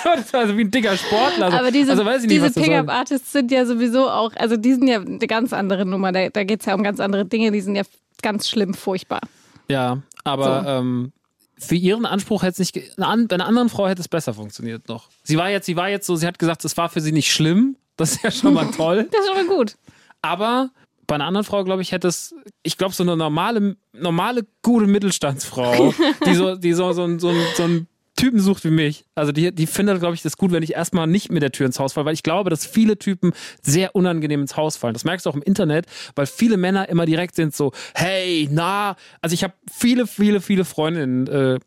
Das 0.05 0.33
war 0.33 0.47
so 0.47 0.57
wie 0.57 0.65
ein 0.65 0.71
dicker 0.71 0.97
Sportler. 0.97 1.47
Also, 1.47 1.59
Aber 1.59 1.71
diese, 1.71 1.93
also 1.93 2.05
nicht, 2.05 2.31
diese. 2.31 2.51
Pickup-Artists 2.51 3.33
sind 3.33 3.51
ja 3.51 3.65
sowieso 3.65 4.11
auch, 4.11 4.33
also 4.37 4.57
die 4.57 4.75
sind 4.75 4.89
ja 4.89 5.01
eine 5.01 5.19
ganz 5.19 5.53
andere 5.53 5.87
Nummer. 5.87 6.13
Da, 6.13 6.29
da 6.29 6.45
geht 6.45 6.61
es 6.61 6.67
ja 6.67 6.75
um 6.75 6.83
ganz 6.83 7.01
andere 7.01 7.25
Dinge, 7.25 7.51
die 7.51 7.61
sind 7.61 7.77
ja 7.77 7.83
ganz 8.23 8.49
schlimm, 8.49 8.75
furchtbar. 8.75 9.21
Ja, 9.69 10.03
aber 10.25 10.63
So. 10.65 10.69
ähm, 10.69 11.13
für 11.59 11.75
ihren 11.75 12.07
Anspruch 12.07 12.43
hätte 12.43 12.63
es 12.63 12.75
nicht, 12.75 12.99
eine 13.01 13.27
bei 13.27 13.35
einer 13.35 13.47
anderen 13.47 13.69
Frau 13.69 13.87
hätte 13.87 14.01
es 14.01 14.09
besser 14.09 14.33
funktioniert 14.35 14.89
noch. 14.89 15.09
Sie 15.23 15.37
war 15.37 15.51
jetzt, 15.51 15.67
sie 15.67 15.77
war 15.77 15.89
jetzt 15.89 16.07
so, 16.07 16.17
sie 16.17 16.27
hat 16.27 16.39
gesagt, 16.39 16.65
es 16.65 16.77
war 16.77 16.89
für 16.89 17.01
sie 17.01 17.13
nicht 17.13 17.31
schlimm. 17.33 17.77
Das 17.97 18.13
ist 18.13 18.23
ja 18.25 18.31
schon 18.31 18.55
mal 18.55 18.71
toll. 18.77 19.09
Das 19.13 19.21
ist 19.21 19.27
schon 19.29 19.47
mal 19.47 19.57
gut. 19.57 19.77
Aber 20.23 20.71
bei 21.07 21.17
einer 21.17 21.27
anderen 21.27 21.45
Frau, 21.45 21.65
glaube 21.65 21.83
ich, 21.83 21.93
hätte 21.93 22.09
es, 22.09 22.35
ich 22.63 22.79
glaube, 22.79 22.95
so 22.95 23.03
eine 23.03 23.17
normale, 23.17 23.77
normale, 23.93 24.47
gute 24.63 24.87
Mittelstandsfrau, 24.87 25.93
die 26.25 26.35
so, 26.35 26.55
die 26.57 26.73
so, 26.73 26.93
so, 26.93 27.07
so, 27.19 27.33
so, 27.33 27.35
so 27.57 27.63
einen 27.65 27.87
Typen 28.21 28.41
sucht 28.41 28.65
wie 28.65 28.71
mich. 28.71 29.07
Also 29.15 29.33
die, 29.33 29.55
die 29.55 29.67
findet, 29.67 29.99
glaube 30.01 30.15
ich, 30.15 30.21
das 30.21 30.37
gut, 30.37 30.53
wenn 30.53 30.63
ich 30.63 30.75
erstmal 30.75 31.07
nicht 31.07 31.33
mit 31.33 31.43
der 31.43 31.53
Tür 31.53 31.65
ins 31.65 31.79
Haus 31.79 31.95
falle, 31.95 32.05
weil 32.05 32.13
ich 32.13 32.23
glaube, 32.23 32.51
dass 32.51 32.67
viele 32.67 32.99
Typen 32.99 33.33
sehr 33.63 33.97
unangenehm 33.97 34.43
ins 34.43 34.59
Haus 34.59 34.77
fallen. 34.77 34.93
Das 34.93 35.05
merkst 35.05 35.25
du 35.25 35.31
auch 35.31 35.35
im 35.35 35.43
Internet, 35.43 35.87
weil 36.15 36.27
viele 36.27 36.59
Männer 36.59 36.91
immer 36.91 37.07
direkt 37.07 37.35
sind 37.35 37.55
so, 37.55 37.73
hey, 37.95 38.47
na, 38.53 38.97
also 39.23 39.33
ich 39.33 39.43
habe 39.43 39.55
viele, 39.73 40.07
viele, 40.07 40.43
viele 40.43 40.67
Freundinnen, 40.67 41.27
äh, 41.29 41.59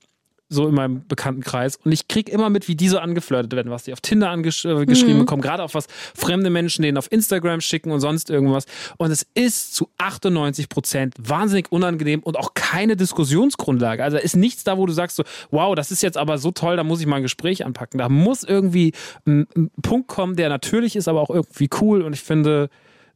so 0.54 0.68
in 0.68 0.76
meinem 0.76 1.06
Bekanntenkreis. 1.08 1.78
Und 1.84 1.92
ich 1.92 2.08
krieg 2.08 2.30
immer 2.30 2.50
mit, 2.50 2.68
wie 2.68 2.76
die 2.76 2.90
so 2.90 3.00
angeflirtet 3.00 3.54
werden, 3.54 3.72
was 3.72 3.84
die 3.84 3.94
auf 3.94 4.02
Tinder 4.02 4.30
angesch 4.30 4.66
äh, 4.66 4.86
geschrieben 4.86 5.20
bekommen, 5.20 5.42
gerade 5.42 5.64
auf 5.64 5.74
was 5.74 5.88
fremde 6.16 6.50
Menschen 6.50 6.84
denen 6.84 6.98
auf 6.98 7.12
Instagram 7.12 7.62
schicken 7.62 7.92
und 7.92 8.00
sonst 8.00 8.30
irgendwas. 8.30 8.66
Und 8.98 9.12
es 9.12 9.26
ist 9.34 9.76
zu 9.76 9.90
98 9.98 10.70
Prozent 10.70 11.16
wahnsinnig 11.18 11.72
unangenehm 11.72 12.22
und 12.22 12.38
auch 12.38 12.54
keine 12.54 12.96
Diskussionsgrundlage. 12.96 14.04
Also 14.04 14.18
da 14.18 14.24
ist 14.24 14.36
nichts 14.36 14.64
da, 14.64 14.78
wo 14.78 14.86
du 14.86 14.94
sagst 14.94 15.18
so, 15.18 15.24
wow, 15.52 15.76
das 15.76 15.92
ist 15.92 16.04
jetzt 16.04 16.18
aber 16.18 16.38
so 16.38 16.52
toll, 16.52 16.78
da 16.78 16.84
muss 16.84 17.02
ich 17.02 17.08
mal 17.08 17.18
ein 17.18 17.24
Gespräch 17.24 17.66
anpacken. 17.66 17.98
Da 17.98 18.10
muss 18.10 18.44
irgendwie 18.44 18.94
ein, 19.26 19.48
ein 19.56 19.72
Punkt 19.82 20.08
kommen, 20.08 20.36
der 20.36 20.50
natürlich 20.50 20.96
ist, 20.96 21.08
aber 21.08 21.22
auch 21.22 21.30
irgendwie 21.30 21.70
cool. 21.82 22.04
Und 22.04 22.14
ich 22.14 22.22
finde, 22.22 22.70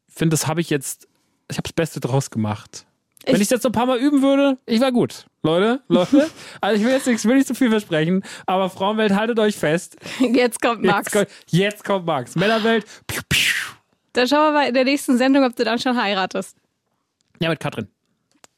finde, 0.08 0.34
das 0.34 0.47
habe 0.47 0.62
ich 0.62 0.69
jetzt, 0.69 1.08
ich 1.50 1.58
habe 1.58 1.67
das 1.67 1.73
Beste 1.73 2.00
draus 2.00 2.32
gemacht. 2.32 2.87
Wenn 3.28 3.42
ich 3.42 3.50
jetzt 3.50 3.63
so 3.63 3.70
ein 3.70 3.74
paar 3.74 3.86
Mal 3.86 4.00
üben 4.00 4.22
würde, 4.22 4.58
ich 4.66 4.80
war 4.82 4.92
gut. 4.92 5.26
Leute, 5.44 5.82
Leute, 5.88 6.28
also 6.62 6.80
ich 6.80 6.86
will 6.86 6.94
jetzt 6.94 7.08
nichts, 7.08 7.26
will 7.26 7.36
nicht 7.36 7.48
zu 7.48 7.56
viel 7.56 7.70
versprechen, 7.70 8.24
aber 8.46 8.70
Frauenwelt, 8.70 9.13
haltet 9.16 9.40
euch 9.40 9.56
fest. 9.56 9.98
Jetzt 10.20 10.62
kommt 10.62 10.84
Max. 10.84 11.06
Jetzt 11.06 11.13
kommt, 11.13 11.30
jetzt 11.52 11.84
kommt 11.84 12.06
Max. 12.06 12.36
Männerwelt, 12.36 12.86
piu, 13.08 13.22
piu. 13.30 13.54
Dann 14.13 14.28
schauen 14.28 14.48
wir 14.48 14.52
mal 14.52 14.68
in 14.68 14.74
der 14.74 14.84
nächsten 14.84 15.18
Sendung, 15.18 15.44
ob 15.44 15.56
du 15.56 15.63
dann 15.63 15.80
schon 15.80 15.96
heiratest. 16.02 16.58
ja, 17.40 17.50
mit 17.50 17.60
Katrin. 17.60 17.88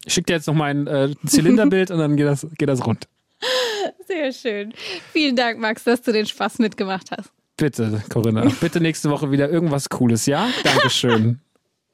Ich 0.05 0.13
schicke 0.13 0.27
dir 0.27 0.34
jetzt 0.36 0.47
noch 0.47 0.53
mein 0.53 0.88
äh, 0.88 1.13
Zylinderbild 1.25 1.91
und 1.91 1.99
dann 1.99 2.15
geht 2.15 2.25
das, 2.25 2.47
geht 2.58 2.69
das 2.69 2.86
rund. 2.86 3.08
Sehr 4.08 4.32
schön. 4.32 4.73
Vielen 5.12 5.36
Dank, 5.36 5.60
Max, 5.60 5.84
dass 5.84 6.01
du 6.01 6.12
den 6.12 6.25
Spaß 6.25 6.60
mitgemacht 6.60 7.12
hast. 7.12 7.32
Bitte, 7.58 8.01
Corinna, 8.10 8.49
bitte 8.62 8.79
nächste 8.79 9.10
Woche 9.10 9.32
wieder 9.32 9.49
irgendwas 9.49 9.89
Cooles, 9.89 10.25
ja? 10.25 10.47
Dankeschön. 10.63 11.41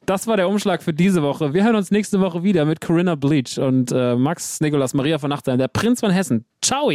Das 0.06 0.28
war 0.28 0.38
der 0.38 0.48
Umschlag 0.48 0.84
für 0.84 0.94
diese 0.94 1.24
Woche. 1.24 1.54
Wir 1.54 1.64
hören 1.64 1.76
uns 1.76 1.90
nächste 1.90 2.20
Woche 2.20 2.44
wieder 2.44 2.66
mit 2.66 2.80
Corinna 2.80 3.16
Bleach 3.16 3.58
und 3.58 3.92
äh, 3.92 4.16
Max 4.16 4.62
Nikolas 4.62 4.94
Maria 4.94 5.18
von 5.18 5.30
Nachtein, 5.30 5.58
der 5.58 5.68
Prinz 5.68 6.02
von 6.02 6.12
Hessen. 6.12 6.46
Ciao! 6.62 6.92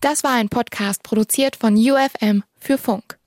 Das 0.00 0.22
war 0.22 0.32
ein 0.32 0.48
Podcast 0.48 1.02
produziert 1.02 1.56
von 1.56 1.74
UFM 1.74 2.42
für 2.58 2.76
Funk. 2.76 3.17